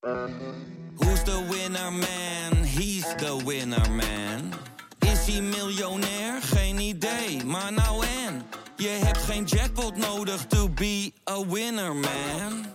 Who's 0.00 1.22
the 1.24 1.46
winner 1.50 1.90
man? 1.90 2.64
He's 2.64 3.04
the 3.16 3.42
winner 3.44 3.90
man. 3.90 4.52
Is 4.98 5.26
hij 5.26 5.40
miljonair? 5.40 6.42
Geen 6.42 6.78
idee, 6.78 7.44
maar 7.44 7.72
nou 7.72 8.06
en. 8.26 8.42
Je 8.76 8.88
hebt 9.04 9.18
geen 9.18 9.44
jackpot 9.44 9.96
nodig 9.96 10.46
to 10.46 10.68
be 10.68 11.12
a 11.30 11.46
winner 11.46 11.94
man. 11.94 12.66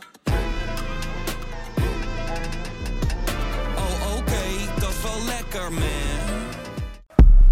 Oh 3.76 4.18
oké, 4.18 4.80
dat 4.80 4.90
is 4.90 5.02
wel 5.04 5.26
lekker 5.26 5.74
man. 5.74 6.44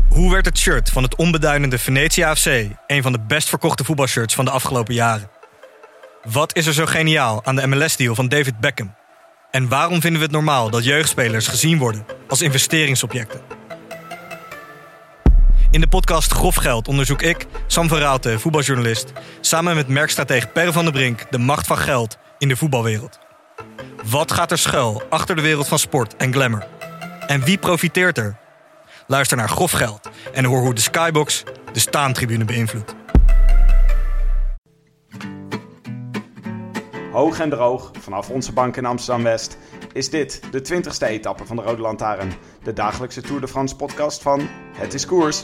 Hoe 0.09 0.31
werd 0.31 0.45
het 0.45 0.57
shirt 0.57 0.89
van 0.89 1.03
het 1.03 1.15
onbeduidende 1.15 1.77
Venetia 1.77 2.35
FC 2.35 2.45
een 2.87 3.01
van 3.01 3.11
de 3.11 3.19
best 3.27 3.49
verkochte 3.49 3.83
voetbalshirts 3.83 4.35
van 4.35 4.45
de 4.45 4.51
afgelopen 4.51 4.93
jaren? 4.93 5.29
Wat 6.23 6.55
is 6.55 6.65
er 6.65 6.73
zo 6.73 6.85
geniaal 6.85 7.45
aan 7.45 7.55
de 7.55 7.67
MLS-deal 7.67 8.15
van 8.15 8.27
David 8.29 8.59
Beckham? 8.59 8.93
En 9.53 9.67
waarom 9.67 10.01
vinden 10.01 10.19
we 10.19 10.25
het 10.25 10.35
normaal 10.35 10.69
dat 10.69 10.83
jeugdspelers 10.83 11.47
gezien 11.47 11.77
worden 11.77 12.05
als 12.27 12.41
investeringsobjecten? 12.41 13.41
In 15.71 15.81
de 15.81 15.87
podcast 15.87 16.31
Grof 16.31 16.55
Geld 16.55 16.87
onderzoek 16.87 17.21
ik, 17.21 17.45
Sam 17.67 17.87
van 17.87 18.39
voetbaljournalist, 18.39 19.11
samen 19.41 19.75
met 19.75 19.87
merkstratege 19.87 20.47
Per 20.47 20.73
van 20.73 20.83
der 20.83 20.93
Brink 20.93 21.31
de 21.31 21.37
macht 21.37 21.67
van 21.67 21.77
geld 21.77 22.17
in 22.37 22.47
de 22.47 22.55
voetbalwereld. 22.55 23.19
Wat 24.03 24.31
gaat 24.31 24.51
er 24.51 24.57
schuil 24.57 25.03
achter 25.09 25.35
de 25.35 25.41
wereld 25.41 25.67
van 25.67 25.79
sport 25.79 26.15
en 26.15 26.33
glamour? 26.33 26.67
En 27.27 27.43
wie 27.43 27.57
profiteert 27.57 28.17
er? 28.17 28.37
Luister 29.07 29.37
naar 29.37 29.49
Grof 29.49 29.71
Geld 29.71 30.09
en 30.33 30.45
hoor 30.45 30.61
hoe 30.61 30.73
de 30.73 30.81
Skybox 30.81 31.43
de 31.73 31.79
staantribune 31.79 32.45
beïnvloedt. 32.45 32.95
Hoog 37.13 37.39
en 37.39 37.49
droog, 37.49 37.91
vanaf 37.99 38.29
onze 38.29 38.53
bank 38.53 38.77
in 38.77 38.85
Amsterdam-West, 38.85 39.57
is 39.91 40.09
dit 40.09 40.41
de 40.51 40.59
20ste 40.73 41.07
etappe 41.07 41.45
van 41.45 41.55
de 41.55 41.61
Rode 41.61 41.81
Lantaarn. 41.81 42.33
De 42.63 42.73
dagelijkse 42.73 43.21
Tour 43.21 43.41
de 43.41 43.47
France 43.47 43.75
podcast 43.75 44.21
van 44.21 44.41
Het 44.77 44.93
is 44.93 45.05
Koers. 45.05 45.43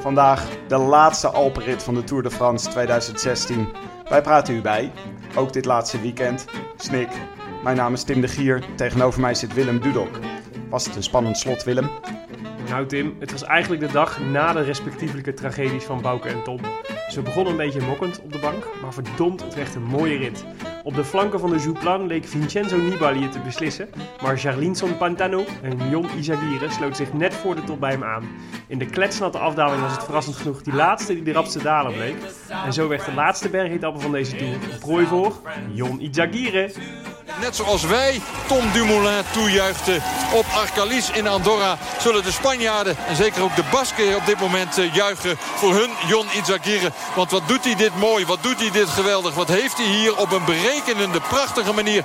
Vandaag 0.00 0.48
de 0.68 0.76
laatste 0.76 1.28
Alpenrit 1.28 1.82
van 1.82 1.94
de 1.94 2.04
Tour 2.04 2.22
de 2.22 2.30
France 2.30 2.68
2016. 2.68 3.68
Wij 4.08 4.22
praten 4.22 4.54
u 4.54 4.60
bij, 4.60 4.92
ook 5.36 5.52
dit 5.52 5.64
laatste 5.64 6.00
weekend. 6.00 6.44
Snik, 6.76 7.08
mijn 7.62 7.76
naam 7.76 7.92
is 7.92 8.02
Tim 8.02 8.20
de 8.20 8.28
Gier, 8.28 8.64
tegenover 8.76 9.20
mij 9.20 9.34
zit 9.34 9.54
Willem 9.54 9.80
Dudok. 9.80 10.18
Was 10.70 10.86
het 10.86 10.96
een 10.96 11.02
spannend 11.02 11.38
slot, 11.38 11.64
Willem? 11.64 11.90
Nou 12.70 12.86
Tim, 12.86 13.16
het 13.18 13.32
was 13.32 13.42
eigenlijk 13.42 13.86
de 13.86 13.92
dag 13.92 14.20
na 14.20 14.52
de 14.52 14.62
respectievelijke 14.62 15.34
tragedies 15.34 15.84
van 15.84 16.00
Bouke 16.00 16.28
en 16.28 16.42
Tom. 16.42 16.60
Ze 17.08 17.22
begonnen 17.22 17.52
een 17.52 17.58
beetje 17.58 17.80
mokkend 17.80 18.20
op 18.22 18.32
de 18.32 18.38
bank, 18.38 18.66
maar 18.82 18.92
verdomd, 18.92 19.42
het 19.42 19.54
werd 19.54 19.74
een 19.74 19.82
mooie 19.82 20.16
rit. 20.16 20.44
Op 20.84 20.94
de 20.94 21.04
flanken 21.04 21.40
van 21.40 21.50
de 21.50 21.58
Jouplan 21.58 22.06
leek 22.06 22.24
Vincenzo 22.24 22.76
Nibali 22.76 23.22
het 23.22 23.32
te 23.32 23.40
beslissen, 23.40 23.88
maar 24.22 24.36
Jarlinson 24.36 24.96
Pantano 24.96 25.44
en 25.62 25.88
Jon 25.90 26.06
Izagirre 26.18 26.70
sloot 26.70 26.96
zich 26.96 27.12
net 27.12 27.34
voor 27.34 27.54
de 27.54 27.64
top 27.64 27.80
bij 27.80 27.90
hem 27.90 28.04
aan. 28.04 28.28
In 28.66 28.78
de 28.78 28.86
kletsnatte 28.86 29.38
afdaling 29.38 29.82
was 29.82 29.92
het 29.92 30.04
verrassend 30.04 30.36
genoeg 30.36 30.62
die 30.62 30.74
laatste 30.74 31.14
die 31.14 31.22
de 31.22 31.32
rapste 31.32 31.62
daler 31.62 31.92
bleek. 31.92 32.16
En 32.64 32.72
zo 32.72 32.88
werd 32.88 33.04
de 33.04 33.14
laatste 33.14 33.48
bergetappe 33.48 34.00
van 34.00 34.12
deze 34.12 34.36
Tour 34.36 34.52
een 34.52 34.78
prooi 34.78 35.06
voor 35.06 35.40
Jon 35.72 36.00
Izagirre. 36.00 36.70
Net 37.40 37.56
zoals 37.56 37.82
wij 37.82 38.22
Tom 38.46 38.72
Dumoulin 38.72 39.24
toejuichten 39.32 40.02
op 40.32 40.44
Arcalis 40.54 41.10
in 41.10 41.26
Andorra... 41.26 41.78
zullen 42.00 42.22
de 42.22 42.32
Spanjaarden 42.32 42.96
en 43.06 43.16
zeker 43.16 43.42
ook 43.42 43.56
de 43.56 43.64
Basken 43.70 44.16
op 44.16 44.26
dit 44.26 44.40
moment 44.40 44.78
eh, 44.78 44.94
juichen 44.94 45.38
voor 45.54 45.74
hun 45.74 45.90
Jon 46.06 46.26
Izagirre. 46.32 46.92
Want 47.14 47.30
wat 47.30 47.48
doet 47.48 47.64
hij 47.64 47.74
dit 47.74 47.96
mooi, 47.96 48.26
wat 48.26 48.42
doet 48.42 48.60
hij 48.60 48.70
dit 48.70 48.88
geweldig. 48.88 49.34
Wat 49.34 49.48
heeft 49.48 49.76
hij 49.76 49.86
hier 49.86 50.16
op 50.16 50.32
een 50.32 50.44
berekenende, 50.44 51.20
prachtige 51.20 51.72
manier. 51.72 52.04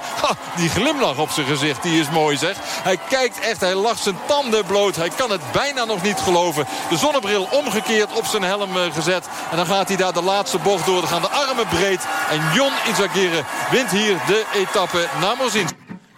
Die 0.55 0.69
glimlach 0.69 1.17
op 1.17 1.29
zijn 1.29 1.45
gezicht, 1.45 1.83
die 1.83 1.99
is 1.99 2.09
mooi 2.09 2.37
zeg. 2.37 2.57
Hij 2.61 2.99
kijkt 3.09 3.39
echt, 3.39 3.61
hij 3.61 3.75
lacht 3.75 4.03
zijn 4.03 4.17
tanden 4.25 4.65
bloot. 4.65 4.95
Hij 4.95 5.09
kan 5.09 5.31
het 5.31 5.51
bijna 5.51 5.85
nog 5.85 6.01
niet 6.01 6.19
geloven. 6.19 6.67
De 6.89 6.97
zonnebril 6.97 7.47
omgekeerd 7.51 8.13
op 8.13 8.25
zijn 8.25 8.43
helm 8.43 8.77
eh, 8.77 8.93
gezet. 8.93 9.27
En 9.51 9.57
dan 9.57 9.65
gaat 9.65 9.87
hij 9.87 9.97
daar 9.97 10.13
de 10.13 10.21
laatste 10.21 10.57
bocht 10.57 10.85
door. 10.85 10.99
Dan 10.99 11.09
gaan 11.09 11.21
de 11.21 11.29
armen 11.29 11.67
breed. 11.67 12.07
En 12.29 12.41
Jon 12.53 12.71
Izagirre 12.91 13.43
wint 13.71 13.91
hier 13.91 14.17
de 14.27 14.45
etappe 14.53 15.07
naar 15.25 15.37
Morzin. 15.37 15.67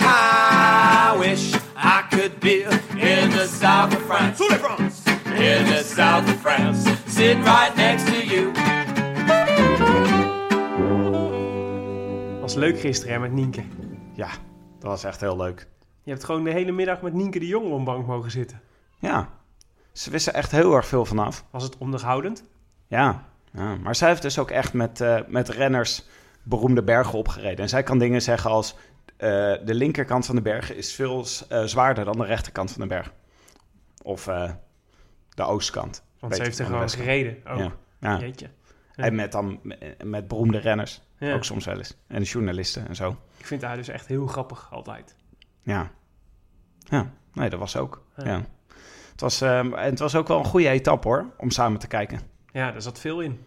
I 0.01 1.17
wish 1.17 1.53
I 1.75 2.01
could 2.09 2.39
be 2.39 2.63
in 2.95 3.29
the 3.29 3.47
south 3.59 3.95
of 3.95 4.01
France. 4.05 4.43
In 5.23 5.65
the 5.65 5.83
south 5.95 6.29
of 6.29 6.39
France. 6.41 6.95
Sitting 7.07 7.43
right 7.43 7.75
next 7.75 8.05
to 8.05 8.25
you. 8.25 8.51
Was 12.41 12.55
leuk 12.55 12.79
gisteren 12.79 13.13
hè, 13.13 13.19
met 13.19 13.31
Nienke. 13.31 13.63
Ja, 14.13 14.29
dat 14.79 14.89
was 14.89 15.03
echt 15.03 15.21
heel 15.21 15.37
leuk. 15.37 15.67
Je 16.03 16.11
hebt 16.11 16.23
gewoon 16.23 16.43
de 16.43 16.51
hele 16.51 16.71
middag 16.71 17.01
met 17.01 17.13
Nienke 17.13 17.39
de 17.39 17.47
Jong 17.47 17.65
op 17.65 17.77
een 17.77 17.83
bank 17.83 18.07
mogen 18.07 18.31
zitten. 18.31 18.61
Ja, 18.99 19.29
ze 19.91 20.09
wisten 20.09 20.33
echt 20.33 20.51
heel 20.51 20.75
erg 20.75 20.87
veel 20.87 21.05
vanaf. 21.05 21.45
Was 21.49 21.63
het 21.63 21.77
onderhoudend? 21.77 22.43
Ja, 22.87 23.23
ja. 23.51 23.75
maar 23.75 23.95
zij 23.95 24.09
heeft 24.09 24.21
dus 24.21 24.39
ook 24.39 24.51
echt 24.51 24.73
met, 24.73 25.01
eh, 25.01 25.19
met 25.27 25.49
renners 25.49 26.05
beroemde 26.47 26.83
bergen 26.83 27.17
opgereden. 27.17 27.57
En 27.57 27.69
zij 27.69 27.83
kan 27.83 27.97
dingen 27.97 28.21
zeggen 28.21 28.49
als... 28.49 28.75
eh, 29.17 29.27
de 29.65 29.73
linkerkant 29.73 30.25
van 30.25 30.35
de 30.35 30.41
berg 30.41 30.73
is 30.73 30.93
veel 30.93 31.25
eh, 31.49 31.63
zwaarder 31.63 32.05
dan 32.05 32.17
de 32.17 32.25
rechterkant 32.25 32.71
van 32.71 32.81
de 32.81 32.87
berg. 32.87 33.13
Of 34.03 34.27
eh, 34.27 34.51
de 35.29 35.43
oostkant. 35.43 36.03
Want 36.19 36.35
ze 36.35 36.41
heeft 36.43 36.59
er 36.59 36.65
gewoon 36.65 36.89
gereden. 36.89 37.37
Oh, 37.47 37.57
Ja, 37.57 37.71
ja. 37.99 38.19
jeetje. 38.19 38.49
En 38.95 39.15
met, 39.15 39.31
dan, 39.31 39.61
met 40.03 40.27
beroemde 40.27 40.57
renners. 40.57 41.01
Ja. 41.17 41.33
Ook 41.33 41.43
soms 41.43 41.65
wel 41.65 41.77
eens. 41.77 41.97
En 42.07 42.21
journalisten 42.23 42.87
en 42.87 42.95
zo. 42.95 43.17
Ik 43.37 43.45
vind 43.45 43.61
haar 43.61 43.75
dus 43.75 43.87
echt 43.87 44.07
heel 44.07 44.27
grappig 44.27 44.67
altijd. 44.71 45.15
Ja. 45.61 45.91
Ja, 46.79 47.11
nee, 47.33 47.49
dat 47.49 47.59
was 47.59 47.75
ook. 47.77 48.03
Ja. 48.15 48.25
Ja. 48.25 48.45
Het, 49.11 49.21
was, 49.21 49.41
ehm, 49.41 49.73
en 49.73 49.89
het 49.89 49.99
was 49.99 50.15
ook 50.15 50.27
wel 50.27 50.39
een 50.39 50.45
goede 50.45 50.69
etappe 50.69 51.07
hoor, 51.07 51.25
om 51.37 51.49
samen 51.51 51.79
te 51.79 51.87
kijken. 51.87 52.19
Ja, 52.51 52.71
daar 52.71 52.81
zat 52.81 52.99
veel 52.99 53.19
in. 53.21 53.41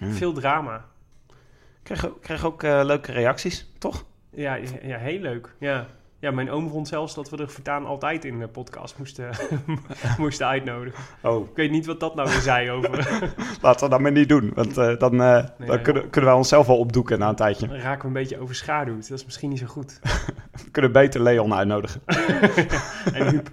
Veel 0.00 0.32
drama. 0.32 0.84
Ik 1.28 1.34
kreeg, 1.82 2.06
ook- 2.06 2.22
kreeg 2.22 2.44
ook 2.44 2.62
leuke 2.62 3.12
reacties, 3.12 3.72
toch? 3.78 4.04
Ja, 4.36 4.58
ja, 4.82 4.98
heel 4.98 5.18
leuk. 5.18 5.54
Ja. 5.58 5.86
ja, 6.18 6.30
mijn 6.30 6.50
oom 6.50 6.68
vond 6.70 6.88
zelfs 6.88 7.14
dat 7.14 7.30
we 7.30 7.36
er 7.36 7.50
voortaan 7.50 7.86
altijd 7.86 8.24
in 8.24 8.38
de 8.38 8.48
podcast 8.48 8.98
moesten, 8.98 9.30
moesten 10.18 10.46
uitnodigen. 10.46 11.04
Oh, 11.22 11.48
Ik 11.48 11.56
weet 11.56 11.70
niet 11.70 11.86
wat 11.86 12.00
dat 12.00 12.14
nou 12.14 12.28
weer 12.28 12.40
zei 12.40 12.70
over... 12.70 12.90
laten 13.62 13.84
we 13.84 13.90
dat 13.90 14.00
maar 14.00 14.12
niet 14.12 14.28
doen. 14.28 14.52
Want 14.54 14.78
eh, 14.78 14.98
dan, 14.98 15.22
eh, 15.22 15.44
dan 15.66 15.82
kunnen, 15.82 16.10
kunnen 16.10 16.30
wij 16.30 16.38
onszelf 16.38 16.66
wel 16.66 16.78
opdoeken 16.78 17.18
na 17.18 17.28
een 17.28 17.34
tijdje. 17.34 17.68
Dan 17.68 17.76
raken 17.76 18.00
we 18.00 18.06
een 18.06 18.22
beetje 18.22 18.38
overschaduwd. 18.38 19.08
Dat 19.08 19.18
is 19.18 19.24
misschien 19.24 19.50
niet 19.50 19.58
zo 19.58 19.66
goed. 19.66 20.00
We 20.64 20.70
kunnen 20.70 20.92
beter 20.92 21.22
Leon 21.22 21.54
uitnodigen. 21.54 22.00
En 23.12 23.28
Huub. 23.28 23.48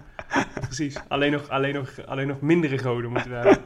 Precies. 0.61 0.99
Alleen 1.07 1.31
nog, 1.31 1.49
alleen, 1.49 1.73
nog, 1.73 2.05
alleen 2.05 2.27
nog 2.27 2.41
mindere 2.41 2.77
goden 2.77 3.11
moeten 3.11 3.29
we 3.29 3.35
hebben. 3.35 3.57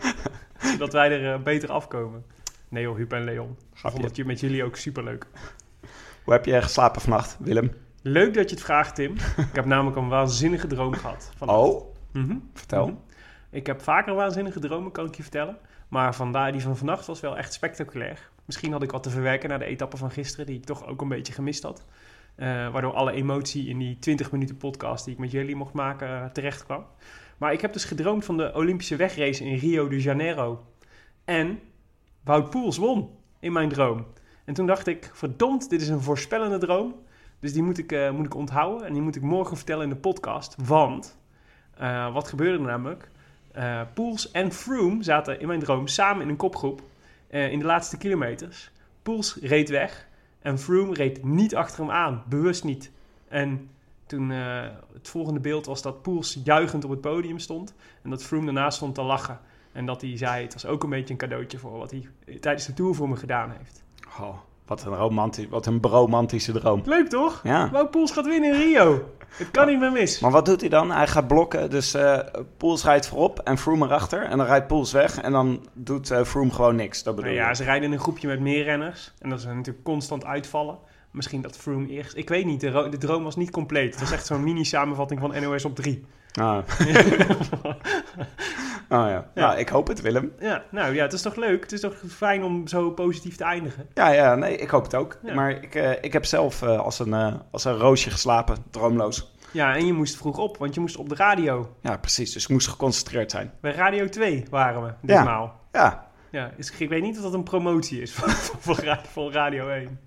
Zodat 0.57 0.93
wij 0.93 1.11
er 1.11 1.33
eh, 1.33 1.39
beter 1.39 1.71
afkomen. 1.71 2.25
Nee 2.69 2.83
joh, 2.83 2.95
Huub 2.95 3.13
en 3.13 3.23
Leon. 3.23 3.57
Ik 3.73 3.91
vond 3.91 4.03
het 4.03 4.25
met 4.25 4.39
jullie 4.39 4.63
ook 4.63 4.75
superleuk. 4.75 5.25
Hoe 6.27 6.35
heb 6.35 6.45
je 6.45 6.61
geslapen 6.61 7.01
vannacht, 7.01 7.37
Willem? 7.39 7.71
Leuk 8.01 8.33
dat 8.33 8.49
je 8.49 8.55
het 8.55 8.63
vraagt, 8.65 8.95
Tim. 8.95 9.13
Ik 9.37 9.47
heb 9.53 9.65
namelijk 9.65 9.97
een 9.97 10.07
waanzinnige 10.07 10.67
droom 10.67 10.93
gehad. 10.93 11.31
vannacht. 11.37 11.59
Oh, 11.59 11.95
Mhm. 12.13 12.37
vertel. 12.53 12.85
Mhm. 12.87 12.95
Ik 13.49 13.65
heb 13.65 13.81
vaker 13.81 14.13
waanzinnige 14.15 14.59
dromen, 14.59 14.91
kan 14.91 15.05
ik 15.05 15.15
je 15.15 15.21
vertellen. 15.21 15.57
Maar 15.87 16.15
vandaar 16.15 16.51
die 16.51 16.61
van 16.61 16.77
vannacht 16.77 17.05
was 17.05 17.19
wel 17.19 17.37
echt 17.37 17.53
spectaculair. 17.53 18.29
Misschien 18.45 18.71
had 18.71 18.83
ik 18.83 18.91
wat 18.91 19.03
te 19.03 19.09
verwerken 19.09 19.49
na 19.49 19.57
de 19.57 19.65
etappe 19.65 19.97
van 19.97 20.11
gisteren, 20.11 20.45
die 20.45 20.55
ik 20.57 20.63
toch 20.65 20.85
ook 20.87 21.01
een 21.01 21.07
beetje 21.07 21.33
gemist 21.33 21.63
had. 21.63 21.85
Eh, 22.35 22.47
waardoor 22.47 22.93
alle 22.93 23.11
emotie 23.11 23.67
in 23.67 23.77
die 23.77 23.99
20 23.99 24.31
minuten 24.31 24.57
podcast 24.57 25.05
die 25.05 25.13
ik 25.13 25.19
met 25.19 25.31
jullie 25.31 25.55
mocht 25.55 25.73
maken 25.73 26.07
eh, 26.07 26.25
terecht 26.25 26.63
kwam. 26.63 26.85
Maar 27.37 27.53
ik 27.53 27.61
heb 27.61 27.73
dus 27.73 27.83
gedroomd 27.85 28.25
van 28.25 28.37
de 28.37 28.51
Olympische 28.55 28.95
wegrace 28.95 29.43
in 29.43 29.57
Rio 29.57 29.87
de 29.87 30.01
Janeiro. 30.01 30.65
En 31.25 31.59
Wout 32.23 32.49
Poels 32.49 32.77
won 32.77 33.09
in 33.39 33.51
mijn 33.51 33.69
droom. 33.69 34.05
En 34.47 34.53
toen 34.53 34.65
dacht 34.65 34.87
ik, 34.87 35.09
verdomd, 35.13 35.69
dit 35.69 35.81
is 35.81 35.87
een 35.87 36.01
voorspellende 36.01 36.57
droom. 36.57 36.95
Dus 37.39 37.53
die 37.53 37.63
moet 37.63 37.77
ik, 37.77 37.91
eh, 37.91 38.11
moet 38.11 38.25
ik 38.25 38.35
onthouden 38.35 38.87
en 38.87 38.93
die 38.93 39.01
moet 39.01 39.15
ik 39.15 39.21
morgen 39.21 39.57
vertellen 39.57 39.83
in 39.83 39.89
de 39.89 39.95
podcast. 39.95 40.55
Want, 40.65 41.17
eh, 41.77 42.13
wat 42.13 42.27
gebeurde 42.27 42.57
er 42.57 42.69
namelijk? 42.69 43.09
Eh 43.51 43.81
Poels 43.93 44.31
en 44.31 44.51
Froome 44.51 45.03
zaten 45.03 45.39
in 45.39 45.47
mijn 45.47 45.59
droom 45.59 45.87
samen 45.87 46.21
in 46.21 46.29
een 46.29 46.35
kopgroep 46.35 46.81
in 47.29 47.59
de 47.59 47.65
laatste 47.65 47.97
kilometers. 47.97 48.71
Poels 49.01 49.37
reed 49.41 49.69
weg 49.69 50.07
en 50.41 50.59
Froome 50.59 50.93
reed 50.93 51.23
niet 51.23 51.55
achter 51.55 51.79
hem 51.79 51.91
aan, 51.91 52.23
bewust 52.27 52.63
niet. 52.63 52.91
En 53.27 53.69
toen 54.05 54.29
het 54.93 55.07
volgende 55.07 55.39
beeld 55.39 55.65
was 55.65 55.81
dat 55.81 56.01
Poels 56.01 56.39
juichend 56.43 56.83
op 56.83 56.89
het 56.89 57.01
podium 57.01 57.39
stond 57.39 57.73
en 58.03 58.09
dat 58.09 58.23
Froome 58.23 58.45
daarnaast 58.45 58.77
stond 58.77 58.95
te 58.95 59.01
lachen. 59.01 59.39
En 59.71 59.85
dat 59.85 60.01
hij 60.01 60.17
zei, 60.17 60.43
het 60.43 60.53
was 60.53 60.65
ook 60.65 60.83
een 60.83 60.89
beetje 60.89 61.13
een 61.13 61.19
cadeautje 61.19 61.57
voor 61.57 61.77
wat 61.77 61.91
hij 61.91 62.09
tijdens 62.39 62.65
de 62.65 62.73
Tour 62.73 62.95
voor 62.95 63.09
me 63.09 63.15
gedaan 63.15 63.51
heeft. 63.51 63.85
Oh, 64.19 64.35
Wat 64.65 64.83
een, 64.85 64.95
romantisch, 64.95 65.47
wat 65.49 65.65
een 65.65 65.79
romantische 65.81 66.51
droom. 66.51 66.81
Leuk 66.85 67.09
toch? 67.09 67.39
Ja. 67.43 67.69
Wout 67.71 67.91
Poels 67.91 68.11
gaat 68.11 68.25
winnen 68.25 68.53
in 68.53 68.59
Rio. 68.59 69.09
Het 69.27 69.51
kan 69.51 69.67
niet 69.67 69.79
meer 69.79 69.91
mis. 69.91 70.19
Maar 70.19 70.31
wat 70.31 70.45
doet 70.45 70.59
hij 70.61 70.69
dan? 70.69 70.91
Hij 70.91 71.07
gaat 71.07 71.27
blokken. 71.27 71.69
Dus 71.69 71.93
eh 71.93 72.19
Poels 72.57 72.83
rijdt 72.83 73.07
voorop 73.07 73.39
en 73.39 73.57
Froome 73.57 73.85
erachter. 73.85 74.23
En 74.23 74.37
dan 74.37 74.45
rijdt 74.45 74.67
Poels 74.67 74.91
weg. 74.91 75.21
En 75.21 75.31
dan 75.31 75.67
doet 75.73 76.11
eh 76.11 76.23
Froome 76.23 76.51
gewoon 76.51 76.75
niks. 76.75 77.03
Dat 77.03 77.15
bedoel 77.15 77.29
Nou 77.31 77.41
ik. 77.43 77.47
ja, 77.47 77.55
ze 77.55 77.63
rijden 77.63 77.87
in 77.87 77.93
een 77.93 77.99
groepje 77.99 78.27
met 78.27 78.39
meer 78.39 78.63
renners. 78.63 79.13
En 79.19 79.29
dat 79.29 79.39
is 79.39 79.45
natuurlijk 79.45 79.83
constant 79.83 80.25
uitvallen. 80.25 80.77
Misschien 81.11 81.41
dat 81.41 81.57
Froome 81.57 81.87
eerst... 81.87 82.15
Ik 82.15 82.29
weet 82.29 82.45
niet, 82.45 82.61
de 82.61 82.95
droom 82.99 83.23
was 83.23 83.35
niet 83.35 83.51
compleet. 83.51 83.91
Het 83.91 83.99
was 83.99 84.11
echt 84.11 84.25
zo'n 84.25 84.43
mini-samenvatting 84.43 85.19
van 85.19 85.41
NOS 85.41 85.65
op 85.65 85.75
3. 85.75 86.05
Ah. 86.33 86.57
oh 88.89 89.07
ja. 89.09 89.25
Nou, 89.33 89.57
ik 89.57 89.69
hoop 89.69 89.87
het, 89.87 90.01
Willem. 90.01 90.31
Ja, 90.39 90.63
nou 90.69 90.93
ja, 90.93 91.03
het 91.03 91.13
is 91.13 91.21
toch 91.21 91.35
leuk? 91.35 91.61
Het 91.61 91.71
is 91.71 91.79
toch 91.79 91.95
fijn 92.07 92.43
om 92.43 92.67
zo 92.67 92.91
positief 92.91 93.35
te 93.35 93.43
eindigen? 93.43 93.87
Ja, 93.93 94.09
ja, 94.09 94.35
nee, 94.35 94.57
ik 94.57 94.69
hoop 94.69 94.83
het 94.83 94.95
ook. 94.95 95.17
Ja. 95.23 95.33
Maar 95.33 95.51
ik, 95.51 95.75
eh, 95.75 95.91
ik 96.01 96.13
heb 96.13 96.25
zelf 96.25 96.61
eh, 96.61 96.79
als, 96.79 96.99
een, 96.99 97.13
eh, 97.13 97.33
als 97.51 97.65
een 97.65 97.77
roosje 97.77 98.09
geslapen, 98.09 98.57
droomloos. 98.71 99.35
Ja, 99.51 99.75
en 99.75 99.85
je 99.85 99.93
moest 99.93 100.17
vroeg 100.17 100.37
op, 100.37 100.57
want 100.57 100.73
je 100.73 100.79
moest 100.79 100.97
op 100.97 101.09
de 101.09 101.15
radio. 101.15 101.75
Ja, 101.81 101.97
precies. 101.97 102.33
Dus 102.33 102.43
ik 102.43 102.49
moest 102.49 102.67
geconcentreerd 102.67 103.31
zijn. 103.31 103.51
Bij 103.61 103.71
Radio 103.71 104.09
2 104.09 104.45
waren 104.49 104.83
we, 104.83 104.93
ditmaal. 105.01 105.59
Ja, 105.71 105.81
Ja, 105.81 106.06
dus 106.57 106.71
ik 106.77 106.89
weet 106.89 107.01
niet 107.01 107.17
of 107.17 107.23
dat 107.23 107.33
een 107.33 107.43
promotie 107.43 108.01
is 108.01 108.13
voor, 108.15 108.29
voor, 108.59 108.85
ra- 108.85 109.01
voor 109.11 109.31
Radio 109.31 109.67
1. 109.69 109.99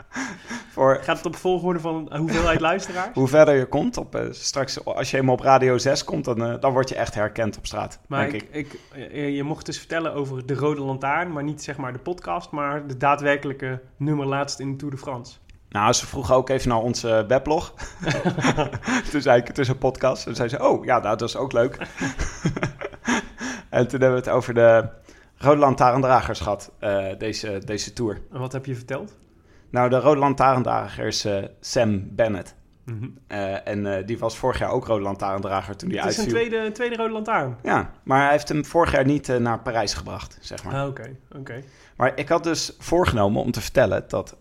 voor 0.71 0.99
Gaat 1.03 1.17
het 1.17 1.27
op 1.27 1.37
volgorde 1.37 1.81
van 1.81 2.17
hoeveelheid 2.17 2.61
luisteraars? 2.61 3.15
hoe 3.15 3.29
verder 3.29 3.55
je 3.55 3.67
komt, 3.67 3.97
op, 3.97 4.15
eh, 4.15 4.27
straks 4.31 4.85
als 4.85 5.11
je 5.11 5.17
helemaal 5.17 5.37
op 5.37 5.41
Radio 5.45 5.79
6 5.79 6.05
komt, 6.05 6.25
dan, 6.25 6.45
eh, 6.45 6.61
dan 6.61 6.73
word 6.73 6.89
je 6.89 6.95
echt 6.95 7.15
herkend 7.15 7.57
op 7.57 7.67
straat, 7.67 7.99
Maar 8.07 8.31
denk 8.31 8.43
ik, 8.43 8.49
ik. 8.51 8.73
ik, 8.73 9.13
je, 9.13 9.35
je 9.35 9.43
mocht 9.43 9.67
dus 9.67 9.79
vertellen 9.79 10.13
over 10.15 10.47
de 10.47 10.55
Rode 10.55 10.81
Lantaarn, 10.81 11.33
maar 11.33 11.43
niet 11.45 11.63
zeg 11.63 11.77
maar 11.77 11.93
de 11.93 11.99
podcast, 11.99 12.51
maar 12.51 12.87
de 12.87 12.97
daadwerkelijke 12.97 13.81
nummer 13.97 14.27
laatst 14.27 14.59
in 14.61 14.71
de 14.71 14.77
Tour 14.77 14.95
de 14.95 15.01
France. 15.01 15.37
Nou, 15.69 15.93
ze 15.93 16.07
vroegen 16.07 16.35
ook 16.35 16.49
even 16.49 16.69
naar 16.69 16.79
onze 16.79 17.25
weblog. 17.29 17.75
toen 19.11 19.21
zei 19.21 19.41
ik, 19.41 19.47
het 19.47 19.59
is 19.59 19.69
een 19.69 19.79
podcast. 19.79 20.27
En 20.27 20.35
zei 20.35 20.49
ze, 20.49 20.69
oh, 20.69 20.85
ja, 20.85 20.99
nou, 20.99 21.17
dat 21.17 21.29
is 21.29 21.37
ook 21.37 21.53
leuk. 21.53 21.77
en 23.71 23.89
toen 23.89 24.01
hebben 24.01 24.19
we 24.23 24.25
het 24.25 24.29
over 24.29 24.55
de 24.55 24.89
Rode 25.43 25.61
Lantaarndragers 25.61 26.41
gehad, 26.41 26.73
eh, 26.79 27.07
deze, 27.19 27.63
deze 27.65 27.93
tour. 27.93 28.21
En 28.33 28.39
wat 28.41 28.53
heb 28.53 28.67
je 28.67 28.75
verteld? 28.75 29.19
Nou, 29.71 29.89
de 29.91 29.99
Rode 30.01 30.19
Lantaarndrager 30.21 31.07
is 31.07 31.25
eh, 31.25 31.45
Sam 31.61 32.15
Bennett. 32.15 32.55
Mhm. 32.85 33.09
Eh, 33.27 33.69
en 33.69 34.07
die 34.07 34.19
was 34.19 34.37
vorig 34.39 34.59
jaar 34.59 34.71
ook 34.71 34.87
Rode 34.87 35.03
Lantaarndrager 35.03 35.77
toen 35.77 35.91
hij 35.91 35.99
Het 35.99 36.09
is 36.11 36.17
een 36.19 36.23
uitviel. 36.25 36.49
tweede, 36.49 36.73
tweede 36.73 36.97
Rode 36.97 37.13
Lantaarn. 37.13 37.57
Ja, 37.63 37.91
maar 38.03 38.21
hij 38.23 38.31
heeft 38.31 38.49
hem 38.49 38.65
vorig 38.65 38.93
jaar 38.93 39.05
niet 39.05 39.39
naar 39.39 39.59
Parijs 39.61 39.95
gebracht, 39.95 40.39
zeg 40.41 40.65
maar. 40.65 40.75
Ah, 40.75 40.89
Oké, 40.89 41.17
oké. 41.37 41.63
Maar 41.97 42.13
ik 42.15 42.29
had 42.29 42.45
dus 42.45 42.77
voorgenomen 42.79 43.43
om 43.43 43.51
te 43.51 43.61
vertellen 43.61 44.05
dat 44.09 44.37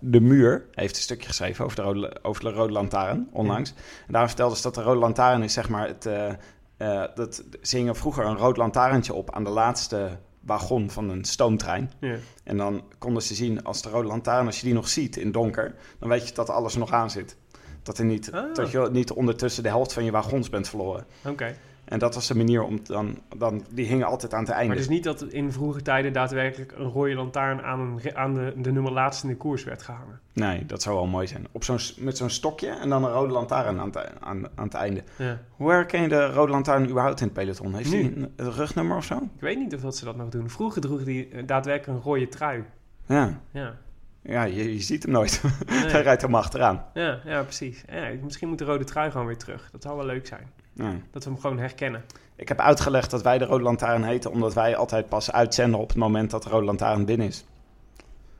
De 0.00 0.20
Muur 0.20 0.66
heeft 0.72 0.96
een 0.96 1.02
stukje 1.02 1.26
geschreven 1.28 1.64
over 1.64 1.76
de 1.76 1.82
Rode, 1.82 2.16
over 2.22 2.42
de 2.44 2.50
rode 2.50 2.72
Lantaarn 2.72 3.28
onlangs. 3.32 3.70
En 4.06 4.12
daarom 4.12 4.28
vertelde 4.28 4.56
ze 4.56 4.62
dat 4.62 4.74
de 4.74 4.82
Rode 4.82 4.98
Lantaarn 5.00 5.42
is 5.42 5.52
zeg 5.52 5.68
maar 5.68 5.86
het... 5.86 6.06
eh, 6.06 7.04
dat 7.14 7.44
ze 7.62 7.76
hingen 7.76 7.96
vroeger 7.96 8.24
een 8.26 8.36
rood 8.36 8.56
lantaarntje 8.56 9.14
op 9.14 9.34
aan 9.34 9.44
de 9.44 9.50
laatste 9.50 10.08
wagon 10.40 10.90
van 10.90 11.10
een 11.10 11.24
stoomtrein. 11.24 11.92
Ja. 12.00 12.16
En 12.44 12.56
dan 12.56 12.82
konden 12.98 13.22
ze 13.22 13.34
zien 13.34 13.64
als 13.64 13.82
de 13.82 13.88
rode 13.88 14.08
lantaarn, 14.08 14.46
als 14.46 14.56
je 14.60 14.64
die 14.64 14.74
nog 14.74 14.88
ziet 14.88 15.16
in 15.16 15.32
donker, 15.32 15.74
dan 15.98 16.08
weet 16.08 16.28
je 16.28 16.34
dat 16.34 16.50
alles 16.50 16.74
nog 16.76 16.92
aan 16.92 17.10
zit. 17.10 17.36
Dat, 17.82 17.98
er 17.98 18.04
niet, 18.04 18.32
Ah. 18.32 18.54
dat 18.54 18.70
je 18.70 18.88
niet 18.92 19.10
ondertussen 19.12 19.62
de 19.62 19.68
helft 19.68 19.92
van 19.92 20.04
je 20.04 20.10
wagons 20.10 20.48
bent 20.50 20.68
verloren. 20.68 21.06
Oké. 21.26 21.56
En 21.90 21.98
dat 21.98 22.14
was 22.14 22.26
de 22.26 22.36
manier 22.36 22.62
om 22.62 22.78
dan, 22.84 23.18
dan 23.36 23.64
die 23.72 23.86
hingen 23.86 24.06
altijd 24.06 24.34
aan 24.34 24.40
het 24.40 24.50
einde. 24.50 24.66
Maar 24.68 24.76
dus 24.76 24.88
niet 24.88 25.04
dat 25.04 25.22
in 25.22 25.52
vroege 25.52 25.82
tijden 25.82 26.12
daadwerkelijk 26.12 26.72
een 26.72 26.84
rode 26.90 27.14
lantaarn 27.14 27.62
aan, 27.62 27.80
een, 27.80 28.16
aan 28.16 28.34
de, 28.34 28.52
de 28.56 28.72
nummer 28.72 28.92
laatste 28.92 29.26
in 29.26 29.32
de 29.32 29.38
koers 29.38 29.64
werd 29.64 29.82
gehangen. 29.82 30.20
Nee, 30.32 30.66
dat 30.66 30.82
zou 30.82 30.96
wel 30.96 31.06
mooi 31.06 31.26
zijn. 31.26 31.46
Op 31.52 31.64
zo'n, 31.64 31.78
met 31.98 32.16
zo'n 32.16 32.30
stokje 32.30 32.68
en 32.68 32.88
dan 32.88 33.04
een 33.04 33.12
rode 33.12 33.32
lantaarn 33.32 33.78
aan 33.78 33.86
het, 33.86 33.96
e- 33.96 34.08
aan, 34.20 34.46
aan 34.54 34.64
het 34.64 34.74
einde. 34.74 35.02
Ja. 35.18 35.38
Hoe 35.50 35.70
herken 35.70 36.02
je 36.02 36.08
de 36.08 36.26
rode 36.26 36.52
lantaarn 36.52 36.88
überhaupt 36.88 37.20
in 37.20 37.26
het 37.26 37.34
peloton? 37.34 37.74
Heeft 37.74 37.90
hij 37.92 38.00
een, 38.02 38.32
een 38.36 38.52
rugnummer 38.52 38.96
of 38.96 39.04
zo? 39.04 39.14
Ik 39.16 39.40
weet 39.40 39.58
niet 39.58 39.74
of 39.74 39.80
dat 39.80 39.96
ze 39.96 40.04
dat 40.04 40.16
nog 40.16 40.28
doen. 40.28 40.50
Vroeger 40.50 40.80
droeg 40.80 41.04
hij 41.04 41.28
eh, 41.32 41.42
daadwerkelijk 41.46 41.98
een 41.98 42.04
rode 42.12 42.28
trui. 42.28 42.64
Ja, 43.06 43.40
Ja, 43.50 43.74
ja 44.22 44.42
je, 44.42 44.72
je 44.74 44.80
ziet 44.80 45.02
hem 45.02 45.12
nooit. 45.12 45.42
Nee. 45.66 45.78
Hij 45.92 46.02
rijdt 46.02 46.20
helemaal 46.20 46.42
achteraan. 46.42 46.84
ja, 46.94 47.20
ja 47.24 47.42
precies. 47.42 47.84
Ja, 47.92 48.10
misschien 48.22 48.48
moet 48.48 48.58
de 48.58 48.64
rode 48.64 48.84
trui 48.84 49.10
gewoon 49.10 49.26
weer 49.26 49.38
terug. 49.38 49.68
Dat 49.72 49.82
zou 49.82 49.96
wel 49.96 50.06
leuk 50.06 50.26
zijn. 50.26 50.50
Ja. 50.80 50.92
Dat 51.10 51.24
we 51.24 51.30
hem 51.30 51.40
gewoon 51.40 51.58
herkennen. 51.58 52.04
Ik 52.36 52.48
heb 52.48 52.60
uitgelegd 52.60 53.10
dat 53.10 53.22
wij 53.22 53.38
de 53.38 53.44
rode 53.44 53.62
lantaarn 53.62 54.02
heten... 54.04 54.30
omdat 54.30 54.54
wij 54.54 54.76
altijd 54.76 55.08
pas 55.08 55.32
uitzenden 55.32 55.80
op 55.80 55.88
het 55.88 55.96
moment 55.96 56.30
dat 56.30 56.42
de 56.42 56.48
rode 56.48 56.64
lantaarn 56.64 57.04
binnen 57.04 57.26
is. 57.26 57.44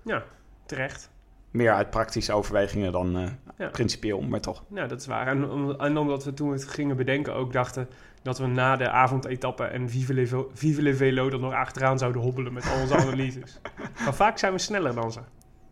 Ja, 0.05 0.23
terecht. 0.67 1.11
Meer 1.51 1.73
uit 1.73 1.91
praktische 1.91 2.33
overwegingen 2.33 2.93
dan 2.93 3.17
eh, 3.17 3.29
Ja. 3.59 3.69
principieel, 3.69 4.21
maar 4.21 4.41
toch. 4.41 4.63
Nou, 4.69 4.89
dat 4.89 5.01
is 5.01 5.07
waar. 5.07 5.27
En, 5.27 5.51
om- 5.51 5.71
en 5.71 5.97
omdat 5.97 6.25
we 6.25 6.35
toen 6.35 6.49
we 6.49 6.55
het 6.55 6.69
gingen 6.69 6.97
bedenken 6.97 7.35
ook 7.35 7.53
dachten 7.53 7.89
dat 8.23 8.39
we 8.39 8.47
na 8.47 8.77
de 8.77 8.91
avondetappe 8.91 9.65
en 9.65 9.91
Vive 9.91 10.15
le, 10.15 10.47
Vive 10.53 10.83
le 10.83 10.95
Velo 10.95 11.29
er 11.31 11.39
nog 11.41 11.53
achteraan 11.53 11.99
zouden 11.99 12.23
hobbelen 12.23 12.53
met 12.53 12.71
al 12.75 12.81
onze 12.81 12.97
analyses. 13.07 13.61
maar 14.05 14.15
vaak 14.15 14.39
zijn 14.39 14.53
we 14.53 14.59
sneller 14.59 14.95
dan 14.95 15.13
ze. 15.13 15.21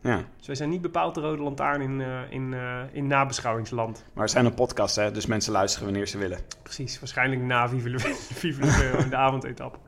Ja. 0.01 0.25
Dus 0.37 0.47
wij 0.47 0.57
zijn 0.57 0.69
niet 0.69 0.81
bepaald 0.81 1.15
de 1.15 1.21
rode 1.21 1.43
lantaarn 1.43 1.81
in, 1.81 2.01
eh, 2.01 2.21
in, 2.31 2.55
eh, 2.55 2.81
in 2.93 3.07
nabeschouwingsland. 3.07 4.05
Maar 4.13 4.25
we 4.25 4.31
zijn 4.31 4.45
een 4.45 4.55
podcast, 4.55 4.97
hè, 4.97 5.11
dus 5.11 5.27
mensen 5.27 5.53
luisteren 5.53 5.87
wanneer 5.87 6.07
ze 6.07 6.19
willen. 6.19 6.39
Precies, 6.63 6.99
waarschijnlijk 6.99 7.41
na 7.41 7.69
Vive 7.69 8.61
en 8.97 9.11
de 9.11 9.17
avondetappe. 9.17 9.79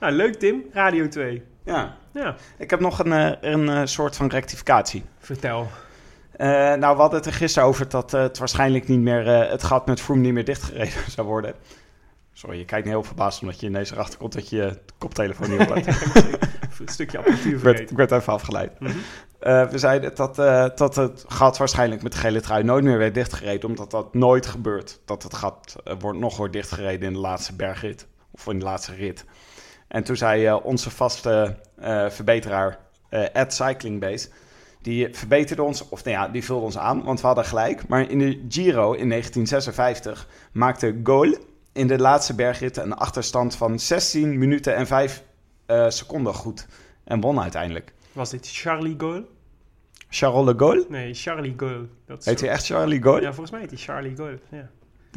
Nou, 0.00 0.12
leuk 0.12 0.34
Tim, 0.34 0.62
Radio 0.72 1.08
2. 1.08 1.42
Ja. 1.64 1.96
Ja, 2.12 2.36
Ik 2.58 2.70
heb 2.70 2.80
nog 2.80 2.98
een, 2.98 3.12
eh, 3.12 3.52
een 3.52 3.88
soort 3.88 4.16
van 4.16 4.28
rectificatie. 4.28 5.04
vertel. 5.18 5.68
Nou, 6.38 6.78
we 6.94 7.00
hadden 7.00 7.18
het 7.18 7.26
er 7.26 7.32
gisteren 7.32 7.68
over 7.68 7.88
dat 7.88 8.10
het 8.10 8.38
waarschijnlijk 8.38 8.88
niet 8.88 9.00
meer... 9.00 9.26
het 9.26 9.62
gat 9.62 9.86
met 9.86 10.00
Froome 10.00 10.20
niet 10.20 10.32
meer 10.32 10.44
dichtgereden 10.44 11.10
zou 11.16 11.26
worden. 11.26 11.54
Sorry, 12.32 12.58
je 12.58 12.64
kijkt 12.64 12.84
me 12.84 12.90
heel 12.90 13.02
verbaasd 13.02 13.40
omdat 13.42 13.60
je 13.60 13.66
ineens 13.66 13.90
erachter 13.90 14.18
komt 14.18 14.32
dat 14.32 14.48
je 14.48 14.56
je 14.56 14.78
koptelefoon 14.98 15.50
niet 15.50 15.60
oplaat. 15.60 15.86
Een 16.80 16.88
stukje 16.88 17.18
apparatuur 17.18 17.54
ik, 17.54 17.58
werd, 17.58 17.80
ik 17.80 17.88
vergeten. 17.88 17.96
werd 17.96 18.12
even 18.12 18.32
afgeleid. 18.32 18.80
Mhm. 18.80 18.92
Eh, 19.38 19.68
we 19.68 19.78
zeiden 19.78 20.14
dat, 20.14 20.38
eh, 20.38 20.66
dat 20.74 20.96
het 20.96 21.24
gat 21.28 21.56
waarschijnlijk 21.56 22.02
met 22.02 22.12
de 22.12 22.18
gele 22.18 22.40
trui 22.40 22.64
nooit 22.64 22.84
meer 22.84 22.98
werd 22.98 23.14
dichtgereden, 23.14 23.68
omdat 23.68 23.90
dat 23.90 24.14
nooit 24.14 24.46
gebeurt. 24.46 25.00
Dat 25.04 25.22
het 25.22 25.34
gat 25.34 25.76
eh, 25.84 25.94
wordt, 25.98 26.18
nog 26.18 26.36
wordt 26.36 26.52
dichtgereden 26.52 27.06
in 27.06 27.12
de 27.12 27.18
laatste 27.18 27.56
bergrit, 27.56 28.06
of 28.30 28.46
in 28.46 28.58
de 28.58 28.64
laatste 28.64 28.94
rit. 28.94 29.24
En 29.88 30.04
toen 30.04 30.16
zei 30.16 30.52
onze 30.52 30.90
vaste 30.90 31.56
verbeteraar, 32.08 32.78
at 33.32 33.54
Cyclingbase, 33.54 34.28
die 34.82 35.08
verbeterde 35.12 35.62
ons, 35.62 35.88
of 35.88 36.04
nou 36.04 36.16
ja, 36.16 36.28
die 36.28 36.44
vulde 36.44 36.64
ons 36.64 36.78
aan, 36.78 37.04
want 37.04 37.20
we 37.20 37.26
hadden 37.26 37.44
gelijk. 37.44 37.88
Maar 37.88 38.10
in 38.10 38.18
de 38.18 38.44
Giro 38.48 38.92
in 38.92 39.08
1956 39.08 40.28
maakte 40.52 41.00
Gol 41.04 41.36
in 41.72 41.86
de 41.86 41.98
laatste 41.98 42.34
bergrit 42.34 42.76
een 42.76 42.94
achterstand 42.94 43.54
van 43.54 43.78
16 43.78 44.38
minuten 44.38 44.74
en 44.74 44.86
5 44.86 45.16
eh, 45.16 45.35
seconden 45.88 46.34
goed. 46.34 46.66
En 47.04 47.20
won 47.20 47.40
uiteindelijk. 47.40 47.92
Was 48.12 48.30
dit 48.30 48.48
Charlie 48.52 48.94
Gaulle? 48.98 49.26
Charles 50.08 50.46
de 50.46 50.54
Gaulle? 50.58 50.86
Nee, 50.88 51.14
Charlie. 51.14 51.56
Dat 52.06 52.18
is 52.18 52.24
Heet 52.24 52.38
zo- 52.38 52.44
hij 52.44 52.54
echt 52.54 52.66
Charlie 52.66 53.02
Gaulle? 53.02 53.20
Ja, 53.20 53.26
volgens 53.26 53.50
mij 53.50 53.60
heet 53.60 53.70
hij 53.70 53.78
Charlie 53.78 54.16
Gaulle. 54.16 54.38
Ja. 54.50 54.70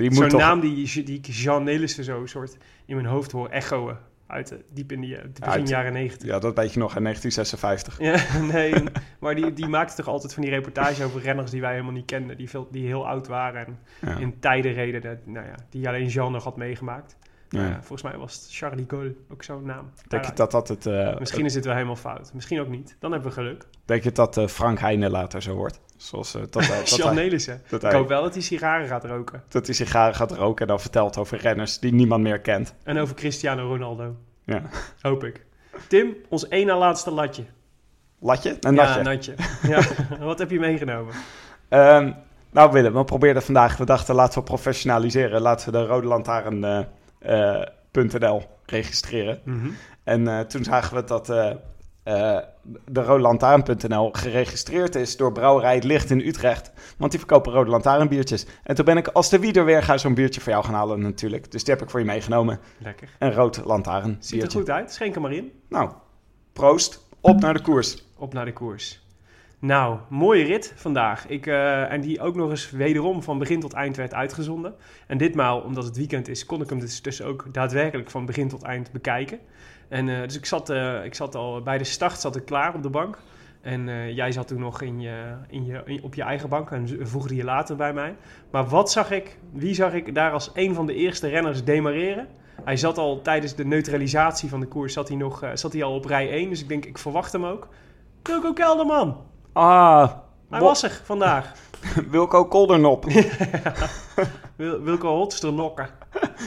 Zo'n 0.10 0.28
toch... 0.28 0.40
naam 0.40 0.60
die, 0.60 1.04
die 1.04 1.18
ik 1.18 1.26
Jean 1.26 1.64
Nelissen 1.64 2.04
zo 2.04 2.26
soort 2.26 2.58
in 2.86 2.96
mijn 2.96 3.08
hoofd 3.08 3.32
hoor 3.32 3.50
echoen. 3.50 3.96
Uit 4.28 4.48
de, 4.48 4.64
diep 4.74 4.92
in 4.92 5.02
die 5.02 5.16
eh, 5.18 5.24
begin 5.34 5.44
Uit- 5.54 5.70
jaren 5.70 5.94
negentig. 5.94 6.28
Ja, 6.28 6.40
dat 6.40 6.56
weet 6.56 6.74
je 6.74 6.80
nog 6.80 6.96
in 6.96 7.04
1956. 7.04 8.00
Ja, 8.00 8.40
nee, 8.54 8.84
maar 9.20 9.36
die, 9.36 9.54
die 9.54 9.68
maakte 9.68 9.96
toch 9.96 10.08
altijd 10.08 10.34
van 10.34 10.42
die 10.44 10.52
reportage 10.52 11.04
over 11.04 11.22
renners 11.22 11.52
die 11.52 11.62
wij 11.62 11.72
helemaal 11.72 11.92
niet 11.94 12.06
kenden. 12.06 12.38
Die, 12.38 12.50
veel, 12.50 12.68
die 12.72 12.86
heel 12.86 13.08
oud 13.08 13.28
waren 13.28 13.66
en 13.66 13.80
Ja. 14.02 14.18
in 14.18 14.40
tijden 14.40 14.74
reden 14.74 15.02
dat, 15.02 15.18
nou 15.26 15.46
ja, 15.46 15.56
die 15.70 15.88
alleen 15.88 16.08
Jean 16.08 16.32
nog 16.32 16.44
had 16.44 16.58
meegemaakt. 16.58 17.16
Ja. 17.50 17.66
Ja, 17.68 17.74
volgens 17.74 18.02
mij 18.02 18.18
was 18.18 18.34
het 18.34 18.46
Charlie 18.50 18.86
Gaulle 18.88 19.16
ook 19.32 19.44
zo'n 19.44 19.66
naam. 19.66 19.92
Denk 20.08 20.26
je 20.26 20.34
dat 20.34 20.52
dat 20.52 20.68
het... 20.68 20.86
eh, 20.86 21.18
Misschien 21.20 21.46
is 21.46 21.56
het 21.56 21.66
wel 21.66 21.74
helemaal 21.74 21.96
fout. 21.96 22.34
Misschien 22.34 22.60
ook 22.60 22.68
niet. 22.68 22.96
Dan 23.00 23.12
hebben 23.12 23.30
we 23.30 23.36
geluk. 23.36 23.66
Denk 23.86 24.04
je 24.04 24.12
dat 24.12 24.38
eh, 24.38 24.48
Frank 24.48 24.80
Heijnen 24.80 25.12
later 25.12 25.42
zo 25.42 25.54
wordt? 25.56 25.80
Zoals 25.98 26.36
eh, 26.36 26.42
dat, 26.42 26.54
dat, 26.68 26.90
Jean 26.90 27.16
Nelissen. 27.16 27.62
Ik 27.70 27.82
hoop 27.82 28.08
wel 28.08 28.22
dat 28.24 28.34
hij 28.34 28.42
sigaren 28.42 28.88
gaat 28.88 29.04
roken. 29.06 29.44
dat 29.48 29.66
hij 29.66 29.76
sigaren 29.76 30.16
gaat 30.16 30.32
roken 30.32 30.62
en 30.62 30.68
dan 30.68 30.80
vertelt 30.80 31.18
over 31.18 31.38
renners 31.38 31.80
die 31.80 31.94
niemand 31.94 32.22
meer 32.24 32.40
kent. 32.40 32.74
En 32.84 32.98
over 32.98 33.16
Cristiano 33.16 33.68
Ronaldo. 33.68 34.16
Ja. 34.44 34.62
Hoop 35.02 35.24
ik. 35.24 35.46
Tim, 35.88 36.16
ons 36.30 36.48
één 36.48 36.66
na 36.68 36.78
laatste 36.78 37.12
latje. 37.12 37.44
Latje? 38.20 38.58
Een 38.60 38.76
ja, 38.76 39.02
natje. 39.02 39.04
natje. 39.04 39.34
Ja, 39.68 39.82
wat 40.26 40.40
heb 40.40 40.50
je 40.52 40.60
meegenomen? 40.60 41.14
Ehm, 41.70 42.12
nou 42.52 42.72
Willem, 42.72 42.94
we 42.94 43.04
probeerden 43.04 43.44
vandaag, 43.44 43.78
we 43.78 43.86
dachten 43.86 44.16
laten 44.16 44.40
we 44.40 44.46
professionaliseren. 44.46 45.42
Laten 45.42 45.72
we 45.72 45.78
de 45.78 45.86
Rode 45.86 46.08
Lantaarn 46.08 46.88
eh, 47.20 47.62
.nl 47.92 48.42
registreren. 48.66 49.42
Mhm. 49.44 49.70
En 50.04 50.28
eh, 50.28 50.40
toen 50.40 50.64
zagen 50.64 50.96
we 50.96 51.04
dat 51.04 51.30
eh, 51.30 52.38
de 52.86 53.04
Rode 53.04 53.22
Lantaarn.nl 53.22 54.10
geregistreerd 54.12 54.96
is 54.96 55.18
door 55.18 55.32
Brouwerij 55.32 55.76
Het 55.76 55.84
Licht 55.84 56.10
in 56.10 56.20
Utrecht. 56.20 56.72
Want 56.98 57.12
die 57.12 57.20
verkopen 57.20 57.52
Rode 57.52 57.70
Lantaarnbiertjes. 57.70 58.46
En 58.64 58.76
toen 58.76 58.86
ben 58.86 58.98
ik 58.98 59.08
als 59.08 59.30
de 59.30 59.40
wieder 59.40 59.66
weer 59.66 59.84
ga 59.84 59.98
zo'n 59.98 60.14
biertje 60.14 60.42
voor 60.42 60.52
jou 60.52 60.66
gaan 60.66 60.74
halen 60.74 61.02
natuurlijk. 61.02 61.52
Dus 61.52 61.64
die 61.64 61.74
heb 61.74 61.84
ik 61.84 61.90
voor 61.90 62.00
je 62.00 62.06
meegenomen. 62.06 62.60
Lekker. 62.78 63.10
Een 63.20 63.34
Rood 63.34 63.62
Lantaarn 63.66 64.18
Ziet 64.20 64.44
er 64.44 64.52
goed 64.52 64.70
uit. 64.70 64.92
Schenk 64.92 65.14
hem 65.14 65.22
maar 65.22 65.34
in. 65.34 65.52
Nou, 65.70 65.92
proost. 66.54 67.08
Op 67.22 67.40
naar 67.40 67.54
de 67.54 67.62
koers. 67.62 68.06
Op 68.18 68.34
naar 68.34 68.46
de 68.46 68.54
koers. 68.54 69.08
Nou, 69.62 70.00
mooie 70.10 70.44
rit 70.44 70.74
vandaag. 70.76 71.28
Ik, 71.28 71.48
eh, 71.48 71.92
en 71.92 72.02
die 72.02 72.22
ook 72.22 72.36
nog 72.36 72.50
eens 72.50 72.72
wederom 72.72 73.24
van 73.24 73.38
begin 73.38 73.60
tot 73.60 73.74
eind 73.74 73.96
werd 73.96 74.14
uitgezonden. 74.14 74.76
En 75.08 75.18
ditmaal, 75.18 75.60
omdat 75.60 75.84
het 75.84 75.98
weekend 75.98 76.28
is, 76.28 76.46
kon 76.46 76.62
ik 76.62 76.70
hem 76.70 76.80
dus, 76.80 77.02
dus 77.02 77.22
ook 77.22 77.46
daadwerkelijk 77.52 78.10
van 78.10 78.26
begin 78.26 78.48
tot 78.48 78.64
eind 78.64 78.92
bekijken. 78.92 79.40
En 79.90 80.10
eh, 80.10 80.22
dus 80.22 80.38
ik 80.38 80.46
zat, 80.46 80.70
eh, 80.70 81.06
ik 81.06 81.16
zat 81.16 81.36
al 81.36 81.62
bij 81.62 81.78
de 81.78 81.84
start 81.84 82.20
zat 82.20 82.36
ik 82.36 82.46
klaar 82.46 82.76
op 82.76 82.84
de 82.84 82.90
bank. 82.90 83.18
En 83.62 84.14
jij 84.14 84.32
zat 84.32 84.48
toen 84.48 84.60
nog 84.60 84.82
in 84.82 85.02
je, 85.02 85.36
in 85.50 85.66
je, 85.66 86.00
op 86.04 86.16
je 86.16 86.22
eigen 86.24 86.50
bank 86.50 86.72
en 86.72 87.08
voegde 87.08 87.36
je 87.36 87.44
later 87.44 87.76
bij 87.76 87.94
mij. 87.94 88.16
Maar 88.52 88.68
wat 88.68 88.92
zag 88.92 89.12
ik, 89.12 89.38
wie 89.52 89.74
zag 89.74 89.94
ik 89.94 90.16
daar 90.16 90.32
als 90.32 90.52
een 90.54 90.74
van 90.74 90.86
de 90.86 90.94
eerste 90.94 91.28
renners 91.28 91.64
demareren? 91.64 92.28
Hij 92.64 92.78
zat 92.78 92.98
al 92.98 93.22
tijdens 93.22 93.56
de 93.56 93.66
neutralisatie 93.66 94.50
van 94.50 94.60
de 94.60 94.66
koers 94.66 94.94
zat 94.94 95.08
hij 95.08 95.18
nog, 95.18 95.44
zat 95.54 95.74
hij 95.74 95.84
al 95.84 95.96
op 95.96 96.06
rij 96.06 96.30
1. 96.30 96.50
Dus 96.50 96.62
ik 96.62 96.68
denk, 96.68 96.86
ik 96.86 96.98
verwacht 96.98 97.32
hem 97.32 97.46
ook. 97.46 97.68
Wilco 98.24 98.54
Kelderman, 98.54 99.18
Ah, 99.54 100.12
hij 100.50 100.60
was 100.60 100.84
er 100.84 101.02
vandaag. 101.04 101.52
Wilco 102.12 102.46
Koldernop. 102.46 103.06
Wil, 104.56 104.82
Wilco 104.82 105.16
Holsternokker. 105.16 105.90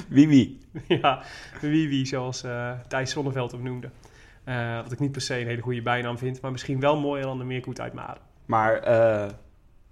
wie 0.09 0.29
wie? 0.29 0.61
ja, 0.89 1.23
wie, 1.61 2.07
zoals 2.07 2.43
eh, 2.43 2.71
Thijs 2.89 3.11
Zonneveld 3.11 3.53
hem 3.53 3.63
noemde. 3.63 3.91
Eh, 4.45 4.83
wat 4.83 4.93
ik 4.93 4.99
niet 4.99 5.13
per 5.13 5.21
se 5.21 5.41
een 5.41 5.47
hele 5.47 5.63
goede 5.63 5.83
bijnaam 5.83 6.19
vind, 6.19 6.41
maar 6.41 6.51
misschien 6.51 6.81
wel 6.81 6.97
mooier 7.01 7.25
dan 7.25 7.39
de 7.39 7.45
Meerkoet 7.45 7.81
uit. 7.81 7.93
Maar 8.47 8.75
eh, 8.79 9.29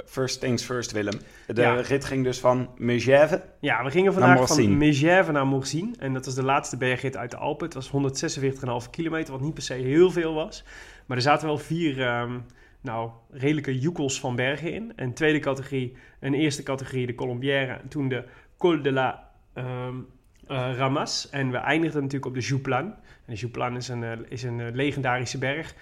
first 0.06 0.40
things 0.40 0.64
first, 0.64 0.92
Willem. 0.92 1.20
De 1.46 1.60
Ja. 1.60 1.74
rit 1.74 2.04
ging 2.04 2.24
dus 2.24 2.40
van 2.40 2.68
Megève. 2.76 3.42
Ja, 3.60 3.84
we 3.84 3.90
gingen 3.90 4.12
vandaag 4.12 4.46
van. 4.46 4.76
Megève 4.76 5.32
naar 5.32 5.46
Morzine. 5.46 5.92
En 5.98 6.12
dat 6.14 6.24
was 6.24 6.34
de 6.34 6.42
laatste 6.44 6.76
bergrit 6.76 7.16
uit 7.16 7.30
de 7.30 7.36
Alpen. 7.36 7.64
Het 7.64 7.74
was 7.74 7.88
146,5 8.84 8.90
kilometer, 8.90 9.32
wat 9.32 9.42
niet 9.42 9.54
per 9.54 9.62
se 9.62 9.74
heel 9.74 10.10
veel 10.10 10.34
was. 10.34 10.64
Maar 11.06 11.16
er 11.16 11.22
zaten 11.22 11.46
wel 11.46 11.58
vier 11.58 12.02
ehm, 12.06 12.38
nou, 12.80 13.10
redelijke 13.30 13.78
joekels 13.78 14.20
van 14.20 14.36
bergen 14.36 14.72
in. 14.72 14.92
Een 14.96 15.14
tweede 15.14 15.38
categorie, 15.38 15.96
een 16.20 16.34
eerste 16.34 16.62
categorie, 16.62 17.06
de 17.06 17.14
Colombière. 17.14 17.72
En 17.72 17.88
toen 17.88 18.08
de 18.08 18.24
Col 18.58 18.82
de 18.82 18.92
la 18.92 19.30
ehm, 19.52 19.96
eh, 20.46 20.76
Ramas. 20.76 21.30
En 21.30 21.50
we 21.50 21.56
eindigden 21.56 22.02
natuurlijk 22.02 22.26
op 22.26 22.34
de 22.34 22.46
Jouplan. 22.46 22.84
En 22.84 22.94
de 23.26 23.34
Jouplan 23.34 23.76
is 23.76 23.88
een, 23.88 24.04
eh, 24.04 24.18
is 24.28 24.42
een 24.42 24.60
eh, 24.60 24.72
legendarische 24.72 25.38
berg. 25.38 25.74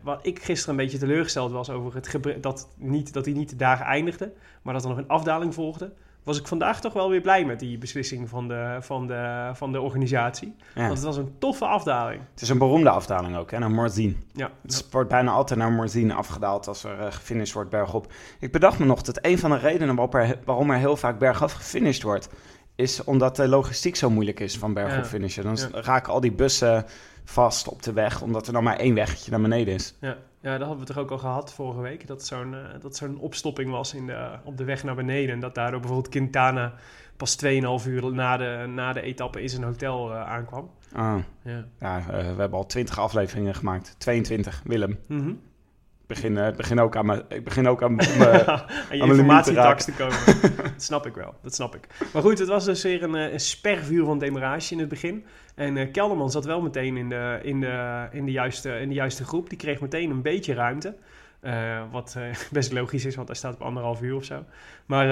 Wat 0.00 0.26
ik 0.26 0.42
gisteren 0.42 0.74
een 0.74 0.84
beetje 0.84 0.98
teleurgesteld 0.98 1.50
was 1.52 1.70
over 1.70 1.94
het 1.94 2.42
dat, 2.42 2.74
niet, 2.76 3.12
dat 3.12 3.24
hij 3.24 3.34
niet 3.34 3.58
daar 3.58 3.80
eindigde, 3.80 4.32
maar 4.62 4.74
dat 4.74 4.82
er 4.82 4.88
nog 4.88 4.98
een 4.98 5.08
afdaling 5.08 5.54
volgde, 5.54 5.92
was 6.22 6.38
ik 6.38 6.46
vandaag 6.46 6.80
toch 6.80 6.92
wel 6.92 7.10
weer 7.10 7.20
blij 7.20 7.44
met 7.44 7.60
die 7.60 7.78
beslissing 7.78 8.28
van 8.28 8.48
de, 8.48 8.76
van 8.80 9.06
de, 9.06 9.50
van 9.52 9.72
de 9.72 9.80
organisatie. 9.80 10.54
Ja. 10.74 10.80
Want 10.80 10.94
het 10.94 11.02
was 11.06 11.16
een 11.16 11.34
toffe 11.38 11.64
afdaling. 11.64 12.22
Het 12.32 12.42
is 12.42 12.48
een 12.48 12.58
beroemde 12.58 12.90
afdaling 12.90 13.36
ook, 13.36 13.50
hè, 13.50 13.58
naar 13.58 13.70
Morzine. 13.70 14.14
Ja, 14.32 14.50
Het 14.62 14.86
wordt 14.90 15.08
bijna 15.08 15.30
altijd 15.30 15.58
naar 15.58 15.72
Morzine 15.72 16.14
afgedaald 16.14 16.68
als 16.68 16.84
er 16.84 16.98
uh, 16.98 17.06
gefinished 17.10 17.54
wordt 17.54 17.70
bergop. 17.70 18.12
Ik 18.38 18.52
bedacht 18.52 18.78
me 18.78 18.84
nog 18.86 19.02
dat 19.02 19.18
een 19.24 19.38
van 19.38 19.50
de 19.50 19.58
redenen 19.58 19.94
waarop 19.94 20.14
er, 20.14 20.38
waarom 20.44 20.70
er 20.70 20.78
heel 20.78 20.96
vaak 20.96 21.18
bergaf 21.18 21.52
gefinished 21.52 22.02
wordt, 22.02 22.28
is 22.80 23.04
omdat 23.04 23.36
de 23.36 23.48
logistiek 23.48 23.96
zo 23.96 24.10
moeilijk 24.10 24.40
is 24.40 24.58
van 24.58 24.74
bergop 24.74 25.02
Ja. 25.02 25.04
finishen. 25.04 25.42
Dan 25.44 25.56
raken 25.72 26.12
al 26.12 26.20
die 26.20 26.32
bussen 26.32 26.84
vast 27.24 27.68
op 27.68 27.82
de 27.82 27.92
weg, 27.92 28.22
omdat 28.22 28.46
er 28.46 28.52
dan 28.52 28.62
maar 28.64 28.76
één 28.76 28.94
weggetje 28.94 29.30
naar 29.30 29.40
beneden 29.40 29.74
is. 29.74 29.94
ja. 30.00 30.16
ja, 30.40 30.58
dat 30.58 30.66
hadden 30.66 30.86
we 30.86 30.92
toch 30.92 31.02
ook 31.02 31.10
al 31.10 31.18
gehad 31.18 31.52
vorige 31.52 31.80
week. 31.80 32.06
Dat 32.06 32.24
zo'n 32.26 32.54
eh, 32.54 32.60
dat 32.80 32.96
zo'n 32.96 33.18
opstopping 33.18 33.70
was 33.70 33.94
in 33.94 34.06
de, 34.06 34.28
op 34.44 34.56
de 34.56 34.64
weg 34.64 34.84
naar 34.84 34.94
beneden. 34.94 35.34
En 35.34 35.40
dat 35.40 35.54
daardoor 35.54 35.80
bijvoorbeeld 35.80 36.12
Quintana 36.12 36.72
pas 37.16 37.36
2,5 37.44 37.50
uur 37.88 38.12
na 38.14 38.36
de, 38.36 38.64
na 38.74 38.92
de 38.92 39.00
etappe 39.00 39.42
in 39.42 39.48
zijn 39.48 39.62
hotel 39.62 40.12
eh, 40.12 40.28
aankwam. 40.30 40.70
Ah, 40.92 41.16
Ja. 41.44 41.64
ja, 41.80 41.98
eh, 41.98 42.06
we 42.06 42.40
hebben 42.40 42.52
al 42.58 42.66
20 42.66 42.98
afleveringen 42.98 43.54
gemaakt. 43.54 43.94
22, 43.98 44.62
Willem. 44.64 44.98
Mhm. 45.08 45.32
Begin, 46.10 46.38
eh, 46.38 46.48
ik 46.48 46.56
begin 46.56 46.80
ook 46.80 46.96
aan 46.96 47.06
mijn... 47.06 47.22
Ik 47.28 47.44
begin 47.44 47.68
ook 47.68 47.82
aan 47.82 47.94
mijn... 47.96 48.08
je 48.90 49.02
informatietax 49.04 49.84
te 49.84 49.92
komen. 49.92 50.16
dat 50.62 50.82
snap 50.82 51.06
ik 51.06 51.14
wel, 51.14 51.34
dat 51.42 51.54
snap 51.54 51.74
ik. 51.74 51.86
Maar 52.12 52.22
goed, 52.22 52.38
het 52.38 52.48
was 52.48 52.64
dus 52.64 52.82
weer 52.82 53.02
een, 53.02 53.14
eh, 53.14 53.32
een 53.32 53.40
spervuur 53.40 54.04
van 54.04 54.18
demarage 54.18 54.72
in 54.72 54.80
het 54.80 54.88
begin. 54.88 55.24
En 55.54 55.76
eh, 55.76 55.92
Kelderman 55.92 56.30
zat 56.30 56.44
wel 56.44 56.60
meteen 56.60 56.96
in 56.96 57.08
de, 57.08 57.38
in, 57.42 57.60
de, 57.60 58.06
in, 58.10 58.24
de 58.24 58.32
juiste, 58.32 58.80
in 58.80 58.88
de 58.88 58.94
juiste 58.94 59.24
groep. 59.24 59.48
Die 59.48 59.58
kreeg 59.58 59.80
meteen 59.80 60.10
een 60.10 60.22
beetje 60.22 60.54
ruimte. 60.54 60.94
Eh, 61.40 61.82
wat 61.90 62.14
eh, 62.16 62.22
best 62.52 62.72
logisch 62.72 63.04
is, 63.04 63.14
want 63.16 63.28
hij 63.28 63.36
staat 63.36 63.54
op 63.54 63.62
anderhalf 63.62 64.02
uur 64.02 64.16
of 64.16 64.24
zo. 64.24 64.44
Maar 64.86 65.10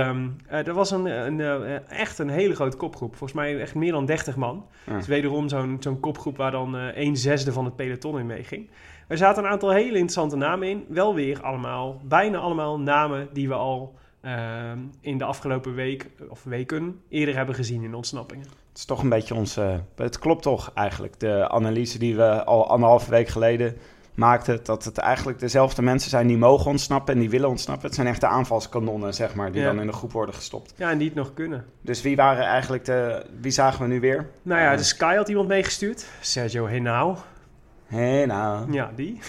eh, 0.48 0.66
er 0.66 0.74
was 0.74 0.90
een, 0.90 1.04
een, 1.04 1.40
echt 1.88 2.18
een 2.18 2.28
hele 2.28 2.54
grote 2.54 2.76
kopgroep. 2.76 3.16
Volgens 3.16 3.32
mij 3.32 3.60
echt 3.60 3.74
meer 3.74 3.92
dan 3.92 4.06
30 4.06 4.36
man. 4.36 4.66
Ja. 4.86 4.96
Dus 4.96 5.06
wederom 5.06 5.48
zo'n 5.48 5.76
zo'n 5.80 6.00
kopgroep 6.00 6.36
waar 6.36 6.50
dan 6.50 6.74
een 6.74 7.16
zesde 7.16 7.52
van 7.52 7.64
het 7.64 7.76
peloton 7.76 8.18
in 8.18 8.26
meeging. 8.26 8.70
Er 9.08 9.16
zaten 9.16 9.44
een 9.44 9.50
aantal 9.50 9.70
hele 9.70 9.92
interessante 9.92 10.36
namen 10.36 10.68
in. 10.68 10.84
Wel 10.88 11.14
weer 11.14 11.42
allemaal, 11.42 12.00
bijna 12.04 12.38
allemaal 12.38 12.80
namen 12.80 13.28
die 13.32 13.48
we 13.48 13.54
al 13.54 13.94
ehm, 14.20 14.78
in 15.00 15.18
de 15.18 15.24
afgelopen 15.24 15.74
week 15.74 16.10
of 16.28 16.44
weken 16.44 17.00
eerder 17.08 17.36
hebben 17.36 17.54
gezien 17.54 17.82
in 17.82 17.94
ontsnappingen. 17.94 18.46
Het 18.68 18.78
is 18.78 18.84
toch 18.84 19.02
een 19.02 19.08
beetje 19.08 19.34
onze... 19.34 19.80
Het 19.96 20.18
klopt 20.18 20.42
toch 20.42 20.72
eigenlijk, 20.74 21.20
de 21.20 21.48
analyse 21.48 21.98
die 21.98 22.16
we 22.16 22.44
al 22.44 22.68
anderhalve 22.68 23.10
week 23.10 23.28
geleden 23.28 23.76
maakten... 24.18 24.60
dat 24.62 24.84
het 24.84 24.98
eigenlijk 24.98 25.38
dezelfde 25.38 25.82
mensen 25.82 26.10
zijn 26.10 26.26
die 26.26 26.36
mogen 26.38 26.70
ontsnappen 26.70 27.14
en 27.14 27.20
die 27.20 27.30
willen 27.30 27.48
ontsnappen. 27.48 27.86
Het 27.86 27.94
zijn 27.94 28.06
echt 28.06 28.20
de 28.20 28.26
aanvalskanonnen, 28.26 29.14
zeg 29.14 29.34
maar, 29.34 29.52
die 29.52 29.60
Ja. 29.60 29.66
dan 29.66 29.80
in 29.80 29.86
de 29.86 29.92
groep 29.92 30.12
worden 30.12 30.34
gestopt. 30.34 30.74
Ja, 30.76 30.90
en 30.90 30.98
die 30.98 31.06
het 31.06 31.16
nog 31.16 31.34
kunnen. 31.34 31.64
Dus 31.80 32.02
wie 32.02 32.16
waren 32.16 32.44
eigenlijk 32.44 32.84
de... 32.84 33.26
Wie 33.40 33.50
zagen 33.52 33.82
we 33.82 33.88
nu 33.88 34.00
weer? 34.00 34.28
Nou 34.42 34.60
ja, 34.60 34.70
Eh, 34.72 34.76
de 34.76 34.82
Sky 34.84 35.14
had 35.14 35.28
iemand 35.28 35.48
meegestuurd. 35.48 36.06
Sergio 36.20 36.66
Henao. 36.66 37.16
Nou... 38.26 38.72
Ja, 38.72 38.90
die. 38.96 39.18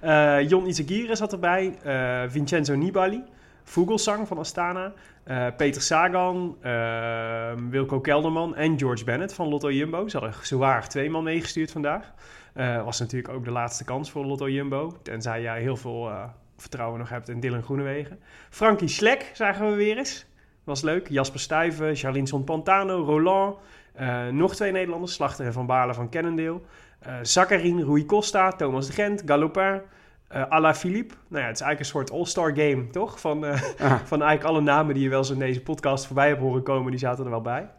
Eh 0.00 0.48
Jon 0.48 0.66
Izagirre 0.66 1.16
zat 1.16 1.32
erbij. 1.32 1.78
eh, 1.82 2.22
Vincenzo 2.28 2.74
Nibali. 2.74 3.22
Vogelsang 3.64 4.28
van 4.28 4.38
Astana. 4.38 4.92
Peter 5.56 5.82
Sagan. 5.82 6.56
Wilco 7.70 8.00
Kelderman. 8.00 8.56
En 8.56 8.78
George 8.78 9.04
Bennett 9.04 9.34
van 9.34 9.48
Lotto 9.48 9.70
Jumbo. 9.72 10.08
Ze 10.08 10.18
hadden 10.18 10.36
zwaar 10.42 10.88
twee 10.88 11.10
man 11.10 11.22
meegestuurd 11.24 11.70
vandaag. 11.70 12.12
Eh, 12.52 12.84
was 12.84 12.98
natuurlijk 12.98 13.34
ook 13.34 13.44
de 13.44 13.50
laatste 13.50 13.84
kans 13.84 14.10
voor 14.10 14.24
Lotto 14.24 14.48
Jumbo. 14.48 14.96
Tenzij 15.02 15.42
jij 15.42 15.60
heel 15.60 15.76
veel 15.76 16.08
eh, 16.10 16.24
vertrouwen 16.56 16.98
nog 16.98 17.08
hebt 17.08 17.28
in 17.28 17.40
Dylan 17.40 17.62
Groenewegen. 17.62 18.18
Frankie 18.50 18.88
Slek 18.88 19.30
zagen 19.34 19.70
we 19.70 19.74
weer 19.74 19.96
eens. 19.98 20.26
Was 20.64 20.82
leuk. 20.82 21.08
Jasper 21.08 21.40
Stuyven, 21.40 21.96
Charlinson 21.96 22.44
Pantano, 22.44 23.04
Roland. 23.04 23.56
eh, 23.94 24.26
nog 24.28 24.54
twee 24.54 24.72
Nederlanders. 24.72 25.12
Slachter 25.12 25.46
en 25.46 25.52
Van 25.52 25.66
Baarle 25.66 25.94
van 25.94 26.10
Cannondale. 26.10 26.60
Zakharine, 27.22 27.84
Rui 27.84 28.06
Costa, 28.06 28.50
Thomas 28.52 28.86
de 28.86 28.92
Gent, 28.92 29.22
Galopin, 29.26 29.80
Ala 30.28 30.74
Philippe. 30.74 31.14
Nou 31.28 31.42
ja, 31.42 31.48
het 31.48 31.60
is 31.60 31.62
eigenlijk 31.62 31.78
een 31.78 31.84
soort 31.84 32.10
all-star 32.10 32.54
game, 32.56 32.86
toch? 32.90 33.20
Van, 33.20 33.44
Ah. 33.44 33.60
van 34.12 34.22
eigenlijk 34.22 34.44
alle 34.44 34.60
namen 34.60 34.94
die 34.94 35.02
je 35.02 35.08
wel 35.08 35.18
eens 35.18 35.30
in 35.30 35.38
deze 35.38 35.62
podcast 35.62 36.06
voorbij 36.06 36.28
hebt 36.28 36.40
horen 36.40 36.62
komen, 36.62 36.90
die 36.90 37.00
zaten 37.00 37.24
er 37.24 37.30
wel 37.30 37.40
bij. 37.40 37.70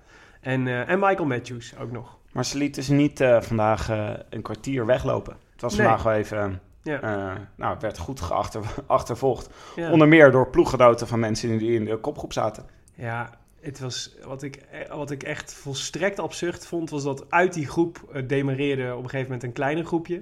En, 0.41 0.67
en 0.87 0.99
Michael 0.99 1.25
Matthews 1.25 1.77
ook 1.77 1.91
nog. 1.91 2.17
Maar 2.33 2.45
ze 2.45 2.57
lieten 2.57 2.83
ze 2.83 2.93
niet 2.93 3.19
eh, 3.21 3.41
vandaag 3.41 3.89
eh, 3.89 4.09
een 4.29 4.41
kwartier 4.41 4.85
weglopen. 4.85 5.37
Het 5.51 5.61
was 5.61 5.75
Nee. 5.75 5.85
vandaag 5.87 6.03
wel 6.03 6.13
even... 6.13 6.61
Ja. 6.83 7.01
eh, 7.01 7.35
nou, 7.55 7.73
het 7.73 7.81
werd 7.81 7.97
goed 7.97 8.21
geachter, 8.21 8.61
achtervolgd. 8.87 9.49
Ja. 9.75 9.91
Onder 9.91 10.07
meer 10.07 10.31
door 10.31 10.49
ploeggenoten 10.49 11.07
van 11.07 11.19
mensen 11.19 11.57
die 11.57 11.73
in 11.73 11.85
de 11.85 11.97
kopgroep 11.97 12.33
zaten. 12.33 12.65
Ja, 12.95 13.29
het 13.61 13.79
was, 13.79 14.15
wat, 14.25 14.43
ik, 14.43 14.59
wat 14.89 15.11
ik 15.11 15.23
echt 15.23 15.53
volstrekt 15.53 16.19
absurd 16.19 16.65
vond, 16.67 16.89
was 16.89 17.03
dat 17.03 17.25
uit 17.31 17.53
die 17.53 17.67
groep 17.67 18.23
demareerde 18.27 18.91
op 18.91 19.03
een 19.03 19.09
gegeven 19.09 19.23
moment 19.23 19.43
een 19.43 19.53
kleiner 19.53 19.85
groepje. 19.85 20.21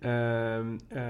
Ehm, 0.00 0.66
eh, 0.88 1.02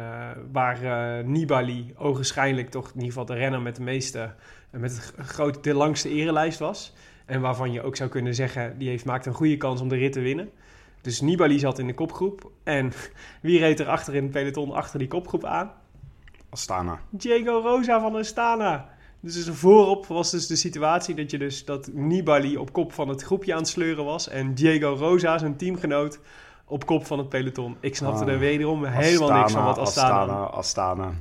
waar 0.52 0.78
Nibali 1.25 1.95
ogenschijnlijk 1.97 2.71
toch 2.71 2.87
in 2.87 2.92
ieder 2.95 3.09
geval 3.09 3.25
de 3.25 3.35
renner 3.35 3.61
met 3.62 3.76
de 3.76 3.83
meeste, 3.83 4.33
met 4.71 4.90
het 4.90 5.00
g- 5.26 5.28
groot, 5.30 5.64
de 5.64 5.75
langste 5.75 6.09
erelijst 6.09 6.59
was. 6.59 6.95
En 7.30 7.40
waarvan 7.40 7.72
je 7.72 7.82
ook 7.82 7.96
zou 7.96 8.10
kunnen 8.10 8.34
zeggen, 8.34 8.78
die 8.78 8.88
heeft, 8.88 9.04
maakt 9.04 9.26
een 9.26 9.34
goede 9.34 9.56
kans 9.56 9.80
om 9.80 9.88
de 9.88 9.96
rit 9.96 10.12
te 10.12 10.20
winnen. 10.20 10.50
Dus 11.00 11.20
Nibali 11.20 11.58
zat 11.58 11.78
in 11.78 11.87
de 11.87 11.94
kopgroep. 11.94 12.50
En 12.62 12.92
wie 13.42 13.58
reed 13.58 13.80
er 13.80 13.87
achter 13.87 14.14
in 14.14 14.22
het 14.22 14.32
peloton 14.32 14.72
achter 14.72 14.99
die 14.99 15.08
kopgroep 15.08 15.44
aan? 15.44 15.72
Astana. 16.49 17.00
Diego 17.10 17.60
Rosa 17.60 18.00
van 18.00 18.16
Astana. 18.16 18.88
Dus, 19.20 19.44
dus 19.44 19.56
voorop 19.58 20.06
was 20.06 20.30
dus 20.30 20.46
de 20.46 20.56
situatie 20.56 21.14
dat 21.14 21.30
je 21.30 21.38
dus 21.38 21.64
dat 21.64 21.90
Nibali 21.92 22.56
op 22.56 22.72
kop 22.72 22.92
van 22.92 23.08
het 23.08 23.22
groepje 23.22 23.52
aan 23.52 23.58
het 23.58 23.68
sleuren 23.68 24.04
was 24.04 24.28
en 24.28 24.54
Diego 24.54 24.94
Rosa, 24.99 25.38
zijn 25.38 25.56
teamgenoot, 25.56 26.20
op 26.64 26.87
kop 26.87 27.06
van 27.06 27.18
het 27.18 27.28
peloton. 27.28 27.76
Ik 27.80 27.96
snapte 27.96 28.25
Ah, 28.25 28.30
er 28.30 28.38
wederom 28.38 28.84
helemaal 28.84 29.38
niks 29.38 29.52
van 29.52 29.64
wat 29.64 29.78
Astana. 29.78 30.18
Astana, 30.18 30.42
Astana. 30.42 31.12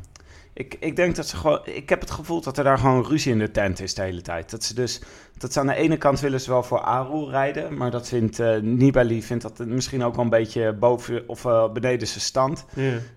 Ik, 0.60 0.76
ik 0.80 0.96
denk 0.96 1.16
dat 1.16 1.28
ze 1.28 1.38
gewoon... 1.38 1.60
Ik 1.64 1.90
heb 1.90 2.00
het 2.00 2.12
gevoel 2.12 2.42
dat 2.42 2.58
er 2.58 2.64
daar 2.64 2.78
gewoon 2.78 3.06
ruzie 3.06 3.32
in 3.32 3.40
de 3.40 3.52
tent 3.52 3.82
is 3.82 3.94
de 3.94 4.02
hele 4.02 4.22
tijd. 4.22 4.50
Dat 4.52 4.64
ze 4.64 4.74
dus... 4.74 5.02
Dat 5.38 5.54
ze 5.54 5.60
aan 5.60 5.68
de 5.68 5.76
ene 5.76 5.98
kant 5.98 6.20
willen 6.20 6.42
ze 6.42 6.50
wel 6.50 6.64
voor 6.64 6.80
Aru 6.80 7.30
rijden. 7.30 7.78
Maar 7.78 7.92
dat 7.92 8.08
vindt 8.08 8.40
eh, 8.40 8.58
Nibali 8.62 9.24
vindt 9.24 9.44
dat 9.44 9.68
misschien 9.68 10.04
ook 10.04 10.16
wel 10.16 10.24
een 10.24 10.30
beetje 10.30 10.74
boven 10.74 11.24
of 11.28 11.46
eh, 11.46 11.72
beneden 11.72 12.08
zijn 12.08 12.22
stand. 12.22 12.66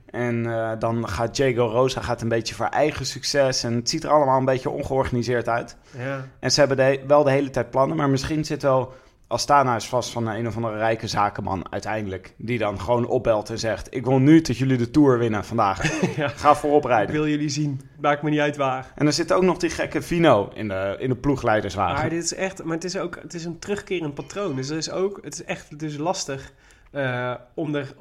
En 0.06 0.46
eh, 0.46 0.70
dan 0.78 1.08
gaat 1.08 1.36
Diego 1.36 1.64
Rosa 1.66 2.00
gaat 2.00 2.22
een 2.22 2.28
beetje 2.28 2.54
voor 2.54 2.66
eigen 2.66 3.06
succes. 3.06 3.64
En 3.64 3.74
het 3.74 3.90
ziet 3.90 4.04
er 4.04 4.10
allemaal 4.10 4.38
een 4.38 4.44
beetje 4.44 4.70
ongeorganiseerd 4.70 5.48
uit. 5.48 5.76
En 6.40 6.50
ze 6.50 6.60
hebben 6.60 6.76
de, 6.76 7.00
wel 7.06 7.24
de 7.24 7.30
hele 7.30 7.50
tijd 7.50 7.70
plannen. 7.70 7.96
Maar 7.96 8.10
misschien 8.10 8.44
zit 8.44 8.62
wel 8.62 8.92
Astana 9.32 9.76
is 9.76 9.86
vast 9.86 10.10
van 10.10 10.26
een 10.26 10.46
of 10.46 10.56
andere 10.56 10.76
rijke 10.76 11.06
zakenman 11.06 11.64
uiteindelijk. 11.70 12.34
Die 12.36 12.58
dan 12.58 12.80
gewoon 12.80 13.06
opbelt 13.06 13.50
en 13.50 13.58
zegt... 13.58 13.94
Ik 13.94 14.04
wil 14.04 14.18
nu 14.18 14.40
dat 14.40 14.56
jullie 14.56 14.76
de 14.76 14.90
Tour 14.90 15.18
winnen 15.18 15.44
vandaag. 15.44 15.80
Ja. 16.16 16.28
Ga 16.28 16.54
voorop 16.54 16.82
Ik 16.82 16.88
rijden. 16.90 17.12
wil 17.14 17.28
jullie 17.28 17.48
zien. 17.48 17.80
Maakt 18.00 18.22
me 18.22 18.30
niet 18.30 18.40
uit 18.40 18.56
waar. 18.56 18.92
En 18.94 19.06
er 19.06 19.12
zit 19.12 19.32
ook 19.32 19.42
nog 19.42 19.56
die 19.56 19.70
gekke 19.70 20.02
Vino 20.02 20.50
in 20.54 20.68
de, 20.68 20.96
in 20.98 21.08
de 21.08 21.16
ploegleiderswagen. 21.16 22.00
Maar 22.00 22.10
dit 22.10 22.24
is 22.24 22.34
echt, 22.34 22.64
maar 22.64 22.74
het 22.74 22.84
is 22.84 22.96
ook, 22.96 23.18
het 23.22 23.34
is 23.34 23.44
een 23.44 23.58
terugkerend 23.58 24.14
patroon. 24.14 24.56
Dus 24.56 24.70
er 24.70 24.76
is 24.76 24.90
ook, 24.90 25.18
het 25.22 25.34
is 25.34 25.44
echt 25.44 25.78
dus 25.78 25.96
lastig 25.96 26.52
eh, 26.92 27.34
om 27.54 27.74
er, 27.74 27.94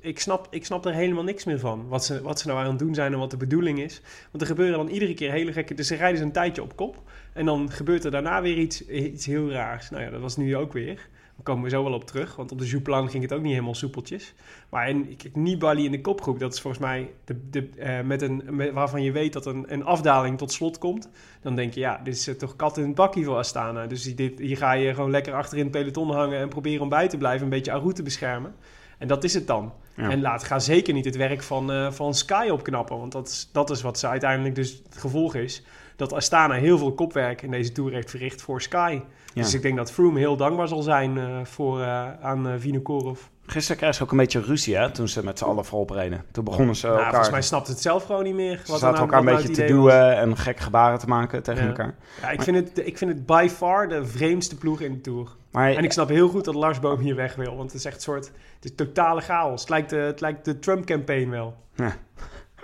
ik 0.00 0.18
snap, 0.18 0.46
ik 0.50 0.64
snap 0.64 0.84
er 0.84 0.92
helemaal 0.92 1.24
niks 1.24 1.44
meer 1.44 1.58
van. 1.58 1.88
Wat 1.88 2.04
ze, 2.04 2.22
wat 2.22 2.40
ze 2.40 2.46
nou 2.46 2.58
aan 2.60 2.68
het 2.68 2.78
doen 2.78 2.94
zijn 2.94 3.12
en 3.12 3.18
wat 3.18 3.30
de 3.30 3.36
bedoeling 3.36 3.78
is. 3.78 4.00
Want 4.30 4.42
er 4.42 4.48
gebeuren 4.48 4.76
dan 4.76 4.88
iedere 4.88 5.14
keer 5.14 5.30
hele 5.30 5.52
gekke, 5.52 5.74
dus 5.74 5.86
ze 5.86 5.94
rijden 5.94 6.18
ze 6.18 6.24
een 6.24 6.32
tijdje 6.32 6.62
op 6.62 6.76
kop. 6.76 7.02
En 7.32 7.44
dan 7.44 7.70
gebeurt 7.70 8.04
er 8.04 8.10
daarna 8.10 8.42
weer 8.42 8.58
iets, 8.58 8.86
iets 8.86 9.26
heel 9.26 9.50
raars. 9.50 9.90
Nou 9.90 10.02
ja, 10.02 10.10
dat 10.10 10.20
was 10.20 10.36
nu 10.36 10.56
ook 10.56 10.72
weer. 10.72 11.08
Daar 11.36 11.44
komen 11.44 11.64
we 11.64 11.70
zo 11.70 11.82
wel 11.84 11.92
op 11.92 12.04
terug, 12.06 12.36
want 12.36 12.52
op 12.52 12.58
de 12.58 12.66
Jouplan 12.66 13.10
ging 13.10 13.22
het 13.22 13.32
ook 13.32 13.42
niet 13.42 13.52
helemaal 13.52 13.74
soepeltjes. 13.74 14.34
Maar 14.68 14.88
in, 14.88 15.16
kijk, 15.16 15.36
Nibali 15.36 15.84
in 15.84 15.90
de 15.90 16.00
kopgroep, 16.00 16.38
dat 16.38 16.54
is 16.54 16.60
volgens 16.60 16.82
mij 16.82 17.10
de, 17.24 17.48
de, 17.50 17.68
eh, 17.78 18.00
met 18.00 18.22
een, 18.22 18.42
met- 18.50 18.72
waarvan 18.72 19.02
je 19.02 19.12
weet 19.12 19.32
dat 19.32 19.46
een, 19.46 19.64
een 19.72 19.84
afdaling 19.84 20.38
tot 20.38 20.52
slot 20.52 20.78
komt. 20.78 21.08
Dan 21.42 21.56
denk 21.56 21.74
je, 21.74 21.80
ja, 21.80 22.00
dit 22.04 22.14
is 22.14 22.28
eh, 22.28 22.34
toch 22.34 22.56
kat 22.56 22.78
in 22.78 22.84
het 22.86 22.94
bakkie 22.94 23.24
voor 23.24 23.36
Astana. 23.36 23.86
Dus 23.86 24.02
die- 24.02 24.14
dit, 24.14 24.38
hier 24.38 24.56
ga 24.56 24.72
je 24.72 24.94
gewoon 24.94 25.10
lekker 25.10 25.32
achter 25.34 25.58
in 25.58 25.62
het 25.64 25.72
peloton 25.72 26.10
hangen 26.10 26.38
en 26.40 26.48
proberen 26.48 26.82
om 26.82 26.88
bij 26.88 27.08
te 27.08 27.16
blijven, 27.18 27.44
een 27.44 27.50
beetje 27.50 27.72
Aru 27.72 27.92
te 27.92 28.02
beschermen. 28.02 28.54
En 28.98 29.08
dat 29.08 29.24
is 29.24 29.34
het 29.34 29.46
dan. 29.46 29.72
Ja. 29.96 30.10
En 30.10 30.20
laat, 30.20 30.44
ga 30.44 30.58
zeker 30.58 30.94
niet 30.94 31.04
het 31.04 31.16
werk 31.16 31.42
van, 31.42 31.72
eh, 31.72 31.90
van 31.92 32.14
Sky 32.14 32.48
opknappen, 32.50 32.98
want 32.98 33.12
dat 33.12 33.28
is, 33.28 33.48
dat 33.52 33.70
is 33.70 33.82
wat 33.82 33.98
ze 33.98 34.08
uiteindelijk 34.08 34.54
dus 34.54 34.82
het 34.84 34.96
gevolg 34.98 35.34
is. 35.34 35.62
Dat 35.96 36.12
Astana 36.12 36.54
heel 36.54 36.78
veel 36.78 36.92
kopwerk 36.94 37.42
in 37.42 37.50
deze 37.50 37.72
Tour 37.72 37.92
heeft 37.92 38.10
verricht 38.10 38.42
voor 38.42 38.62
Sky. 38.62 39.00
Ja. 39.34 39.42
Dus 39.42 39.54
ik 39.54 39.62
denk 39.62 39.76
dat 39.76 39.92
Froome 39.92 40.18
heel 40.18 40.36
dankbaar 40.36 40.68
zal 40.68 40.82
zijn 40.82 41.18
eh, 41.18 41.24
voor, 41.44 41.80
eh, 41.80 42.20
aan 42.22 42.46
uh, 42.46 42.52
Vinokourov. 42.58 43.20
Gisteren 43.46 43.76
kregen 43.76 43.96
ze 43.96 44.02
ook 44.02 44.10
een 44.10 44.16
beetje 44.16 44.40
ruzie, 44.40 44.76
hè, 44.76 44.90
toen 44.90 45.08
ze 45.08 45.24
met 45.24 45.38
z'n 45.38 45.44
allen 45.44 45.64
voorop 45.64 45.90
reden. 45.90 46.24
Toen 46.32 46.44
begonnen 46.44 46.76
ze 46.76 46.86
Nou, 46.86 46.96
elkaar... 46.96 47.10
volgens 47.12 47.32
mij 47.32 47.42
snapt 47.42 47.68
het 47.68 47.80
zelf 47.80 48.04
gewoon 48.04 48.22
niet 48.24 48.34
meer. 48.34 48.56
ze 48.64 48.66
zaten 48.66 48.86
nou- 48.88 48.98
elkaar 48.98 49.18
een 49.18 49.24
nou 49.24 49.36
beetje 49.36 49.52
het 49.52 49.66
te 49.66 49.74
duwen 49.74 50.16
en 50.16 50.36
gek 50.36 50.60
gebaren 50.60 50.98
te 50.98 51.06
maken 51.06 51.42
tegen 51.42 51.62
Ja. 51.62 51.68
elkaar. 51.68 51.94
Ja, 52.22 52.30
ik, 52.30 52.42
vind 52.42 52.56
het, 52.56 52.86
ik 52.86 52.98
vind 52.98 53.10
het 53.10 53.26
by 53.26 53.48
far 53.50 53.88
de 53.88 54.06
vreemdste 54.06 54.56
ploeg 54.56 54.80
in 54.80 54.92
de 54.92 55.00
Tour. 55.00 55.28
Maar 55.50 55.72
En 55.74 55.84
ik 55.84 55.92
snap 55.92 56.08
heel 56.08 56.28
goed 56.28 56.44
dat 56.44 56.54
Lars 56.54 56.80
Boom 56.80 56.98
hier 57.00 57.14
weg 57.16 57.34
wil. 57.34 57.56
Want 57.56 57.70
het 57.72 57.78
is 57.80 57.84
echt 57.84 57.94
een 57.96 58.02
soort... 58.02 58.26
Het 58.54 58.64
is 58.64 58.74
totale 58.74 59.20
chaos. 59.20 59.60
Het 59.60 59.70
lijkt 59.70 59.90
de, 59.90 59.96
het 59.96 60.20
lijkt 60.20 60.44
de 60.44 60.58
Trump-campaign 60.58 61.30
wel. 61.30 61.54
ja, 61.74 61.96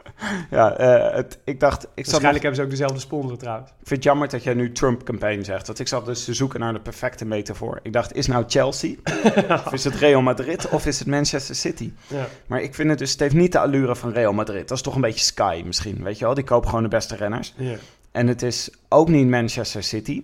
eh, 0.50 1.14
het, 1.14 1.38
ik 1.44 1.60
dacht... 1.60 1.82
Ik, 1.82 1.88
nog- 1.94 2.04
Waarschijnlijk 2.06 2.42
hebben 2.42 2.54
ze 2.54 2.62
ook 2.62 2.70
dezelfde 2.70 2.98
sponsor 2.98 3.38
trouwens. 3.38 3.70
ik 3.70 3.74
vind 3.76 3.90
het 3.90 4.02
jammer 4.04 4.28
dat 4.28 4.42
jij 4.42 4.54
nu 4.54 4.72
Trump-campaign 4.72 5.42
zegt. 5.42 5.66
Want 5.66 5.78
ik 5.78 5.88
zat 5.88 6.06
dus 6.06 6.24
te 6.24 6.34
zoeken 6.34 6.60
naar 6.60 6.72
de 6.72 6.80
perfecte 6.80 7.24
metafoor. 7.24 7.80
Ik 7.82 7.92
dacht, 7.92 8.14
is 8.14 8.26
nou 8.26 8.44
Chelsea? 8.46 8.94
of 9.66 9.72
is 9.72 9.84
het 9.84 9.94
Real 9.94 10.22
Madrid? 10.22 10.68
Of 10.68 10.86
is 10.86 10.98
het 10.98 11.08
Manchester 11.08 11.54
City? 11.54 11.92
Ja. 12.06 12.26
Maar 12.46 12.62
ik 12.62 12.74
vind 12.74 12.88
het 12.90 12.98
dus... 12.98 13.10
Het 13.10 13.20
heeft 13.20 13.34
niet 13.34 13.52
de 13.52 13.58
allure 13.58 13.96
van 13.96 14.12
Real 14.12 14.32
Madrid. 14.32 14.68
Dat 14.68 14.76
is 14.76 14.82
toch 14.82 14.94
een 14.94 15.00
beetje 15.00 15.24
Sky 15.24 15.62
misschien, 15.66 16.02
weet 16.02 16.18
je 16.18 16.24
wel? 16.24 16.34
Die 16.34 16.44
kopen 16.44 16.68
gewoon 16.68 16.84
de 16.84 16.88
beste 16.90 17.16
renners. 17.16 17.54
Ja. 17.56 17.76
En 18.12 18.26
het 18.26 18.42
is 18.42 18.70
ook 18.88 19.08
niet 19.08 19.28
Manchester 19.28 19.82
City. 19.82 20.22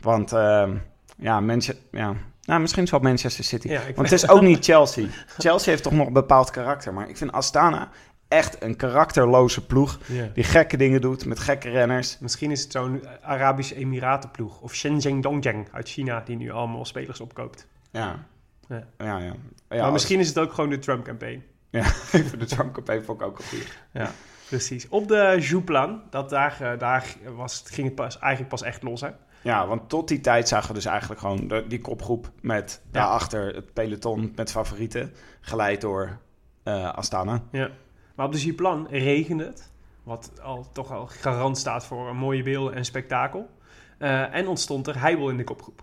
Want 0.00 0.32
ehm, 0.32 0.76
ja, 1.16 1.40
Manchester... 1.40 1.84
Ja, 1.90 2.14
nou, 2.42 2.60
misschien 2.60 2.82
is 2.82 2.90
het 2.90 3.00
wel 3.00 3.10
Manchester 3.10 3.44
City. 3.44 3.68
Ja, 3.68 3.80
Want 3.94 4.10
het 4.10 4.22
is 4.22 4.28
ook 4.28 4.40
niet 4.42 4.64
Chelsea. 4.64 5.06
Chelsea 5.38 5.70
heeft 5.70 5.82
toch 5.82 5.92
nog 5.92 6.06
een 6.06 6.12
bepaald 6.12 6.50
karakter. 6.50 6.94
Maar 6.94 7.08
ik 7.08 7.16
vind 7.16 7.32
Astana 7.32 7.88
echt 8.28 8.62
een 8.62 8.76
karakterloze 8.76 9.66
ploeg. 9.66 9.98
Die 10.34 10.44
gekke 10.44 10.76
dingen 10.76 11.00
doet 11.00 11.26
met 11.26 11.38
gekke 11.38 11.70
renners. 11.70 12.18
Misschien 12.18 12.50
is 12.50 12.62
het 12.62 12.72
zo'n 12.72 13.02
Arabische 13.22 13.74
Emiratenploeg. 13.74 14.60
Of 14.60 14.74
Shenzhen 14.74 15.20
Dongjiang 15.20 15.68
uit 15.72 15.88
China. 15.88 16.20
Die 16.24 16.36
nu 16.36 16.50
allemaal 16.50 16.84
spelers 16.84 17.20
opkoopt. 17.20 17.66
Ja. 17.90 18.26
Ja. 18.68 18.86
Ja, 18.98 19.18
ja. 19.18 19.34
maar 19.68 19.80
als- 19.80 19.92
misschien 19.92 20.18
is 20.20 20.28
het 20.28 20.38
ook 20.38 20.52
gewoon 20.52 20.70
de 20.70 20.78
Trump-campaign. 20.78 21.42
Ja, 21.70 21.82
voor 22.28 22.38
de 22.38 22.44
Trump 22.44 22.74
campaign 22.74 23.04
vond 23.04 23.20
ik 23.20 23.26
ook 23.26 23.38
een 23.38 23.44
goeie. 23.44 23.64
Ja, 23.92 24.10
precies. 24.48 24.88
Op 24.88 25.08
de 25.08 25.36
Jouplan, 25.40 26.02
dat 26.10 26.30
daar, 26.30 26.56
eh, 26.60 26.78
daar 26.78 27.06
was, 27.36 27.62
ging 27.66 27.86
het 27.86 27.96
pas, 27.96 28.18
eigenlijk 28.18 28.50
pas 28.50 28.62
echt 28.62 28.82
los, 28.82 29.00
hè? 29.00 29.08
Ja, 29.42 29.66
want 29.66 29.88
tot 29.88 30.08
die 30.08 30.20
tijd 30.20 30.48
zagen 30.48 30.68
we 30.68 30.74
dus 30.74 30.84
eigenlijk 30.84 31.20
gewoon 31.20 31.48
de- 31.48 31.64
die 31.68 31.78
kopgroep 31.80 32.30
met 32.40 32.82
daarachter 32.90 33.54
het 33.54 33.72
peloton 33.72 34.32
met 34.36 34.50
favorieten. 34.50 35.14
Geleid 35.40 35.80
door 35.80 36.18
eh, 36.62 36.92
Astana. 36.92 37.42
Ja. 37.52 37.70
Maar 38.16 38.26
op 38.26 38.32
de 38.32 38.44
Jouplan 38.44 38.86
regende 38.90 39.44
het. 39.44 39.70
Wat 40.02 40.40
al, 40.42 40.66
toch 40.72 40.92
al 40.92 41.06
garant 41.06 41.58
staat 41.58 41.86
voor 41.86 42.08
een 42.08 42.16
mooie 42.16 42.42
beelden 42.42 42.74
en 42.74 42.84
spektakel. 42.84 43.50
Eh, 43.98 44.34
en 44.34 44.48
ontstond 44.48 44.86
er 44.86 45.00
heibel 45.00 45.30
in 45.30 45.36
de 45.36 45.44
kopgroep. 45.44 45.82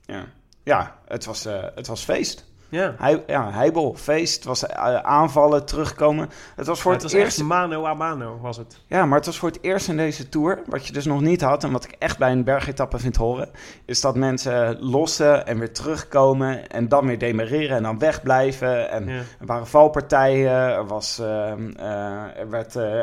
Ja, 0.00 0.26
ja 0.62 0.98
het, 1.06 1.24
was, 1.24 1.44
eh, 1.44 1.64
het 1.74 1.86
was 1.86 2.04
feest. 2.04 2.49
Ja, 2.70 2.94
Hij, 2.98 3.24
ja, 3.26 3.50
heibel, 3.50 3.94
feest. 3.96 4.34
Het 4.34 4.44
was 4.44 4.66
eh, 4.66 4.94
aanvallen, 4.96 5.64
terugkomen. 5.66 6.30
Het 6.56 6.66
was 6.66 6.80
voor 6.80 6.92
het 6.92 7.02
het, 7.02 7.12
was 7.12 7.20
eerst... 7.20 7.42
mano 7.42 7.84
a 7.86 7.94
mano 7.94 8.38
was 8.40 8.56
het. 8.56 8.80
Ja, 8.86 9.06
maar 9.06 9.16
het 9.16 9.26
was 9.26 9.38
voor 9.38 9.48
het 9.48 9.58
eerst 9.60 9.88
in 9.88 9.96
deze 9.96 10.28
Tour, 10.28 10.62
wat 10.66 10.86
je 10.86 10.92
dus 10.92 11.04
nog 11.04 11.20
niet 11.20 11.40
had... 11.40 11.64
en 11.64 11.72
wat 11.72 11.84
ik 11.84 11.94
echt 11.98 12.18
bij 12.18 12.32
een 12.32 12.44
bergetappe 12.44 12.98
vind 12.98 13.16
horen... 13.16 13.48
is 13.84 14.00
dat 14.00 14.16
mensen 14.16 14.80
lossen 14.80 15.46
en 15.46 15.58
weer 15.58 15.72
terugkomen... 15.72 16.68
en 16.68 16.88
dan 16.88 17.06
weer 17.06 17.18
demereren 17.18 17.76
en 17.76 17.82
dan 17.82 17.98
wegblijven. 17.98 18.90
En 18.90 19.06
Ja. 19.08 19.18
er 19.40 19.46
waren 19.46 19.66
valpartijen, 19.66 20.50
er, 20.50 20.86
was, 20.86 21.18
ehm, 21.18 21.70
eh, 21.76 22.38
er 22.38 22.50
werd 22.50 22.76
eh, 22.76 23.00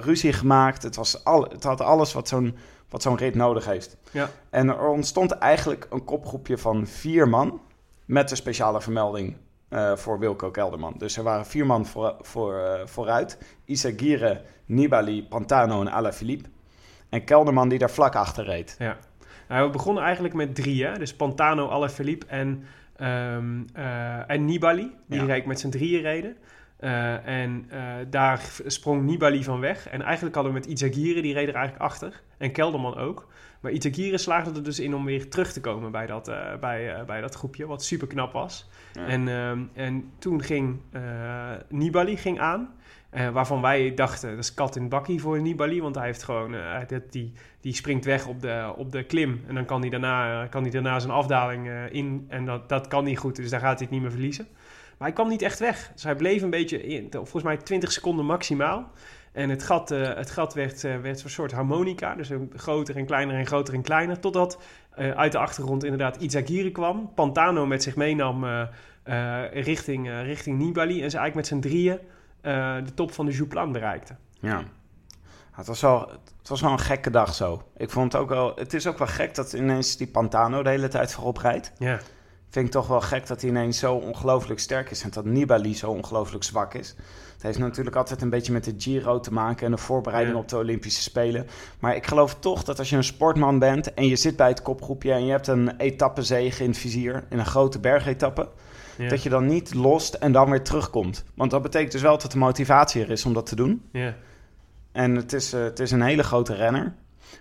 ruzie 0.00 0.32
gemaakt. 0.32 0.82
Het, 0.82 0.96
was 0.96 1.24
al, 1.24 1.42
het 1.42 1.64
had 1.64 1.80
alles 1.80 2.12
wat 2.12 2.28
zo'n, 2.28 2.56
wat 2.88 3.02
zo'n 3.02 3.16
rit 3.16 3.34
nodig 3.34 3.64
heeft. 3.64 3.96
Ja. 4.10 4.28
En 4.50 4.68
er 4.68 4.88
ontstond 4.88 5.32
eigenlijk 5.32 5.86
een 5.90 6.04
kopgroepje 6.04 6.58
van 6.58 6.86
vier 6.86 7.28
man... 7.28 7.60
met 8.08 8.30
een 8.30 8.36
speciale 8.36 8.80
vermelding 8.80 9.36
eh, 9.68 9.96
voor 9.96 10.18
Wilco 10.18 10.50
Kelderman. 10.50 10.94
Dus 10.98 11.16
er 11.16 11.22
waren 11.22 11.46
vier 11.46 11.66
man 11.66 11.86
voor, 11.86 12.14
voor, 12.20 12.58
eh, 12.58 12.86
vooruit. 12.86 13.38
Isagire, 13.64 14.42
Nibali, 14.66 15.26
Pantano 15.28 15.80
en 15.80 15.90
Alaphilippe. 15.92 16.48
En 17.08 17.24
Kelderman 17.24 17.68
die 17.68 17.78
daar 17.78 17.90
vlak 17.90 18.14
achter 18.14 18.44
reed. 18.44 18.76
Ja. 18.78 18.96
Nou, 19.48 19.66
we 19.66 19.72
begonnen 19.72 20.02
eigenlijk 20.02 20.34
met 20.34 20.54
drie, 20.54 20.84
hè? 20.84 20.98
Dus 20.98 21.14
Pantano, 21.14 21.68
Alaphilippe 21.68 22.26
en, 22.26 22.64
ehm, 22.96 23.62
eh, 23.72 24.30
en 24.30 24.44
Nibali. 24.44 24.92
Die 25.06 25.20
Ja. 25.20 25.26
reed 25.26 25.46
met 25.46 25.60
z'n 25.60 25.68
drieën 25.70 26.02
reden. 26.02 26.36
En 27.24 27.70
daar 28.10 28.40
sprong 28.66 29.02
Nibali 29.02 29.44
van 29.44 29.60
weg. 29.60 29.88
En 29.88 30.02
eigenlijk 30.02 30.34
hadden 30.34 30.52
we 30.52 30.58
met 30.58 30.68
Izagirre, 30.68 31.22
die 31.22 31.34
reed 31.34 31.48
er 31.48 31.54
eigenlijk 31.54 31.84
achter. 31.84 32.22
En 32.38 32.52
Kelderman 32.52 32.96
ook. 32.96 33.26
Maar 33.60 33.72
Izagirre 33.72 34.18
slaagde 34.18 34.52
er 34.54 34.62
dus 34.62 34.80
in 34.80 34.94
om 34.94 35.04
weer 35.04 35.30
terug 35.30 35.52
te 35.52 35.60
komen 35.60 35.90
bij 35.90 36.06
dat, 36.06 36.28
eh, 36.28 36.56
bij, 36.60 36.94
eh, 36.94 37.04
bij 37.04 37.20
dat 37.20 37.34
groepje. 37.34 37.66
Wat 37.66 37.84
super 37.84 38.06
knap 38.06 38.32
was. 38.32 38.68
Ja. 38.92 39.06
En, 39.06 39.28
ehm, 39.28 39.62
en 39.72 40.12
toen 40.18 40.42
ging 40.42 40.80
eh, 40.92 41.02
Nibali 41.68 42.16
ging 42.16 42.40
aan. 42.40 42.76
waarvan 43.32 43.60
wij 43.60 43.94
dachten, 43.94 44.30
dat 44.30 44.38
is 44.38 44.54
kat 44.54 44.76
in 44.76 44.88
bakkie 44.88 45.20
voor 45.20 45.40
Nibali. 45.40 45.82
Want 45.82 45.94
hij 45.94 46.06
heeft 46.06 46.22
gewoon, 46.22 46.54
die, 47.10 47.32
die 47.60 47.74
springt 47.74 48.04
weg 48.04 48.26
op 48.26 48.40
de, 48.40 48.72
op 48.76 48.92
de 48.92 49.04
klim. 49.04 49.44
En 49.46 49.54
dan 49.54 49.64
kan 49.64 49.80
hij 49.80 49.90
daarna, 49.90 50.46
kan 50.46 50.62
hij 50.62 50.70
daarna 50.70 50.98
zijn 50.98 51.12
afdaling 51.12 51.70
in. 51.90 52.26
En 52.28 52.44
dat, 52.44 52.68
dat 52.68 52.88
kan 52.88 53.04
niet 53.04 53.18
goed, 53.18 53.36
dus 53.36 53.50
daar 53.50 53.60
gaat 53.60 53.78
hij 53.78 53.82
het 53.82 53.90
niet 53.90 54.00
meer 54.00 54.10
verliezen. 54.10 54.46
Maar 54.98 55.08
hij 55.08 55.12
kwam 55.12 55.28
niet 55.28 55.42
echt 55.42 55.58
weg. 55.58 55.90
Dus 55.92 56.02
hij 56.02 56.16
bleef 56.16 56.42
een 56.42 56.50
beetje, 56.50 56.82
in, 56.82 57.08
volgens 57.10 57.42
mij 57.42 57.56
20 57.56 57.92
seconden 57.92 58.24
maximaal. 58.24 58.90
En 59.38 59.48
het 59.48 59.62
gat, 59.62 59.90
eh, 59.90 60.14
het 60.14 60.30
gat 60.30 60.54
werd, 60.54 60.84
eh, 60.84 60.96
werd 60.96 61.24
een 61.24 61.30
soort 61.30 61.52
harmonica. 61.52 62.14
Dus 62.14 62.28
een 62.28 62.52
groter 62.56 62.96
en 62.96 63.06
kleiner 63.06 63.36
en 63.36 63.46
groter 63.46 63.74
en 63.74 63.82
kleiner. 63.82 64.20
Totdat 64.20 64.58
eh, 64.94 65.10
uit 65.10 65.32
de 65.32 65.38
achtergrond 65.38 65.84
inderdaad 65.84 66.16
Izagirre 66.16 66.70
kwam. 66.70 67.10
Pantano 67.14 67.66
met 67.66 67.82
zich 67.82 67.96
meenam 67.96 68.66
richting, 69.52 70.10
richting 70.22 70.58
Nibali. 70.58 71.02
En 71.02 71.10
ze 71.10 71.18
eigenlijk 71.18 71.34
met 71.34 71.46
z'n 71.46 71.68
drieën 71.68 71.98
de 72.84 72.94
top 72.94 73.12
van 73.12 73.26
de 73.26 73.32
Jouplan 73.32 73.72
bereikte. 73.72 74.16
Ja. 74.40 74.62
Het 75.52 75.66
was, 75.66 75.80
wel, 75.80 76.10
het 76.38 76.48
was 76.48 76.60
wel 76.60 76.72
een 76.72 76.78
gekke 76.78 77.10
dag 77.10 77.34
zo. 77.34 77.62
Ik 77.76 77.90
vond 77.90 78.12
het 78.12 78.22
ook 78.22 78.28
wel... 78.28 78.52
Het 78.54 78.74
is 78.74 78.86
ook 78.86 78.98
wel 78.98 79.06
gek 79.06 79.34
dat 79.34 79.52
ineens 79.52 79.96
die 79.96 80.06
Pantano 80.06 80.62
de 80.62 80.68
hele 80.68 80.88
tijd 80.88 81.12
voorop 81.12 81.36
rijdt. 81.36 81.72
Ja, 81.78 81.98
Vind 82.50 82.66
ik 82.66 82.72
toch 82.72 82.86
wel 82.86 83.00
gek 83.00 83.26
dat 83.26 83.40
hij 83.40 83.50
ineens 83.50 83.78
zo 83.78 83.94
ongelooflijk 83.94 84.60
sterk 84.60 84.90
is. 84.90 85.02
En 85.02 85.10
dat 85.10 85.24
Nibali 85.24 85.74
zo 85.74 85.90
ongelooflijk 85.90 86.44
zwak 86.44 86.74
is. 86.74 86.94
Het 87.32 87.42
heeft 87.42 87.58
natuurlijk 87.58 87.96
altijd 87.96 88.22
een 88.22 88.30
beetje 88.30 88.52
met 88.52 88.64
de 88.64 88.74
Giro 88.78 89.20
te 89.20 89.32
maken... 89.32 89.66
en 89.66 89.72
de 89.72 89.78
voorbereiding 89.78 90.34
Ja. 90.36 90.42
op 90.42 90.48
de 90.48 90.56
Olympische 90.56 91.02
Spelen. 91.02 91.46
Maar 91.78 91.96
ik 91.96 92.06
geloof 92.06 92.34
toch 92.34 92.64
dat 92.64 92.78
als 92.78 92.90
je 92.90 92.96
een 92.96 93.04
sportman 93.04 93.58
bent... 93.58 93.94
en 93.94 94.06
je 94.06 94.16
zit 94.16 94.36
bij 94.36 94.48
het 94.48 94.62
kopgroepje... 94.62 95.12
en 95.12 95.24
je 95.24 95.30
hebt 95.30 95.46
een 95.46 95.76
etappezege 95.76 96.62
in 96.62 96.68
het 96.68 96.78
vizier... 96.78 97.24
in 97.30 97.38
een 97.38 97.46
grote 97.46 97.78
bergetappe... 97.80 98.48
ja, 98.98 99.08
dat 99.08 99.22
je 99.22 99.28
dan 99.28 99.46
niet 99.46 99.74
lost 99.74 100.14
en 100.14 100.32
dan 100.32 100.50
weer 100.50 100.62
terugkomt. 100.62 101.24
Want 101.34 101.50
dat 101.50 101.62
betekent 101.62 101.92
dus 101.92 102.02
wel 102.02 102.18
dat 102.18 102.32
de 102.32 102.38
motivatie 102.38 103.02
er 103.02 103.10
is 103.10 103.24
om 103.24 103.32
dat 103.32 103.46
te 103.46 103.56
doen. 103.56 103.88
ja. 103.92 104.14
En 104.92 105.14
het 105.14 105.32
is, 105.32 105.52
eh, 105.52 105.62
het 105.62 105.80
is 105.80 105.90
een 105.90 106.02
hele 106.02 106.22
grote 106.22 106.54
renner. 106.54 106.94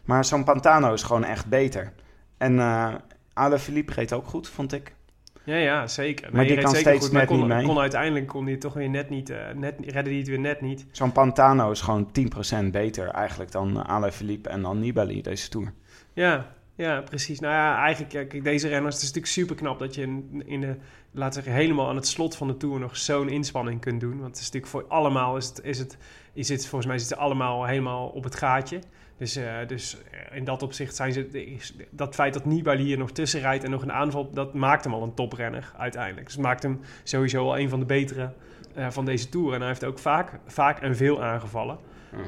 Maar 0.06 0.26
zo'n 0.26 0.44
Pantano 0.44 0.94
is 0.94 1.04
gewoon 1.04 1.24
echt 1.24 1.46
beter. 1.46 1.94
En 2.38 2.60
eh 2.60 2.94
Alaphilippe 3.34 3.94
reed 3.94 4.14
ook 4.14 4.28
goed, 4.28 4.48
vond 4.50 4.74
ik. 4.74 4.96
Ja, 5.48 5.56
ja, 5.56 5.88
zeker. 5.88 6.30
Maar 6.32 6.46
die 6.46 6.58
kan 6.58 6.70
zeker 6.70 6.90
steeds 6.90 7.06
goed, 7.06 7.14
net 7.14 7.26
kon, 7.26 7.38
niet 7.38 7.48
mee. 7.48 7.66
Kon 7.66 7.80
uiteindelijk 7.80 8.28
kon 8.28 8.46
hij 8.46 8.58
toch 8.58 8.74
weer 8.74 8.90
net 8.90 9.10
niet, 9.10 9.30
eh, 9.30 9.38
net, 9.56 9.76
redde 9.80 10.10
hij 10.10 10.20
het 10.20 10.28
weer 10.28 10.40
net 10.40 10.62
niet. 10.62 10.86
Zo'n 10.92 11.12
Pantano 11.12 11.72
is 11.72 11.82
gewoon 11.82 12.12
10% 12.12 12.72
beter 12.72 13.08
eigenlijk 13.08 13.52
dan 13.52 13.86
Alaphilippe 13.88 14.50
en 14.50 14.62
dan 14.62 14.80
Nibali 14.80 15.22
deze 15.22 15.50
Tour. 15.50 15.74
Ja, 16.14 16.56
Ja, 16.76 17.02
precies. 17.02 17.40
Nou 17.40 17.54
ja, 17.54 17.78
eigenlijk, 17.78 18.30
kijk, 18.30 18.44
deze 18.44 18.68
renners, 18.68 18.94
het 18.94 19.04
is 19.04 19.10
natuurlijk 19.10 19.34
super 19.34 19.56
knap 19.56 19.80
dat 19.80 19.96
je 19.96 20.02
in, 20.02 20.44
in 20.46 20.62
de, 20.62 20.76
laten 21.12 21.40
we 21.40 21.46
zeggen, 21.46 21.54
helemaal 21.54 21.90
aan 21.90 21.96
het 21.96 22.08
slot 22.08 22.36
van 22.36 22.48
de 22.48 22.58
Tour 22.58 22.80
nog 22.80 22.98
zo'n 22.98 23.30
inspanning 23.30 23.82
kunt 23.82 24.00
doen. 24.00 24.20
Want 24.20 24.28
het 24.28 24.38
is 24.38 24.52
natuurlijk 24.52 24.72
voor 24.72 24.86
allemaal, 24.88 25.38
is 25.38 25.46
het, 25.46 25.60
is 25.64 25.80
het, 25.80 25.98
is 26.34 26.50
het 26.50 26.68
volgens 26.68 26.86
mij 26.86 26.98
zitten 26.98 27.18
allemaal 27.18 27.66
helemaal 27.66 28.08
op 28.08 28.24
het 28.24 28.36
gaatje. 28.36 28.80
Dus, 29.18 29.36
eh, 29.36 29.54
dus 29.68 29.98
in 30.32 30.44
dat 30.44 30.64
opzicht 30.64 30.96
zijn 30.96 31.14
ze, 31.14 31.58
dat 31.90 32.16
feit 32.16 32.34
dat 32.34 32.46
Nibali 32.46 32.84
hier 32.84 32.98
nog 32.98 33.12
tussen 33.12 33.40
rijdt 33.40 33.64
en 33.64 33.72
nog 33.72 33.82
een 33.82 33.92
aanval, 33.92 34.32
dat 34.32 34.54
maakt 34.54 34.84
hem 34.84 34.94
al 34.94 35.04
een 35.04 35.14
toprenner 35.14 35.74
uiteindelijk. 35.78 36.26
Dus 36.26 36.36
het 36.36 36.44
maakt 36.44 36.64
hem 36.64 36.80
sowieso 37.04 37.46
al 37.46 37.60
een 37.60 37.70
van 37.70 37.80
de 37.80 37.86
betere 37.86 38.34
eh, 38.76 38.90
van 38.90 39.06
deze 39.06 39.30
Tour. 39.30 39.54
En 39.54 39.60
hij 39.60 39.68
heeft 39.68 39.86
ook 39.86 40.00
vaak, 40.00 40.40
vaak 40.46 40.80
en 40.80 40.96
veel 40.96 41.24
aangevallen. 41.24 41.80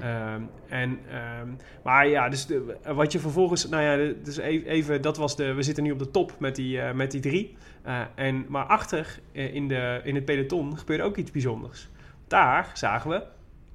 Ehm, 0.01 0.41
en, 0.67 0.99
ehm, 1.11 1.47
maar 1.83 2.07
ja, 2.07 2.29
dus 2.29 2.45
de, 2.45 2.77
wat 2.93 3.11
je 3.11 3.19
vervolgens, 3.19 3.69
nou 3.69 3.83
ja, 3.83 4.13
dus 4.23 4.37
even, 4.37 5.01
dat 5.01 5.17
was 5.17 5.35
de, 5.35 5.53
we 5.53 5.63
zitten 5.63 5.83
nu 5.83 5.91
op 5.91 5.99
de 5.99 6.11
top 6.11 6.33
met 6.39 6.55
die, 6.55 6.81
eh, 6.81 6.93
met 6.93 7.11
die 7.11 7.21
drie. 7.21 7.57
Eh, 7.81 8.01
en, 8.15 8.45
maar 8.47 8.65
achter 8.65 9.19
eh, 9.31 9.53
in, 9.53 9.67
de, 9.67 10.01
in 10.03 10.15
het 10.15 10.25
peloton 10.25 10.77
gebeurde 10.77 11.03
ook 11.03 11.17
iets 11.17 11.31
bijzonders. 11.31 11.87
Daar 12.27 12.71
zagen 12.73 13.09
we 13.09 13.23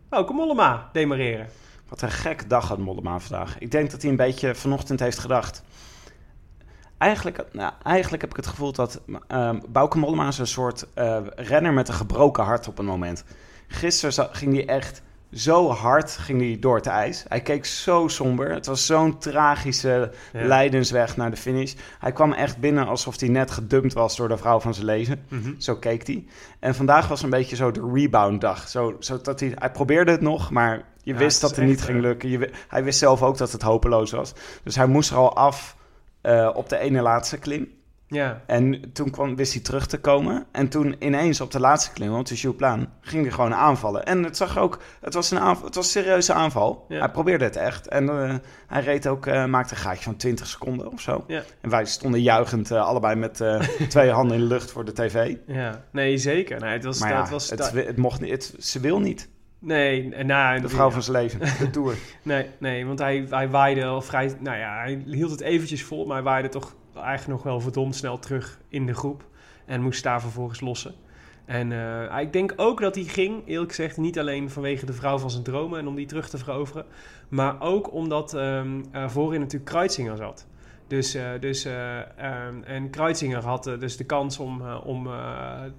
Bauke 0.08 0.32
Mollema 0.32 0.90
demareren. 0.92 1.46
Wat 1.88 2.02
een 2.02 2.10
gek 2.10 2.48
dag 2.48 2.68
had 2.68 2.78
Mollema 2.78 3.18
vandaag. 3.18 3.58
Ik 3.58 3.70
denk 3.70 3.90
dat 3.90 4.02
hij 4.02 4.10
een 4.10 4.16
beetje 4.16 4.54
vanochtend 4.54 5.00
heeft 5.00 5.18
gedacht. 5.18 5.62
Eigenlijk, 6.98 7.44
nou, 7.52 7.72
eigenlijk 7.82 8.22
heb 8.22 8.30
ik 8.30 8.36
het 8.36 8.46
gevoel 8.46 8.72
dat 8.72 9.00
ehm 9.26 9.60
Bauke 9.68 9.98
Mollema 9.98 10.28
is 10.28 10.38
een 10.38 10.46
soort 10.46 10.86
eh, 10.94 11.20
renner 11.34 11.72
met 11.72 11.88
een 11.88 11.94
gebroken 11.94 12.44
hart 12.44 12.68
op 12.68 12.78
een 12.78 12.84
moment. 12.84 13.24
Gisteren 13.68 14.34
ging 14.34 14.54
hij 14.54 14.66
echt 14.66 15.02
zo 15.34 15.70
hard 15.70 16.10
ging 16.10 16.40
hij 16.40 16.56
door 16.60 16.76
het 16.76 16.86
ijs. 16.86 17.24
Hij 17.28 17.40
keek 17.40 17.64
zo 17.64 18.08
somber. 18.08 18.50
Het 18.52 18.66
was 18.66 18.86
zo'n 18.86 19.18
tragische 19.18 20.12
Ja. 20.32 20.46
lijdensweg 20.46 21.16
naar 21.16 21.30
de 21.30 21.36
finish. 21.36 21.74
Hij 21.98 22.12
kwam 22.12 22.32
echt 22.32 22.58
binnen 22.58 22.86
alsof 22.86 23.20
hij 23.20 23.28
net 23.28 23.50
gedumpt 23.50 23.92
was 23.92 24.16
door 24.16 24.28
de 24.28 24.36
vrouw 24.36 24.60
van 24.60 24.74
zijn 24.74 24.86
leven. 24.86 25.24
Mhm. 25.28 25.52
Zo 25.58 25.76
keek 25.76 26.06
hij. 26.06 26.24
En 26.58 26.74
vandaag 26.74 27.08
was 27.08 27.22
een 27.22 27.30
beetje 27.30 27.56
zo 27.56 27.70
de 27.70 27.90
rebound 27.94 28.40
dag. 28.40 28.68
Zo, 28.68 28.96
zo 28.98 29.20
dat 29.22 29.40
hij, 29.40 29.52
hij 29.54 29.70
probeerde 29.70 30.10
het 30.10 30.20
nog, 30.20 30.50
maar 30.50 30.84
je 31.02 31.12
Ja, 31.12 31.18
wist 31.18 31.40
dat 31.40 31.56
het 31.56 31.64
niet 31.64 31.76
echt, 31.76 31.84
ging 31.84 31.98
eh, 31.98 32.04
lukken. 32.04 32.28
Je, 32.28 32.50
hij 32.68 32.84
wist 32.84 32.98
zelf 32.98 33.22
ook 33.22 33.38
dat 33.38 33.52
het 33.52 33.62
hopeloos 33.62 34.10
was. 34.10 34.32
Dus 34.62 34.76
hij 34.76 34.86
moest 34.86 35.10
er 35.10 35.16
al 35.16 35.36
af 35.36 35.76
eh, 36.20 36.50
op 36.54 36.68
de 36.68 36.78
ene 36.78 37.02
laatste 37.02 37.38
klim. 37.38 37.68
Ja, 38.14 38.42
En 38.46 38.92
toen 38.92 39.10
kwam, 39.10 39.36
wist 39.36 39.52
hij 39.52 39.62
terug 39.62 39.86
te 39.86 39.98
komen. 39.98 40.46
En 40.52 40.68
toen 40.68 40.96
ineens 40.98 41.40
op 41.40 41.50
de 41.50 41.60
laatste 41.60 41.92
klim, 41.92 42.14
op 42.14 42.26
de 42.26 42.34
Jouplaan, 42.34 42.92
ging 43.00 43.22
hij 43.22 43.32
gewoon 43.32 43.54
aanvallen. 43.54 44.04
En 44.04 44.22
het 44.24 44.36
zag 44.36 44.58
ook, 44.58 44.78
het 45.00 45.14
was 45.14 45.30
een, 45.30 45.38
aanval, 45.38 45.64
het 45.66 45.74
was 45.74 45.84
een 45.94 46.02
serieuze 46.02 46.32
aanval. 46.32 46.84
Ja. 46.88 46.98
Hij 46.98 47.10
probeerde 47.10 47.44
het 47.44 47.56
echt. 47.56 47.88
En 47.88 48.08
eh, 48.08 48.34
hij 48.66 48.82
reed 48.82 49.06
ook, 49.06 49.26
eh, 49.26 49.44
maakte 49.44 49.74
een 49.74 49.80
gaatje 49.80 50.02
van 50.02 50.16
20 50.16 50.46
seconden 50.46 50.92
of 50.92 51.00
zo. 51.00 51.24
Ja. 51.26 51.42
En 51.60 51.70
wij 51.70 51.84
stonden 51.84 52.22
juichend 52.22 52.70
eh, 52.70 52.86
allebei 52.86 53.16
met 53.16 53.40
twee 53.88 54.10
handen 54.10 54.36
in 54.36 54.42
de 54.42 54.48
lucht 54.48 54.70
voor 54.70 54.84
de 54.84 54.92
tv. 54.92 55.36
ja. 55.46 55.84
Nee, 55.92 56.18
zeker. 56.18 56.60
Nee, 56.60 56.72
het 56.72 56.84
was, 56.84 56.98
Maar 57.00 57.10
ja, 57.10 57.20
dat 57.20 57.28
was, 57.28 57.50
het, 57.50 57.70
het 57.72 57.96
mocht 57.96 58.20
niet, 58.20 58.30
het, 58.30 58.54
ze 58.58 58.80
wil 58.80 59.00
niet. 59.00 59.28
nee, 59.58 60.24
nou, 60.24 60.60
De 60.60 60.68
vrouw 60.68 60.90
van 60.90 61.02
zijn 61.02 61.16
leven, 61.16 61.40
de 61.40 61.70
Tour. 61.80 61.96
Nee, 62.22 62.50
nee, 62.58 62.86
want 62.86 62.98
hij, 62.98 63.26
hij 63.30 63.48
waaide 63.48 63.84
al 63.84 64.02
vrij... 64.02 64.32
Nou 64.40 64.58
ja, 64.58 64.78
hij 64.78 65.02
hield 65.06 65.30
het 65.30 65.40
eventjes 65.40 65.82
vol, 65.84 66.06
maar 66.06 66.16
hij 66.16 66.24
waaide 66.24 66.48
toch 66.48 66.74
eigenlijk 66.94 67.26
nog 67.26 67.42
wel 67.42 67.60
verdomd 67.60 67.96
snel 67.96 68.18
terug 68.18 68.60
in 68.68 68.86
de 68.86 68.94
groep. 68.94 69.24
En 69.66 69.82
moest 69.82 70.02
daar 70.02 70.20
vervolgens 70.20 70.60
lossen. 70.60 70.94
En 71.44 71.72
eh, 71.72 72.20
ik 72.20 72.32
denk 72.32 72.52
ook 72.56 72.80
dat 72.80 72.94
hij 72.94 73.04
ging, 73.04 73.42
eerlijk 73.46 73.70
gezegd, 73.70 73.96
niet 73.96 74.18
alleen 74.18 74.50
vanwege 74.50 74.86
de 74.86 74.92
vrouw 74.92 75.18
van 75.18 75.30
zijn 75.30 75.42
dromen 75.42 75.78
en 75.78 75.86
om 75.86 75.94
die 75.94 76.06
terug 76.06 76.28
te 76.28 76.38
veroveren. 76.38 76.86
Maar 77.28 77.60
ook 77.60 77.92
omdat 77.92 78.34
eh, 78.34 78.62
voorin 79.06 79.40
natuurlijk 79.40 79.70
Kreuzinger 79.70 80.16
zat. 80.16 80.46
Dus, 80.86 81.14
eh, 81.14 81.30
dus, 81.40 81.64
eh, 81.64 82.18
ehm, 82.18 82.62
en 82.62 82.90
Kreuzinger 82.90 83.44
had 83.44 83.64
dus 83.64 83.96
de 83.96 84.04
kans 84.04 84.38
om, 84.38 84.62
om 84.70 85.08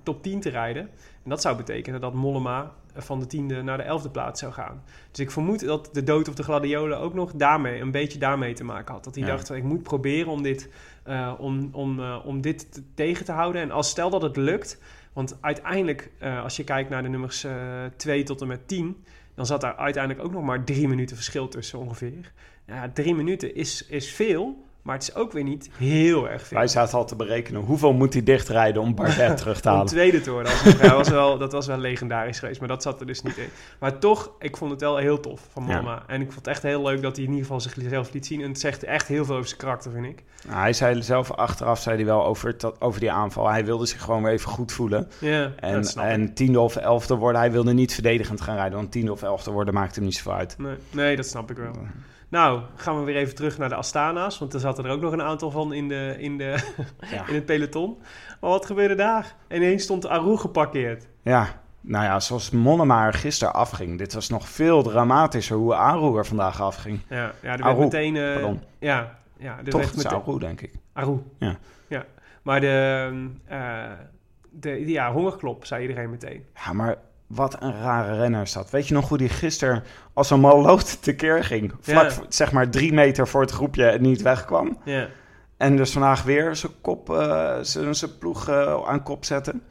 top 0.03 0.23
10 0.23 0.39
te 0.39 0.49
rijden. 0.49 0.81
En 1.23 1.29
dat 1.29 1.41
zou 1.41 1.57
betekenen 1.57 2.01
dat 2.01 2.13
Mollema 2.13 2.73
van 2.97 3.19
de 3.19 3.27
tiende 3.27 3.61
naar 3.61 3.77
de 3.77 3.83
elfde 3.83 4.09
plaats 4.09 4.39
zou 4.39 4.53
gaan. 4.53 4.83
Dus 5.11 5.19
ik 5.19 5.31
vermoed 5.31 5.65
dat 5.65 5.89
de 5.93 6.03
dood 6.03 6.27
of 6.27 6.35
de 6.35 6.43
gladiolen 6.43 6.99
ook 6.99 7.13
nog 7.13 7.31
daarmee, 7.31 7.81
een 7.81 7.91
beetje 7.91 8.19
daarmee 8.19 8.53
te 8.53 8.63
maken 8.63 8.93
had. 8.93 9.03
Dat 9.03 9.15
hij 9.15 9.23
Ja. 9.23 9.29
dacht, 9.35 9.49
ik 9.51 9.63
moet 9.63 9.83
proberen 9.83 10.31
om 10.31 10.43
dit, 10.43 10.69
eh, 11.03 11.33
om, 11.37 11.69
om, 11.71 11.99
eh, 11.99 12.19
om 12.25 12.41
dit 12.41 12.71
te- 12.73 12.83
tegen 12.93 13.25
te 13.25 13.31
houden. 13.31 13.61
En 13.61 13.71
als 13.71 13.89
stel 13.89 14.09
dat 14.09 14.21
het 14.21 14.37
lukt, 14.37 14.81
want 15.13 15.37
uiteindelijk, 15.41 16.11
eh, 16.19 16.43
als 16.43 16.55
je 16.55 16.63
kijkt 16.63 16.89
naar 16.89 17.03
de 17.03 17.09
nummers 17.09 17.45
2 17.95 18.23
tot 18.23 18.41
en 18.41 18.47
met 18.47 18.67
10, 18.67 19.03
dan 19.35 19.45
zat 19.45 19.61
daar 19.61 19.75
uiteindelijk 19.75 20.25
ook 20.25 20.31
nog 20.33 20.43
maar 20.43 20.63
drie 20.63 20.87
minuten 20.87 21.15
verschil 21.15 21.47
tussen 21.47 21.79
ongeveer. 21.79 22.31
Ja, 22.67 22.89
drie 22.93 23.15
minuten 23.15 23.55
is, 23.55 23.85
is 23.87 24.11
veel, 24.11 24.64
maar 24.85 24.95
het 24.95 25.03
is 25.03 25.15
ook 25.15 25.31
weer 25.31 25.43
niet 25.43 25.69
heel 25.77 26.29
erg 26.29 26.47
veel. 26.47 26.57
Wij 26.57 26.67
zaten 26.67 26.97
al 26.97 27.05
te 27.05 27.15
berekenen 27.15 27.61
hoeveel 27.61 27.93
moet 27.93 28.13
hij 28.13 28.23
dichtrijden 28.23 28.81
om 28.81 28.95
Bardet 28.95 29.37
terug 29.41 29.61
te 29.61 29.69
halen. 29.69 29.85
tweede 29.85 30.21
te 30.21 30.31
worden. 30.31 30.51
alsnog. 30.51 30.73
Ja, 30.81 30.87
dat, 30.87 30.97
was 30.97 31.09
wel, 31.09 31.37
dat 31.37 31.51
was 31.51 31.67
wel 31.67 31.77
legendarisch 31.77 32.39
geweest, 32.39 32.59
maar 32.59 32.67
dat 32.69 32.81
zat 32.83 32.99
er 32.99 33.05
dus 33.05 33.21
niet 33.21 33.37
in. 33.37 33.47
Maar 33.79 33.99
toch, 33.99 34.31
ik 34.39 34.57
vond 34.57 34.71
het 34.71 34.81
wel 34.81 34.97
heel 34.97 35.19
tof 35.19 35.47
van 35.51 35.63
Ja. 35.67 35.69
Mollema. 35.75 36.03
En 36.07 36.21
ik 36.21 36.31
vond 36.31 36.45
het 36.45 36.47
echt 36.47 36.63
heel 36.63 36.81
leuk 36.83 37.01
dat 37.01 37.15
hij 37.15 37.25
in 37.25 37.31
ieder 37.31 37.45
geval 37.45 37.61
zichzelf 37.61 38.13
liet 38.13 38.25
zien. 38.25 38.41
En 38.41 38.47
het 38.49 38.59
zegt 38.59 38.83
echt 38.83 39.07
heel 39.07 39.25
veel 39.25 39.35
over 39.35 39.47
zijn 39.47 39.59
karakter, 39.59 39.91
vind 39.91 40.05
ik. 40.05 40.23
Nou, 40.47 40.59
hij 40.59 40.73
zei 40.73 41.03
zelf 41.03 41.31
achteraf 41.31 41.79
zei 41.81 41.95
hij 41.95 42.05
wel 42.05 42.25
over, 42.25 42.55
over 42.79 42.99
die 42.99 43.11
aanval. 43.11 43.49
Hij 43.49 43.65
wilde 43.65 43.85
zich 43.85 44.01
gewoon 44.01 44.23
weer 44.23 44.31
even 44.31 44.49
goed 44.49 44.71
voelen. 44.71 45.07
Ja, 45.19 45.51
En, 45.59 45.73
dat 45.73 45.87
snap 45.87 46.05
ik. 46.05 46.11
en 46.11 46.33
tiende 46.33 46.59
of 46.59 46.75
elfde 46.75 47.15
worden, 47.15 47.41
hij 47.41 47.51
wilde 47.51 47.73
niet 47.73 47.93
verdedigend 47.93 48.41
gaan 48.41 48.55
rijden. 48.55 48.77
Want 48.77 48.91
tiende 48.91 49.11
of 49.11 49.23
elfde 49.23 49.51
worden 49.51 49.73
maakt 49.73 49.95
hem 49.95 50.03
niet 50.03 50.15
zoveel 50.15 50.33
uit. 50.33 50.55
Nee, 50.57 50.75
nee, 50.91 51.15
dat 51.15 51.25
snap 51.25 51.51
ik 51.51 51.57
wel. 51.57 51.73
Nou, 52.29 52.61
gaan 52.75 52.99
we 52.99 53.05
weer 53.05 53.15
even 53.15 53.35
terug 53.35 53.57
naar 53.57 53.69
de 53.69 53.75
Astana's. 53.75 54.39
Want 54.39 54.53
er 54.53 54.59
zaten 54.59 54.85
er 54.85 54.91
ook 54.91 55.01
nog 55.01 55.11
een 55.11 55.21
aantal 55.21 55.51
van 55.51 55.73
in, 55.73 55.87
de, 55.87 56.15
in, 56.17 56.37
de, 56.37 56.73
Ja. 57.11 57.27
in 57.29 57.35
het 57.35 57.45
peloton. 57.45 57.97
Maar 58.41 58.49
wat 58.49 58.65
gebeurde 58.65 58.95
daar? 58.95 59.35
Ineens 59.49 59.83
stond 59.83 60.07
Aru 60.07 60.37
geparkeerd. 60.37 61.07
Ja, 61.21 61.61
nou 61.81 62.03
ja, 62.05 62.19
zoals 62.19 62.49
Mollema 62.49 63.05
er 63.05 63.13
gisteren 63.13 63.53
afging. 63.53 63.97
Dit 63.97 64.13
was 64.13 64.29
nog 64.29 64.49
veel 64.49 64.83
dramatischer 64.83 65.57
hoe 65.57 65.75
Aru 65.75 66.17
er 66.17 66.25
vandaag 66.25 66.61
afging. 66.61 66.99
Ja, 67.09 67.15
ja 67.15 67.31
er 67.41 67.41
werd 67.41 67.61
Aru, 67.61 67.79
meteen... 67.79 68.15
eh, 68.15 68.33
pardon. 68.33 68.61
Ja, 68.79 69.17
ja 69.37 69.57
er 69.57 69.63
Toch, 69.63 69.81
werd 69.81 69.95
meteen... 69.95 70.21
Aru, 70.21 70.39
denk 70.39 70.61
ik. 70.61 70.73
Aru. 70.93 71.23
Ja. 71.39 71.57
ja. 71.87 72.05
Maar 72.41 72.59
de, 72.59 73.11
eh, 73.45 73.91
de 74.51 74.85
ja, 74.85 75.11
hongerklop, 75.11 75.65
zei 75.65 75.81
iedereen 75.81 76.09
meteen. 76.09 76.45
Ja, 76.65 76.73
maar 76.73 76.97
wat 77.27 77.61
een 77.61 77.81
rare 77.81 78.17
renner 78.17 78.41
is 78.41 78.53
dat. 78.53 78.69
Weet 78.69 78.87
je 78.87 78.93
nog 78.93 79.09
hoe 79.09 79.17
die 79.17 79.29
gisteren 79.29 79.83
als 80.13 80.29
een 80.29 80.39
malloot 80.39 81.01
tekeer 81.03 81.43
ging? 81.43 81.73
Vlak, 81.79 82.11
zeg 82.29 82.51
maar 82.51 82.69
drie 82.69 82.93
meter 82.93 83.27
voor 83.27 83.41
het 83.41 83.51
groepje 83.51 83.85
en 83.85 84.01
niet 84.01 84.21
wegkwam. 84.21 84.77
Ja, 84.83 85.07
En 85.57 85.77
dus 85.77 85.91
vandaag 85.91 86.23
weer 86.23 86.55
zijn 86.55 86.71
kop, 86.81 87.09
zijn, 87.61 87.95
zijn 87.95 88.17
ploeg 88.17 88.49
eh, 88.49 88.87
aan 88.87 89.03
kop 89.03 89.25
zetten. 89.25 89.63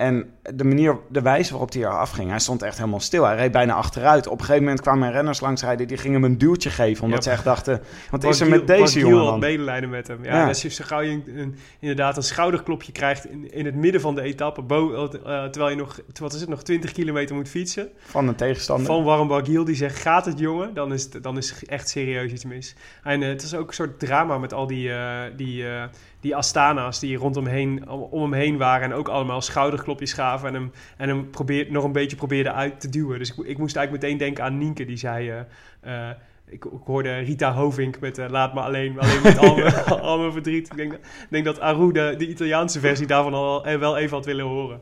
En 0.00 0.30
de 0.54 0.64
manier, 0.64 0.98
de 1.08 1.22
wijze 1.22 1.50
waarop 1.50 1.72
hij 1.72 1.82
er 1.82 1.98
afging, 1.98 2.30
hij 2.30 2.38
stond 2.38 2.62
echt 2.62 2.76
helemaal 2.78 3.00
stil. 3.00 3.24
Hij 3.24 3.36
reed 3.36 3.52
bijna 3.52 3.74
achteruit. 3.74 4.26
Op 4.26 4.32
een 4.32 4.44
gegeven 4.44 4.62
moment 4.62 4.80
kwamen 4.80 5.08
er 5.08 5.14
renners 5.14 5.40
langs 5.40 5.62
rijden, 5.62 5.86
die 5.88 5.96
gingen 5.96 6.22
hem 6.22 6.30
een 6.30 6.38
duwtje 6.38 6.70
geven. 6.70 7.04
Omdat 7.04 7.18
Ja. 7.24 7.30
ze 7.30 7.36
echt 7.36 7.44
dachten, 7.44 7.80
wat 8.10 8.24
is 8.24 8.40
er 8.40 8.46
Giel- 8.46 8.56
met 8.58 8.66
deze 8.66 8.98
jongen 8.98 9.24
had 9.24 9.38
medelijden 9.40 9.90
met 9.90 10.06
hem. 10.08 10.24
Ja, 10.24 10.36
Ja. 10.36 10.46
Dus 10.46 10.60
zo 10.60 10.84
gauw 10.86 11.00
je 11.00 11.10
een, 11.10 11.24
een- 11.38 11.56
inderdaad 11.80 12.16
een 12.16 12.22
schouderklopje 12.22 12.92
krijgt 12.92 13.26
in, 13.30 13.52
in 13.52 13.64
het 13.64 13.74
midden 13.74 14.00
van 14.00 14.14
de 14.14 14.22
etappe... 14.22 14.62
Bo, 14.62 14.94
eh, 14.94 15.44
terwijl 15.44 15.70
je 15.70 15.76
nog, 15.76 16.00
wat 16.20 16.32
is 16.34 16.40
het, 16.40 16.48
nog 16.48 16.62
20 16.62 16.92
kilometer 16.92 17.34
moet 17.34 17.48
fietsen... 17.48 17.88
Van 17.98 18.28
een 18.28 18.34
tegenstander. 18.34 18.86
van 18.86 19.04
Warren 19.04 19.26
Barguil 19.26 19.64
die 19.64 19.74
zegt, 19.76 19.98
gaat 19.98 20.24
het 20.24 20.38
jongen? 20.38 20.74
Dan 20.74 20.92
is, 20.92 21.02
het, 21.12 21.22
dan 21.22 21.36
is 21.36 21.54
echt 21.66 21.88
serieus 21.88 22.32
iets 22.32 22.44
mis. 22.44 22.74
En 23.02 23.22
eh, 23.22 23.28
het 23.28 23.42
is 23.42 23.54
ook 23.54 23.68
een 23.68 23.74
soort 23.74 23.98
drama 23.98 24.38
met 24.38 24.52
al 24.52 24.66
die, 24.66 24.92
eh, 24.92 25.20
die, 25.36 25.66
eh, 25.68 25.82
die 26.20 26.36
Astana's 26.36 26.98
die 26.98 27.16
rondom 27.16 27.46
heen, 27.46 27.88
om, 27.88 28.22
hem 28.22 28.32
heen 28.32 28.56
waren... 28.58 28.90
en 28.90 28.96
ook 28.96 29.08
allemaal 29.08 29.40
schouderklopjes 29.40 30.12
gaven 30.12 30.48
en 30.48 30.54
hem, 30.54 30.72
en 30.96 31.08
hem 31.08 31.30
probeer, 31.30 31.66
nog 31.70 31.84
een 31.84 31.92
beetje 31.92 32.16
probeerden 32.16 32.54
uit 32.54 32.80
te 32.80 32.88
duwen. 32.88 33.18
Dus 33.18 33.30
ik, 33.30 33.46
ik 33.46 33.58
moest 33.58 33.76
eigenlijk 33.76 34.04
meteen 34.04 34.18
denken 34.18 34.44
aan 34.44 34.58
Nienke, 34.58 34.84
die 34.84 34.96
zei... 34.96 35.30
eh, 35.30 36.08
eh, 36.08 36.16
ik, 36.46 36.64
ik 36.64 36.80
hoorde 36.84 37.18
Rita 37.18 37.52
Hovink 37.52 38.00
met 38.00 38.18
eh, 38.18 38.28
Laat 38.28 38.54
me 38.54 38.60
alleen, 38.60 38.98
alleen 39.00 39.22
met 39.22 39.38
al 39.38 39.56
mijn, 39.56 39.74
al 40.00 40.18
mijn 40.18 40.32
verdriet. 40.32 40.70
Ik 40.70 40.76
denk, 40.76 40.98
denk 41.28 41.44
dat 41.44 41.60
Aru 41.60 41.92
de, 41.92 42.14
de 42.18 42.28
Italiaanse 42.28 42.80
versie 42.80 43.06
daarvan 43.06 43.34
al 43.34 43.64
wel 43.78 43.96
even 43.96 44.16
had 44.16 44.26
willen 44.26 44.44
horen. 44.44 44.80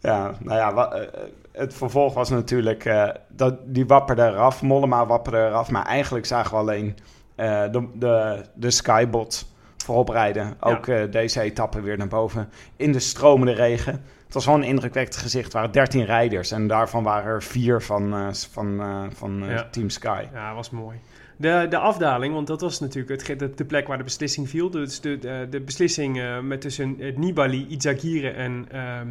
Ja, 0.00 0.34
nou 0.40 0.58
ja, 0.58 0.74
wa- 0.74 0.90
eh, 0.92 1.22
het 1.52 1.74
vervolg 1.74 2.14
was 2.14 2.28
natuurlijk, 2.30 3.12
dat, 3.28 3.54
die 3.64 3.86
wapperde 3.86 4.22
eraf, 4.22 4.62
Mollema 4.62 5.06
wapperde 5.06 5.46
eraf. 5.46 5.70
Maar 5.70 5.86
eigenlijk 5.86 6.26
zagen 6.26 6.50
we 6.50 6.56
alleen 6.56 6.96
de, 7.36 7.88
de, 7.94 8.44
de 8.54 8.70
Skybot 8.70 9.49
voorop 9.90 10.08
rijden. 10.08 10.56
Ook 10.60 10.86
eh, 10.86 11.10
deze 11.10 11.40
etappe 11.40 11.80
weer 11.80 11.98
naar 11.98 12.08
boven 12.08 12.48
in 12.76 12.92
de 12.92 12.98
stromende 12.98 13.52
regen. 13.52 13.92
Het 14.24 14.34
was 14.34 14.46
wel 14.46 14.54
een 14.54 14.62
indrukwekkend 14.62 15.16
gezicht. 15.16 15.52
Waren 15.52 15.70
13 15.72 16.04
rijders 16.04 16.50
en 16.50 16.66
daarvan 16.66 17.02
waren 17.02 17.32
er 17.32 17.42
vier 17.42 17.82
van, 17.82 18.14
eh, 18.14 18.28
van, 18.50 18.80
eh, 18.80 19.02
van 19.12 19.44
Ja. 19.48 19.68
Team 19.70 19.90
Sky. 19.90 20.24
Ja, 20.32 20.54
was 20.54 20.70
mooi. 20.70 20.96
De, 21.36 21.66
de 21.70 21.78
afdaling, 21.78 22.34
want 22.34 22.46
dat 22.46 22.60
was 22.60 22.80
natuurlijk 22.80 23.28
het, 23.28 23.38
de, 23.38 23.54
de 23.54 23.64
plek 23.64 23.86
waar 23.86 23.98
de 23.98 24.04
beslissing 24.04 24.48
viel. 24.48 24.70
Dus 24.70 25.00
de, 25.00 25.18
de, 25.18 25.46
de 25.50 25.60
beslissing 25.60 26.40
met 26.42 26.60
tussen 26.60 26.96
Nibali, 27.16 27.66
Izagirre 27.68 28.30
en... 28.30 28.66
ehm, 28.70 29.08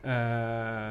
eh, 0.00 0.90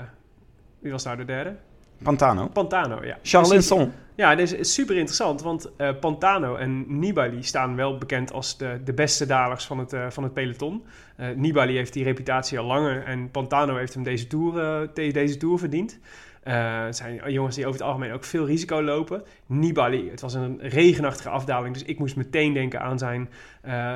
wie 0.80 0.92
was 0.92 1.04
nou 1.04 1.18
de 1.18 1.26
derde? 1.26 1.56
Pantano. 2.04 2.48
Pantano, 2.48 3.04
ja. 3.04 3.18
Charles. 3.22 3.50
Linson. 3.52 3.92
Ja, 4.18 4.36
dit 4.36 4.54
is 4.54 4.74
super 4.74 4.96
interessant, 4.96 5.42
want 5.42 5.76
eh, 5.76 5.90
Pantano 6.00 6.56
en 6.56 7.00
Nibali 7.00 7.44
staan 7.44 7.76
wel 7.76 7.98
bekend 7.98 8.32
als 8.34 8.58
de, 8.58 8.80
de 8.84 8.94
beste 8.94 9.26
dalers 9.26 9.66
van 9.66 9.78
het, 9.80 9.94
eh, 9.94 10.10
van 10.10 10.24
het 10.24 10.34
peloton. 10.34 10.84
Eh, 11.16 11.28
Nibali 11.36 11.76
heeft 11.76 11.94
die 11.94 12.04
reputatie 12.04 12.60
al 12.60 12.66
langer 12.66 13.04
en 13.04 13.32
Pantano 13.32 13.76
heeft 13.76 13.94
hem 13.94 14.04
deze 14.04 14.28
tour, 14.28 14.54
de- 14.94 15.12
deze 15.12 15.38
tour 15.38 15.58
verdiend. 15.60 16.00
Het 16.44 16.96
zijn 16.96 17.32
jongens 17.32 17.56
die 17.56 17.66
over 17.68 17.80
het 17.80 17.88
algemeen 17.90 18.12
ook 18.12 18.24
veel 18.24 18.46
risico 18.46 18.82
lopen. 18.84 19.24
Nibali, 19.46 20.10
het 20.10 20.22
was 20.22 20.34
een 20.34 20.60
regenachtige 20.62 21.30
afdaling, 21.30 21.74
dus 21.74 21.84
ik 21.84 22.00
moest 22.00 22.16
meteen 22.16 22.54
denken 22.54 22.82
aan 22.82 22.98
zijn 23.00 23.30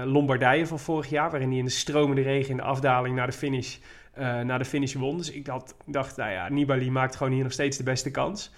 Lombardije 0.05 0.67
van 0.67 0.79
vorig 0.79 1.09
jaar, 1.09 1.29
waarin 1.31 1.49
hij 1.49 1.57
in 1.57 1.65
de 1.65 1.71
stromende 1.71 2.21
regen 2.21 2.49
in 2.51 2.57
de 2.57 2.63
afdaling 2.63 3.15
naar 3.15 3.27
de 3.27 3.33
finish, 3.33 3.77
naar 4.17 4.59
de 4.59 4.65
finish 4.65 4.93
won. 4.93 5.17
Dus 5.17 5.31
ik 5.31 5.47
had, 5.47 5.75
dacht, 5.85 6.17
nou 6.17 6.31
ja, 6.31 6.49
Nibali 6.49 6.91
maakt 6.91 7.15
gewoon 7.15 7.33
hier 7.33 7.43
nog 7.43 7.51
steeds 7.51 7.77
de 7.77 7.83
beste 7.83 8.11
kans. 8.11 8.51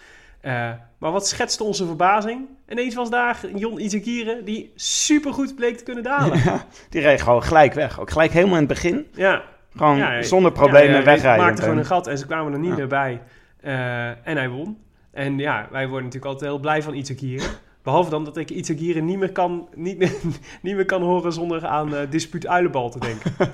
Eh, 0.44 0.70
maar 0.98 1.12
wat 1.12 1.28
schetste 1.28 1.64
onze 1.64 1.86
verbazing? 1.86 2.46
Ineens 2.70 2.96
was 2.96 3.10
daar 3.10 3.40
Jon 3.56 3.80
Izagirre 3.80 4.42
die 4.44 4.72
supergoed 4.76 5.56
bleek 5.56 5.78
te 5.78 5.84
kunnen 5.84 6.04
dalen. 6.04 6.38
Ja, 6.44 6.66
die 6.90 7.02
reed 7.02 7.22
gewoon 7.22 7.44
gelijk 7.44 7.74
weg. 7.74 8.00
Ook 8.00 8.12
gelijk 8.12 8.32
helemaal 8.32 8.54
in 8.54 8.60
het 8.60 8.68
begin. 8.74 9.08
Ja, 9.14 9.42
Gewoon 9.76 9.98
Ja, 9.98 10.22
zonder 10.22 10.52
problemen 10.52 10.88
ja, 10.90 10.94
hij 10.96 11.04
wegrijden. 11.04 11.46
maakte 11.46 11.62
gewoon 11.62 11.78
een 11.78 11.86
gat 11.86 12.08
en 12.08 12.18
ze 12.18 12.26
kwamen 12.26 12.54
er 12.54 12.60
niet 12.60 12.76
meer 12.76 12.88
bij. 12.88 13.22
Eh, 13.62 14.08
en 14.08 14.38
hij 14.38 14.50
won. 14.50 14.78
En 15.12 15.38
ja, 15.38 15.68
wij 15.72 15.88
worden 15.88 16.04
natuurlijk 16.06 16.32
altijd 16.34 16.52
heel 16.52 16.60
blij 16.60 16.82
van 16.84 16.94
Izagirre. 16.94 17.48
Behalve 17.84 18.10
dan 18.10 18.24
dat 18.26 18.38
ik 18.38 18.50
Izagirre 18.50 19.02
niet 19.02 19.18
meer 19.20 19.32
kan, 19.32 19.68
niet, 19.76 19.98
meer- 19.98 20.16
niet 20.62 20.76
meer 20.76 20.86
kan 20.86 21.02
horen 21.02 21.34
zonder 21.34 21.66
aan 21.66 21.96
eh 21.96 22.02
dispuut 22.10 22.48
uilenbal 22.48 22.90
te 22.90 23.00
denken. 23.00 23.34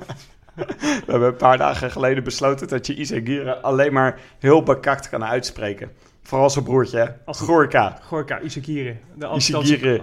We 0.56 1.04
hebben 1.08 1.28
een 1.28 1.36
paar 1.36 1.58
dagen 1.58 1.92
geleden 1.92 2.24
besloten 2.24 2.68
dat 2.68 2.88
je 2.88 2.96
Isagire 2.96 3.58
alleen 3.62 3.94
maar 3.94 4.20
heel 4.40 4.64
bekakt 4.64 5.10
kan 5.10 5.24
uitspreken. 5.26 5.92
Vooral 6.30 6.50
zijn 6.50 6.66
broertje, 6.66 6.98
hè? 6.98 7.06
Als 7.26 7.40
Gorka. 7.40 8.00
Gorka 8.02 8.40
Izagirre. 8.40 8.96
De 9.16 9.26
Amsterdamse, 9.26 10.02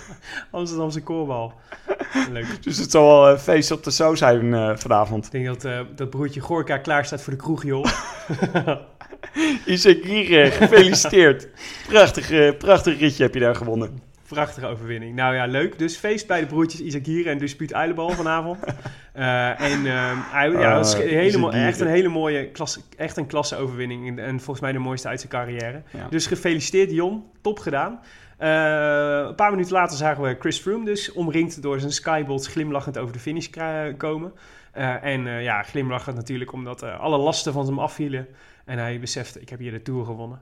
Amsterdamse 0.50 1.02
koorbal. 1.02 1.52
Leuk. 2.30 2.62
Dus 2.62 2.78
het 2.78 2.90
zal 2.90 3.06
wel 3.06 3.30
een 3.30 3.38
feest 3.38 3.70
op 3.70 3.84
de 3.84 3.92
zo 3.92 4.14
zijn 4.14 4.54
eh, 4.54 4.76
vanavond. 4.76 5.24
Ik 5.26 5.30
denk 5.32 5.46
dat 5.46 5.64
eh, 5.64 5.80
dat 5.94 6.10
broertje 6.10 6.40
Gorka 6.40 6.78
klaar 6.78 7.04
staat 7.04 7.22
voor 7.22 7.32
de 7.32 7.38
kroeg, 7.38 7.64
joh. 7.64 7.84
Isagire, 9.66 10.50
gefeliciteerd. 10.50 11.48
prachtig, 11.88 12.30
eh, 12.30 12.56
prachtig 12.58 12.98
ritje 12.98 13.22
heb 13.22 13.34
je 13.34 13.40
daar 13.40 13.56
gewonnen. 13.56 14.11
Prachtige 14.32 14.66
overwinning. 14.66 15.14
Nou 15.14 15.34
ja, 15.34 15.46
leuk. 15.46 15.78
Dus 15.78 15.96
feest 15.96 16.26
bij 16.26 16.40
de 16.40 16.46
broertjes 16.46 16.80
Izagirre 16.80 17.30
en 17.30 17.38
Dispuut 17.38 17.74
Uilenbal 17.74 18.10
vanavond. 18.10 18.58
Eh, 19.12 19.60
en 19.60 19.86
ehm, 19.86 20.16
hij, 20.20 20.50
ja, 20.50 20.74
dat 20.74 20.86
is 20.86 20.92
een 20.92 21.00
hele 21.00 21.38
mo- 21.38 21.48
Izagirre. 21.48 21.66
echt 21.68 21.80
een 21.80 21.86
hele 21.86 22.08
mooie 22.08 22.50
klasse, 22.50 22.80
echt 22.96 23.16
een 23.16 23.26
klasse 23.26 23.56
overwinning. 23.56 24.08
En, 24.08 24.18
en 24.24 24.36
volgens 24.36 24.60
mij 24.60 24.72
de 24.72 24.78
mooiste 24.78 25.08
uit 25.08 25.18
zijn 25.20 25.32
carrière. 25.32 25.82
Ja. 25.90 26.06
Dus 26.10 26.26
gefeliciteerd 26.26 26.90
Jon, 26.90 27.24
top 27.42 27.58
gedaan. 27.58 28.00
Eh, 28.38 28.48
een 29.28 29.34
paar 29.34 29.50
minuten 29.50 29.72
later 29.72 29.96
zagen 29.96 30.22
we 30.22 30.36
Chris 30.38 30.58
Froome 30.58 30.84
dus 30.84 31.12
omringd 31.12 31.62
door 31.62 31.80
zijn 31.80 31.92
skybots 31.92 32.48
glimlachend 32.48 32.98
over 32.98 33.12
de 33.12 33.18
finish 33.18 33.48
komen. 33.96 34.32
Eh, 34.72 35.04
en 35.04 35.26
eh, 35.26 35.42
ja, 35.42 35.62
glimlachend 35.62 36.16
natuurlijk 36.16 36.52
omdat 36.52 36.82
eh, 36.82 37.00
alle 37.00 37.18
lasten 37.18 37.52
van 37.52 37.66
hem 37.66 37.78
afvielen. 37.78 38.26
En 38.64 38.78
hij 38.78 39.00
besefte, 39.00 39.40
ik 39.40 39.48
heb 39.48 39.58
hier 39.58 39.72
de 39.72 39.82
Tour 39.82 40.04
gewonnen. 40.04 40.40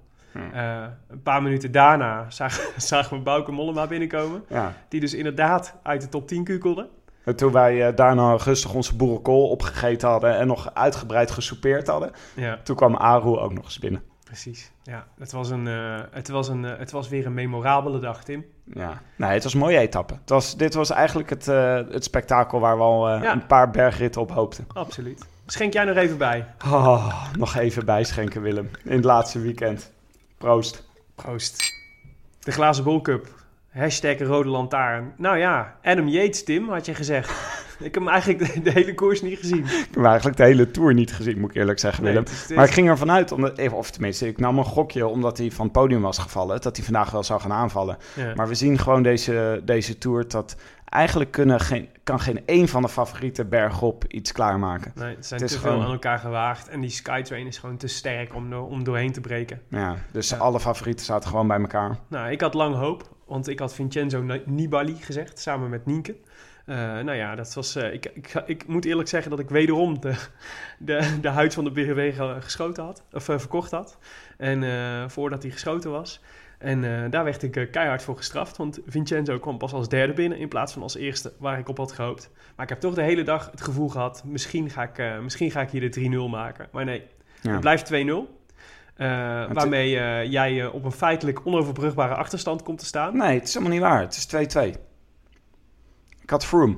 Eh, 0.53 0.83
een 1.09 1.23
paar 1.23 1.43
minuten 1.43 1.73
daarna 1.73 2.27
zagen, 2.31 2.65
zagen 2.83 3.17
we 3.17 3.23
Bauke 3.23 3.53
Mollema 3.53 3.87
binnenkomen. 3.87 4.45
Ja. 4.49 4.73
Die 4.89 5.01
dus 5.01 5.15
inderdaad 5.15 5.75
uit 5.83 6.01
de 6.01 6.09
top 6.09 6.29
10 6.29 6.45
kukelde. 6.45 6.89
En 7.25 7.37
toen 7.37 7.53
wij 7.53 7.87
eh, 7.89 7.97
daarna 7.97 8.37
rustig 8.37 8.75
onze 8.75 8.97
boerenkool 8.97 9.49
opgegeten 9.49 10.09
hadden 10.09 10.37
en 10.37 10.47
nog 10.47 10.75
uitgebreid 10.75 11.31
gesoupeerd 11.31 11.87
hadden, 11.87 12.11
Ja, 12.37 12.59
toen 12.63 12.77
kwam 12.77 12.95
Aru 12.97 13.37
ook 13.37 13.53
nog 13.53 13.65
eens 13.65 13.79
binnen. 13.79 14.03
precies. 14.25 14.73
Ja, 14.83 15.07
het 15.19 15.33
was, 15.33 15.51
een, 15.51 15.67
eh, 15.69 15.99
het, 16.11 16.29
was 16.29 16.49
een, 16.49 16.65
eh, 16.65 16.79
het 16.79 16.91
was 16.91 17.09
weer 17.09 17.27
een 17.27 17.35
memorabele 17.35 17.99
dag, 17.99 18.25
Tim. 18.25 18.45
Ja. 18.65 19.03
Nee, 19.17 19.31
het 19.31 19.43
was 19.43 19.53
een 19.55 19.59
mooie 19.61 19.79
etappe. 19.79 20.15
Het 20.21 20.29
was, 20.29 20.57
dit 20.57 20.75
was 20.75 20.91
eigenlijk 20.91 21.31
het, 21.31 21.49
eh, 21.49 21.75
het 21.91 22.05
spektakel 22.05 22.61
waar 22.61 22.77
we 22.77 22.83
al 22.83 23.09
eh, 23.09 23.23
Ja. 23.23 23.33
een 23.33 23.47
paar 23.47 23.71
bergritten 23.71 24.21
op 24.21 24.31
hoopten. 24.33 24.67
Absoluut. 24.73 25.25
Schenk 25.47 25.73
jij 25.73 25.85
nog 25.85 25.97
even 25.97 26.19
bij. 26.19 26.47
Oh, 26.65 27.25
nog 27.39 27.57
even 27.57 27.85
bijschenken, 27.85 28.43
Willem. 28.43 28.71
In 28.85 28.97
het 28.97 29.05
laatste 29.05 29.41
weekend. 29.41 29.93
Proost. 30.45 30.85
Proost. 31.15 31.73
De 32.41 32.53
glazen 32.53 32.85
bolcup. 32.85 33.29
Hashtag 33.71 34.19
rode 34.19 34.49
lantaarn. 34.49 35.13
Nou 35.17 35.39
ja, 35.39 35.77
Adam 35.83 36.09
Yates, 36.09 36.45
Tim, 36.45 36.69
had 36.69 36.87
je 36.87 36.95
gezegd. 36.95 37.31
Ik 37.81 37.95
heb 37.95 37.95
hem 37.95 38.09
eigenlijk 38.09 38.55
de, 38.55 38.63
de 38.63 38.71
hele 38.71 38.95
koers 38.95 39.23
niet 39.23 39.39
gezien. 39.39 39.65
Ik 39.65 39.89
heb 39.95 40.05
eigenlijk 40.05 40.37
de 40.37 40.43
hele 40.45 40.71
Tour 40.71 40.95
niet 40.95 41.13
gezien, 41.13 41.41
moet 41.41 41.51
ik 41.51 41.57
eerlijk 41.57 41.79
zeggen, 41.79 42.05
Willem. 42.05 42.23
is- 42.25 42.49
Maar 42.55 42.65
ik 42.65 42.73
ging 42.73 42.89
ervan 42.89 43.11
uit, 43.11 43.33
omdat, 43.33 43.59
even- 43.59 43.77
of 43.77 43.91
tenminste, 43.91 44.27
ik 44.27 44.39
nam 44.39 44.59
een 44.59 44.65
gokje 44.65 45.07
omdat 45.07 45.39
hij 45.39 45.51
van 45.51 45.65
het 45.65 45.73
podium 45.75 46.01
was 46.01 46.19
gevallen, 46.19 46.61
dat 46.61 46.77
hij 46.77 46.85
vandaag 46.85 47.11
wel 47.11 47.23
zou 47.23 47.41
gaan 47.41 47.53
aanvallen. 47.53 47.97
ja. 48.17 48.33
Maar 48.35 48.49
we 48.49 48.55
zien 48.55 48.79
gewoon 48.79 49.03
deze, 49.03 49.61
deze 49.65 49.99
Tour 49.99 50.29
dat 50.29 50.57
eigenlijk 50.91 51.31
kunnen 51.31 51.61
geen, 51.61 51.89
kan 52.05 52.21
geen 52.21 52.43
één 52.47 52.69
van 52.69 52.83
de 52.83 52.89
favorieten 52.89 53.49
bergop 53.49 54.05
iets 54.09 54.33
klaarmaken. 54.33 54.93
Nee, 54.95 55.15
het 55.17 55.27
zijn 55.27 55.41
het 55.41 55.51
te 55.51 55.59
veel 55.59 55.71
gewoon- 55.71 55.85
aan 55.85 55.93
elkaar 55.93 56.19
gewaagd. 56.19 56.69
En 56.69 56.81
die 56.81 56.91
Skytrain 56.91 57.47
is 57.47 57.59
gewoon 57.59 57.77
te 57.77 57.87
sterk 57.87 58.35
om, 58.35 58.53
om 58.55 58.85
doorheen 58.85 59.13
te 59.13 59.21
breken. 59.21 59.61
Ja, 59.69 59.97
dus 60.13 60.29
Ja. 60.29 60.37
alle 60.37 60.61
favorieten 60.61 61.05
zaten 61.05 61.29
gewoon 61.31 61.47
bij 61.47 61.59
elkaar. 61.61 61.97
Nou, 62.09 62.31
ik 62.31 62.41
had 62.41 62.55
lang 62.55 62.75
hoop, 62.75 63.09
want 63.27 63.49
ik 63.49 63.59
had 63.59 63.75
Vincenzo 63.75 64.23
Ni- 64.23 64.43
Nibali 64.47 64.95
gezegd, 65.01 65.39
samen 65.39 65.71
met 65.71 65.87
Nienke. 65.87 66.17
Eh, 66.67 66.77
nou 66.77 67.13
ja, 67.13 67.35
dat 67.35 67.55
was, 67.55 67.77
eh, 67.77 67.93
ik, 67.93 68.07
ik, 68.15 68.35
ik 68.47 68.67
moet 68.67 68.85
eerlijk 68.85 69.09
zeggen 69.09 69.31
dat 69.31 69.39
ik 69.41 69.49
wederom 69.49 70.01
de, 70.01 70.15
de, 70.79 71.19
de 71.21 71.29
huid 71.29 71.55
van 71.55 71.65
de 71.65 71.71
BGW 71.71 71.99
ge- 72.17 72.37
geschoten 72.41 72.85
had, 72.85 73.03
of 73.13 73.29
eh, 73.29 73.39
verkocht 73.39 73.71
had. 73.71 73.99
En 74.39 74.65
voordat 75.11 75.43
hij 75.43 75.53
geschoten 75.53 75.91
was. 75.91 76.21
En 76.61 76.85
eh, 77.05 77.11
daar 77.11 77.25
werd 77.25 77.43
ik 77.43 77.57
eh, 77.57 77.71
keihard 77.71 78.03
voor 78.03 78.17
gestraft, 78.17 78.57
want 78.57 78.79
Vincenzo 78.87 79.39
kwam 79.39 79.59
pas 79.59 79.73
als 79.73 79.89
derde 79.89 80.13
binnen 80.13 80.39
in 80.39 80.49
plaats 80.49 80.73
van 80.73 80.83
als 80.83 80.97
eerste, 80.97 81.33
waar 81.39 81.59
ik 81.59 81.69
op 81.69 81.77
had 81.77 81.93
gehoopt. 81.93 82.31
Maar 82.57 82.65
ik 82.65 82.71
heb 82.71 82.81
toch 82.81 82.95
de 82.95 83.03
hele 83.03 83.23
dag 83.23 83.51
het 83.51 83.61
gevoel 83.61 83.89
gehad, 83.89 84.23
misschien 84.25 84.71
ga 84.71 84.83
ik, 84.83 84.99
eh, 84.99 85.19
misschien 85.19 85.51
ga 85.51 85.61
ik 85.61 85.71
hier 85.71 85.81
de 85.81 85.89
3-0 85.89 86.29
maken. 86.29 86.69
Maar 86.73 86.85
nee, 86.85 87.03
Ja. 87.41 87.51
het 87.51 87.61
blijft 87.61 87.87
2-0. 87.87 88.39
Eh, 88.95 89.07
waarmee 89.53 89.91
jij 90.29 90.67
op 90.67 90.85
een 90.85 90.93
feitelijk 90.93 91.47
onoverbrugbare 91.47 92.15
achterstand 92.15 92.63
komt 92.63 92.79
te 92.79 92.85
staan. 92.85 93.17
Nee, 93.17 93.35
het 93.39 93.49
is 93.49 93.55
helemaal 93.55 93.75
niet 93.75 93.83
waar. 93.83 94.01
Het 94.01 94.17
is 94.17 94.27
2-2. 94.27 94.75
Ik 96.23 96.31
had 96.31 96.45
Froome. 96.47 96.77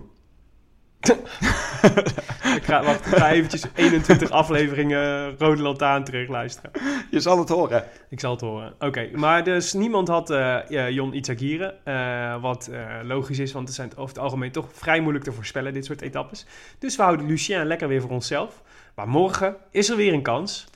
Ik 2.57 2.65
ga, 2.65 2.83
wacht, 2.83 3.07
ik 3.07 3.17
ga 3.17 3.31
eventjes 3.31 3.65
21 3.75 4.31
afleveringen 4.31 5.35
Rode 5.39 5.63
Lantaarn 5.63 6.05
terugluisteren. 6.05 6.71
Je 7.11 7.21
zal 7.21 7.39
het 7.39 7.49
horen. 7.49 7.85
Ik 8.09 8.21
zal 8.21 8.31
het 8.33 8.41
horen. 8.41 8.75
Oké, 8.79 9.09
maar 9.15 9.45
dus 9.45 9.73
niemand 9.73 10.09
had 10.09 10.29
ja, 10.69 10.89
Jon 10.89 11.15
Izagirre. 11.15 11.75
eh, 11.85 12.41
wat 12.43 12.67
eh, 12.67 12.81
logisch 13.03 13.39
is, 13.39 13.53
want 13.53 13.67
het 13.67 13.77
zijn 13.77 13.91
over 13.97 14.15
het 14.15 14.19
algemeen 14.19 14.53
toch 14.53 14.67
vrij 14.73 15.01
moeilijk 15.01 15.25
te 15.25 15.33
voorspellen, 15.33 15.73
dit 15.73 15.85
soort 15.85 16.01
etappes. 16.01 16.47
Dus 16.79 16.97
we 16.97 17.03
houden 17.03 17.27
Lucien 17.27 17.67
lekker 17.67 17.89
weer 17.89 18.01
voor 18.01 18.11
onszelf. 18.11 18.63
Maar 18.95 19.09
morgen 19.09 19.57
is 19.71 19.89
er 19.91 19.97
weer 19.97 20.13
een 20.13 20.23
kans. 20.23 20.67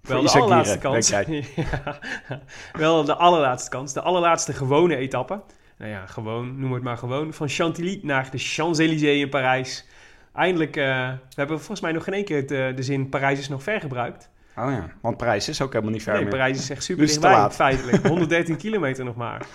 Wel 0.00 0.22
de 0.22 0.30
allerlaatste 0.30 0.78
kans. 0.78 1.10
Ja, 1.56 1.98
wel 2.72 3.04
de 3.04 3.14
allerlaatste 3.14 3.70
kans. 3.70 3.92
De 3.92 4.00
allerlaatste 4.00 4.52
gewone 4.52 4.96
etappe. 4.96 5.40
Nou 5.78 5.90
ja, 5.90 6.06
gewoon, 6.06 6.58
noem 6.58 6.72
het 6.72 6.82
maar 6.82 6.96
gewoon. 6.96 7.32
Van 7.32 7.48
Chantilly 7.48 8.00
naar 8.02 8.30
de 8.30 8.38
Champs-Élysées 8.38 9.20
in 9.20 9.28
Parijs. 9.28 9.86
Eindelijk, 10.34 10.76
eh, 10.76 10.84
we 11.10 11.34
hebben 11.34 11.56
volgens 11.56 11.80
mij 11.80 11.92
nog 11.92 12.04
geen 12.04 12.14
één 12.14 12.24
keer 12.24 12.46
de, 12.46 12.72
de 12.74 12.82
zin 12.82 13.08
Parijs 13.08 13.38
is 13.38 13.48
nog 13.48 13.62
ver 13.62 13.80
gebruikt. 13.80 14.30
Oh 14.56 14.70
ja, 14.70 14.92
want 15.00 15.16
Parijs 15.16 15.48
is 15.48 15.62
ook 15.62 15.72
helemaal 15.72 15.92
niet 15.92 16.02
ver 16.02 16.12
Nee, 16.12 16.22
meer. 16.22 16.30
Parijs 16.30 16.58
is 16.58 16.70
echt 16.70 16.84
super 16.84 17.04
Dus 17.04 17.12
dichtbij, 17.12 17.50
feitelijk. 17.50 18.06
113 18.06 18.56
kilometer 18.56 19.04
nog 19.04 19.16
maar. 19.16 19.46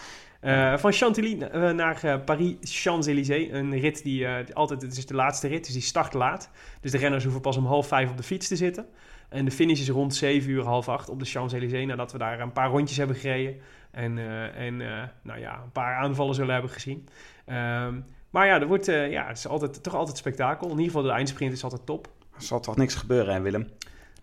Eh, 0.44 0.78
van 0.78 0.92
Chantilly 0.92 1.42
eh, 1.42 1.70
naar 1.70 2.04
eh, 2.04 2.16
Paris 2.26 2.56
Champs-Élysées. 2.62 3.52
Een 3.52 3.80
rit 3.80 4.04
die 4.04 4.26
eh, 4.26 4.36
altijd, 4.54 4.82
het 4.82 4.98
is 4.98 5.06
de 5.06 5.14
laatste 5.14 5.48
rit, 5.48 5.66
dus 5.66 5.74
die 5.74 5.82
start 5.82 6.14
laat. 6.14 6.50
Dus 6.82 6.92
de 6.92 6.98
renners 6.98 7.24
hoeven 7.24 7.42
pas 7.42 7.58
om 7.58 7.66
half 7.66 7.88
vijf 7.88 8.10
op 8.10 8.18
de 8.18 8.24
fiets 8.24 8.48
te 8.48 8.56
zitten. 8.56 8.86
En 9.34 9.46
de 9.46 9.52
finish 9.52 9.80
is 9.80 9.90
rond 9.90 10.16
7 10.16 10.50
uur, 10.50 10.64
half 10.64 10.90
acht 10.90 11.10
op 11.10 11.20
de 11.20 11.26
Champs-Élysées. 11.26 11.86
Nadat 11.86 12.12
we 12.12 12.18
daar 12.18 12.40
een 12.40 12.52
paar 12.52 12.70
rondjes 12.70 12.98
hebben 12.98 13.16
gereden. 13.16 13.56
En, 13.92 14.18
eh, 14.18 14.66
en 14.68 14.82
eh, 14.82 15.04
nou 15.22 15.40
ja, 15.40 15.62
een 15.64 15.72
paar 15.72 15.96
aanvallen 15.96 16.36
zullen 16.36 16.54
hebben 16.54 16.72
gezien. 16.72 17.08
Ehm, 17.46 18.00
maar 18.30 18.46
ja, 18.48 18.60
er 18.62 18.68
wordt, 18.68 18.88
eh, 18.88 19.12
ja, 19.12 19.28
het 19.28 19.38
is 19.38 19.48
altijd, 19.48 19.84
toch 19.84 19.96
altijd 19.96 20.18
spektakel. 20.18 20.66
In 20.66 20.72
ieder 20.72 20.86
geval 20.86 21.02
de 21.02 21.10
eindsprint 21.12 21.54
is 21.54 21.64
altijd 21.64 21.86
top. 21.86 22.08
Er 22.36 22.42
zal 22.42 22.60
toch 22.60 22.76
niks 22.76 22.96
gebeuren, 22.96 23.34
hè, 23.34 23.42
Willem? 23.42 23.68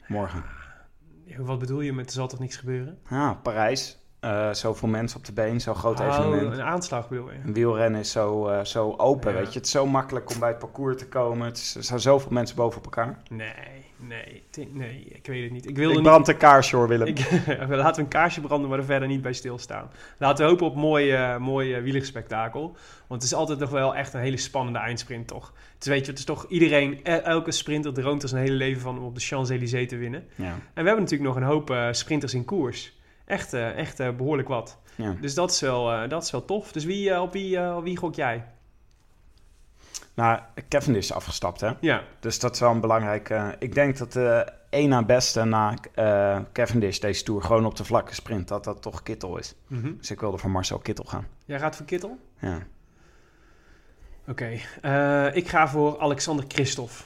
Morgen. 0.07 0.45
Ja, 1.25 1.43
Wat 1.43 1.59
bedoel 1.59 1.81
je 1.81 1.93
met 1.93 2.07
er 2.07 2.13
zal 2.13 2.29
toch 2.29 2.39
niks 2.39 2.57
gebeuren? 2.57 2.99
Ja, 3.11 3.35
Parijs. 3.35 3.99
Eh, 4.21 4.53
zoveel 4.53 4.89
mensen 4.89 5.19
op 5.19 5.25
de 5.25 5.33
been, 5.33 5.61
zo'n 5.61 5.75
groot 5.75 6.01
Oh, 6.01 6.07
evenement. 6.07 6.53
een 6.53 6.63
aanslag 6.63 7.09
bedoel 7.09 7.31
je? 7.33 7.39
Een 7.45 7.53
wielrennen 7.53 8.01
is 8.01 8.11
zo, 8.11 8.61
zo 8.65 8.95
open, 8.97 9.33
Ja. 9.33 9.39
weet 9.39 9.53
je. 9.53 9.59
Het 9.59 9.67
is 9.67 9.73
zo 9.73 9.87
makkelijk 9.87 10.31
om 10.31 10.39
bij 10.39 10.49
het 10.49 10.59
parcours 10.59 10.97
te 10.99 11.09
komen. 11.09 11.47
Het 11.47 11.57
is, 11.57 11.75
er 11.75 11.85
zijn 11.85 12.01
zoveel 12.01 12.31
mensen 12.33 12.57
boven 12.57 12.79
op 12.79 12.85
elkaar. 12.85 13.19
Nee, 13.31 13.80
nee, 14.01 14.43
nee, 14.73 15.05
ik 15.13 15.27
weet 15.27 15.43
het 15.43 15.53
niet. 15.53 15.69
Ik 15.69 15.77
wilde 15.77 15.91
Ik 15.91 15.99
niet... 16.01 16.09
brand 16.09 16.29
een 16.29 16.37
kaarsje 16.37 16.77
hoor, 16.77 16.89
Willem. 16.89 17.07
Ik, 17.07 17.31
laten 17.69 17.95
we 17.95 18.01
een 18.01 18.09
kaarsje 18.09 18.41
branden, 18.41 18.69
maar 18.71 18.79
er 18.79 18.85
verder 18.85 19.09
niet 19.09 19.23
bij 19.23 19.33
stilstaan. 19.33 19.91
Laten 20.19 20.45
we 20.45 20.51
hopen 20.51 20.67
op 20.67 20.77
mooi, 20.77 21.11
eh 21.13 21.37
mooi 21.37 21.75
eh, 21.75 21.83
wielerspektakel. 21.83 22.63
Want 23.07 23.23
het 23.23 23.31
is 23.33 23.35
altijd 23.39 23.59
nog 23.59 23.71
wel 23.71 23.95
echt 23.95 24.15
een 24.15 24.21
hele 24.21 24.37
spannende 24.37 24.79
eindsprint, 24.79 25.27
toch? 25.29 25.53
Het 25.75 25.83
is, 25.83 25.89
weet 25.89 26.05
je, 26.05 26.11
het 26.11 26.19
is 26.19 26.25
toch 26.25 26.47
iedereen, 26.49 27.01
el- 27.05 27.21
elke 27.21 27.53
sprinter 27.53 27.93
droomt 27.93 28.23
er 28.23 28.29
zijn 28.29 28.43
hele 28.43 28.55
leven 28.57 28.81
van 28.83 28.99
om 28.99 29.05
op 29.05 29.15
de 29.15 29.21
Champs-Élysées 29.21 29.89
te 29.89 29.97
winnen. 29.97 30.25
Ja. 30.35 30.45
En 30.45 30.59
we 30.75 30.83
hebben 30.89 31.03
natuurlijk 31.03 31.31
nog 31.31 31.37
een 31.37 31.49
hoop 31.49 31.71
eh, 31.71 31.89
sprinters 31.91 32.35
in 32.35 32.45
koers. 32.45 32.99
Echt, 33.27 33.53
echt 33.53 34.01
eh, 34.01 34.11
behoorlijk 34.17 34.49
wat. 34.49 34.79
Ja. 34.95 35.17
Dus 35.21 35.35
dat 35.35 35.51
is 35.51 35.61
wel, 35.61 36.09
dat 36.09 36.23
is 36.23 36.31
wel 36.31 36.45
tof. 36.45 36.73
Dus 36.73 36.85
wie, 36.85 37.21
op, 37.21 37.33
wie, 37.33 37.75
op 37.75 37.85
wie 37.85 37.97
gok 37.97 38.15
jij? 38.15 38.45
Nou, 40.21 40.41
Kevin 40.69 40.95
is 40.95 41.13
afgestapt, 41.13 41.61
hè? 41.61 41.71
Ja, 41.81 42.03
Dus 42.21 42.39
dat 42.39 42.55
is 42.55 42.61
wel 42.61 42.71
een 42.71 42.81
belangrijk... 42.81 43.31
eh, 43.31 43.49
ik 43.59 43.75
denk 43.75 43.99
dat 43.99 44.13
de 44.13 44.53
één 44.71 44.89
na 44.89 45.03
beste 45.05 45.45
na 45.45 45.75
eh 45.95 46.39
Cavendish 46.53 46.99
deze 46.99 47.23
Tour 47.23 47.43
gewoon 47.43 47.65
op 47.67 47.77
de 47.77 47.85
vlakke 47.85 48.15
sprint... 48.15 48.49
dat 48.49 48.65
dat 48.65 48.83
toch 48.83 49.03
Kittel 49.03 49.37
is. 49.39 49.55
Mhm. 49.67 49.93
Dus 49.99 50.11
ik 50.11 50.21
wilde 50.21 50.39
voor 50.39 50.51
Marcel 50.51 50.79
Kittel 50.79 51.05
gaan. 51.05 51.27
jij 51.45 51.59
gaat 51.59 51.77
voor 51.77 51.87
Kittel? 51.87 52.19
Ja. 52.39 52.59
Oké. 54.29 54.59
Eh, 54.83 55.37
ik 55.37 55.49
ga 55.49 55.69
voor 55.69 55.99
Alexander 56.01 56.45
Christophe. 56.49 57.03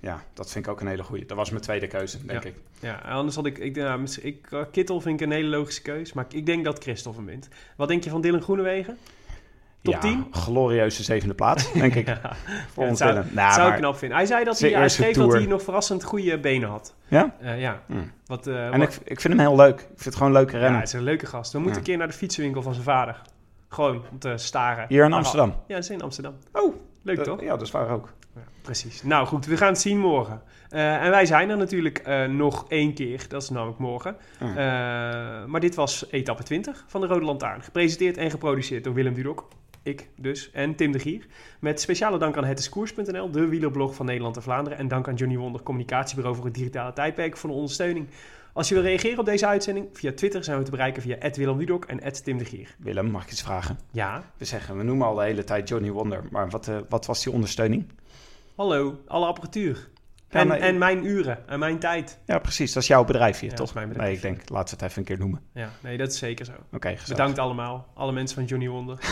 ja, 0.00 0.22
dat 0.32 0.50
vind 0.50 0.66
ik 0.66 0.72
ook 0.72 0.80
een 0.80 0.86
hele 0.86 1.02
goeie. 1.04 1.26
Dat 1.26 1.36
was 1.36 1.50
mijn 1.50 1.62
tweede 1.62 1.86
keuze, 1.86 2.26
denk 2.26 2.42
Ja. 2.42 2.48
ik. 2.48 2.56
Ja, 2.80 2.94
anders 2.94 3.36
had 3.36 3.46
ik... 3.46 3.58
ik, 3.58 3.76
nou, 3.76 4.06
ik 4.22 4.46
eh, 4.52 4.60
Kittel 4.72 5.00
vind 5.00 5.20
ik 5.20 5.26
een 5.26 5.32
hele 5.32 5.48
logische 5.56 5.82
keus. 5.82 6.12
Maar 6.12 6.26
ik 6.28 6.46
denk 6.46 6.64
dat 6.64 6.82
Christophe 6.82 7.18
hem 7.18 7.28
wint. 7.28 7.48
Wat 7.76 7.88
denk 7.88 8.04
je 8.04 8.10
van 8.10 8.20
Dylan 8.20 8.42
Groenewegen? 8.42 8.98
Top 9.84 9.94
ja, 9.94 10.00
10? 10.00 10.26
glorieuze 10.30 11.02
zevende 11.02 11.34
plaats, 11.34 11.72
denk 11.72 11.94
ik. 11.94 12.06
Ja, 12.14 12.20
Voor 12.72 12.82
Ja, 12.82 12.88
ons 12.88 12.98
zou. 12.98 13.24
Nou, 13.30 13.52
zou 13.54 13.70
ik 13.72 13.76
knap 13.76 13.96
vinden. 13.96 14.16
Hij 14.16 14.26
zei 14.26 14.44
dat 14.44 14.58
hij, 14.58 14.70
hij 14.70 14.88
schreef 14.88 15.16
dat 15.16 15.32
hij 15.32 15.46
nog 15.46 15.62
verrassend 15.62 16.04
goede 16.04 16.38
benen 16.38 16.68
had. 16.68 16.94
Ja? 17.08 17.34
Eh, 17.40 17.60
ja. 17.60 17.80
Hmm. 17.86 18.12
Wat, 18.26 18.46
eh, 18.46 18.66
En 18.72 18.78
wat- 18.78 18.94
ik, 18.94 19.00
ik 19.04 19.20
vind 19.20 19.34
hem 19.34 19.46
heel 19.46 19.56
leuk. 19.56 19.80
Ik 19.80 19.86
vind 19.86 20.04
het 20.04 20.14
gewoon 20.14 20.28
een 20.32 20.38
leuke 20.38 20.52
ja, 20.52 20.58
rennen. 20.58 20.76
hij 20.76 20.86
is 20.86 20.92
een 20.92 21.02
leuke 21.02 21.26
gast. 21.26 21.52
We 21.52 21.58
moeten 21.58 21.74
Ja. 21.76 21.80
een 21.82 21.84
keer 21.90 21.98
naar 21.98 22.06
de 22.06 22.12
fietsenwinkel 22.12 22.62
van 22.62 22.72
zijn 22.72 22.84
vader. 22.84 23.20
Gewoon 23.68 24.02
om 24.10 24.18
te 24.18 24.32
staren. 24.36 24.84
Hier 24.88 25.04
in 25.04 25.12
Amsterdam. 25.12 25.48
Ja, 25.66 25.74
dat 25.74 25.84
is 25.84 25.90
in 25.90 26.02
Amsterdam. 26.02 26.34
Oh, 26.52 26.74
Leuk 27.02 27.16
dat- 27.16 27.24
toch? 27.24 27.40
Ja, 27.40 27.48
dat 27.48 27.62
is 27.62 27.70
waar 27.70 27.88
ook. 27.88 28.12
Ja, 28.34 28.40
precies. 28.62 29.02
Nou 29.02 29.26
goed, 29.26 29.46
we 29.46 29.56
gaan 29.56 29.68
het 29.68 29.80
zien 29.80 29.98
morgen. 29.98 30.42
Eh, 30.68 31.02
en 31.04 31.10
wij 31.10 31.26
zijn 31.26 31.50
er 31.50 31.56
natuurlijk 31.56 32.26
nog 32.28 32.64
één 32.68 32.94
keer. 32.94 33.24
Dat 33.28 33.42
is 33.42 33.50
namelijk 33.50 33.78
morgen. 33.78 34.16
Ja. 34.40 35.44
Maar 35.46 35.60
dit 35.60 35.74
was 35.74 36.06
etappe 36.10 36.42
20 36.42 36.84
van 36.86 37.00
de 37.00 37.06
Rode 37.06 37.24
Lantaarn. 37.24 37.62
Gepresenteerd 37.62 38.16
en 38.16 38.30
geproduceerd 38.30 38.84
door 38.84 38.94
Willem 38.94 39.14
Dudok. 39.14 39.48
Ik 39.84 40.08
dus. 40.16 40.50
En 40.50 40.74
Tim 40.74 40.92
de 40.92 40.98
Gier. 40.98 41.26
Met 41.60 41.80
speciale 41.80 42.18
dank 42.18 42.36
aan 42.36 42.44
hetdiscours.nl, 42.44 43.30
de 43.30 43.46
wielerblog 43.46 43.94
van 43.94 44.06
Nederland 44.06 44.36
en 44.36 44.42
Vlaanderen. 44.42 44.78
En 44.78 44.88
dank 44.88 45.08
aan 45.08 45.14
Johnny 45.14 45.36
Wonder, 45.36 45.62
communicatiebureau 45.62 46.36
voor 46.36 46.44
het 46.44 46.54
digitale 46.54 46.92
tijdperk, 46.92 47.36
voor 47.36 47.50
de 47.50 47.56
ondersteuning. 47.56 48.08
Als 48.52 48.68
je 48.68 48.74
wil 48.74 48.82
reageren 48.82 49.18
op 49.18 49.24
deze 49.24 49.46
uitzending, 49.46 49.88
via 49.92 50.12
Twitter 50.12 50.44
zijn 50.44 50.58
we 50.58 50.64
te 50.64 50.70
bereiken 50.70 51.02
via 51.02 51.30
Willem 51.32 51.58
Dudok 51.58 51.84
en 51.84 52.12
Tim 52.24 52.38
de 52.38 52.44
Gier. 52.44 52.74
Willem, 52.78 53.10
mag 53.10 53.24
ik 53.24 53.30
iets 53.30 53.42
vragen? 53.42 53.78
Ja, 53.90 54.30
We 54.36 54.44
zeggen, 54.44 54.76
we 54.76 54.82
noemen 54.82 55.06
al 55.06 55.14
de 55.14 55.22
hele 55.22 55.44
tijd 55.44 55.68
Johnny 55.68 55.90
Wonder. 55.90 56.24
Maar 56.30 56.50
wat, 56.50 56.68
eh, 56.68 56.78
wat 56.88 57.06
was 57.06 57.22
die 57.22 57.32
ondersteuning? 57.32 57.86
hallo, 58.56 59.00
alle 59.06 59.26
apparatuur. 59.26 59.88
En, 60.34 60.60
en 60.60 60.78
mijn 60.78 61.04
uren 61.06 61.48
en 61.48 61.58
mijn 61.58 61.78
tijd. 61.78 62.18
Ja, 62.26 62.38
precies. 62.38 62.72
Dat 62.72 62.82
is 62.82 62.88
jouw 62.88 63.04
bedrijf 63.04 63.38
hier, 63.40 63.50
Ja, 63.50 63.56
toch? 63.56 63.66
dat 63.66 63.68
is 63.68 63.74
mijn 63.74 63.88
bedrijf. 63.88 64.08
Nee, 64.08 64.16
ik 64.16 64.22
denk, 64.22 64.48
laten 64.48 64.78
we 64.78 64.82
het 64.84 64.90
even 64.90 64.98
een 65.02 65.08
keer 65.08 65.18
noemen. 65.18 65.40
Ja, 65.54 65.68
nee, 65.80 65.96
dat 65.96 66.08
is 66.12 66.18
zeker 66.18 66.44
zo. 66.44 66.52
Oké. 66.72 66.94
Bedankt 67.08 67.38
allemaal, 67.38 67.86
alle 67.94 68.12
mensen 68.12 68.36
van 68.36 68.44
Johnny 68.44 68.68
Wonder. 68.68 68.98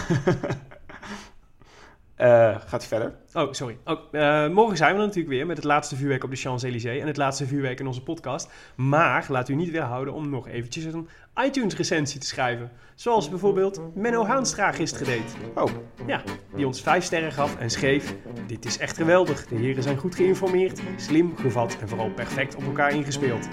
Eh, 2.22 2.56
gaat 2.66 2.84
u 2.84 2.86
verder? 2.86 3.14
Oh, 3.34 3.52
sorry. 3.52 3.78
Oh, 3.84 4.00
eh, 4.12 4.50
morgen 4.50 4.76
zijn 4.76 4.94
we 4.94 5.00
er 5.00 5.06
natuurlijk 5.06 5.34
weer 5.34 5.46
met 5.46 5.56
het 5.56 5.66
laatste 5.66 5.96
vuurwerk 5.96 6.24
op 6.24 6.30
de 6.30 6.36
Champs-Élysées 6.36 7.00
en 7.00 7.06
het 7.06 7.16
laatste 7.16 7.46
vuurwerk 7.46 7.80
in 7.80 7.86
onze 7.86 8.02
podcast. 8.02 8.50
Maar 8.74 9.26
laat 9.28 9.48
u 9.48 9.54
niet 9.54 9.70
weerhouden 9.70 10.14
om 10.14 10.30
nog 10.30 10.48
eventjes 10.48 10.84
een 10.84 11.08
iTunes-recensie 11.44 12.20
te 12.20 12.26
schrijven. 12.26 12.70
Zoals 12.94 13.28
bijvoorbeeld 13.28 13.80
Menno 13.94 14.26
Haanstra 14.26 14.72
gisteren 14.72 15.06
deed. 15.06 15.36
Oh, 15.54 15.70
Ja, 16.06 16.22
die 16.54 16.66
ons 16.66 16.82
vijf 16.82 17.04
sterren 17.04 17.32
gaf 17.32 17.56
en 17.56 17.70
schreef... 17.70 18.14
Dit 18.46 18.64
is 18.64 18.78
echt 18.78 18.96
geweldig. 18.96 19.46
De 19.46 19.56
heren 19.56 19.82
zijn 19.82 19.96
goed 19.96 20.14
geïnformeerd, 20.14 20.80
slim 20.96 21.36
gevat 21.36 21.76
en 21.80 21.88
vooral 21.88 22.10
perfect 22.10 22.54
op 22.54 22.62
elkaar 22.62 22.94
ingespeeld. 22.94 23.48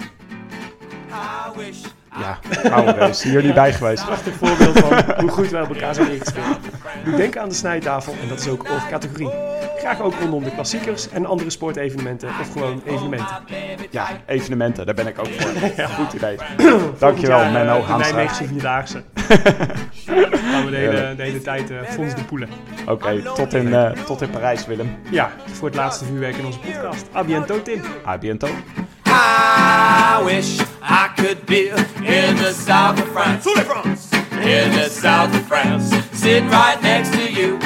I 1.12 1.56
wish 1.56 1.84
ja. 2.18 2.38
Oude. 2.70 3.14
Hier 3.22 3.42
niet 3.42 3.54
bij 3.54 3.72
geweest. 3.72 4.04
Prachtig 4.04 4.34
voorbeeld 4.34 4.78
van 4.78 5.20
hoe 5.20 5.30
goed 5.30 5.50
wij 5.50 5.62
op 5.62 5.68
elkaar 5.68 5.94
zijn 5.94 6.10
ingespeeld. 6.10 6.58
Doe 7.04 7.16
denken 7.16 7.40
aan 7.40 7.48
de 7.48 7.54
snijtafel 7.54 8.14
en 8.22 8.28
dat 8.28 8.38
is 8.38 8.48
ook 8.48 8.70
onze 8.70 8.86
categorie. 8.90 9.30
Graag 9.78 10.00
ook 10.00 10.14
rondom 10.20 10.44
de 10.44 10.50
klassiekers 10.50 11.08
en 11.08 11.26
andere 11.26 11.50
sportevenementen 11.50 12.28
of 12.40 12.52
gewoon 12.52 12.82
evenementen. 12.86 13.36
Ja, 13.90 14.08
evenementen. 14.26 14.86
Daar 14.86 14.94
ben 14.94 15.06
ik 15.06 15.18
ook 15.18 15.26
voor. 15.26 15.86
Goed 15.88 16.12
idee. 16.12 16.36
Dankjewel, 16.98 17.38
jaar, 17.38 17.46
eh, 17.46 17.52
Menno 17.52 17.76
De 17.76 17.82
Haanstra. 17.82 18.16
Nijmeegse 18.16 18.44
Vierdaagse. 18.44 19.02
gaan 20.50 20.64
we 20.64 20.70
de 20.70 20.76
hele, 20.76 21.14
de 21.16 21.22
hele 21.22 21.40
tijd 21.40 21.70
uh, 21.70 21.82
Fons 21.82 22.14
de 22.14 22.24
Poelen. 22.24 22.48
Oké, 22.86 23.22
tot, 23.34 23.54
in, 23.54 23.74
eh, 23.74 23.90
tot 23.90 24.22
in 24.22 24.30
Parijs, 24.30 24.66
Willem. 24.66 24.96
Ja, 25.10 25.30
voor 25.46 25.68
het 25.68 25.76
laatste 25.76 26.04
vuurwerk 26.04 26.36
in 26.36 26.46
onze 26.46 26.58
podcast. 26.58 27.06
A 27.16 27.24
biento, 27.24 27.62
Tim. 27.62 27.82
A 28.06 28.18
biento. 28.18 28.48
I 29.82 30.22
wish 30.22 30.60
I 30.82 31.08
could 31.16 31.46
be 31.46 31.70
in 31.70 32.36
the 32.36 32.52
south 32.52 33.00
of 33.00 33.08
France. 33.12 33.46
In 33.46 34.72
the 34.72 34.90
south 34.90 35.34
of 35.34 35.46
France. 35.46 35.88
Sitting 36.12 36.50
right 36.50 36.80
next 36.82 37.12
to 37.14 37.32
you. 37.32 37.58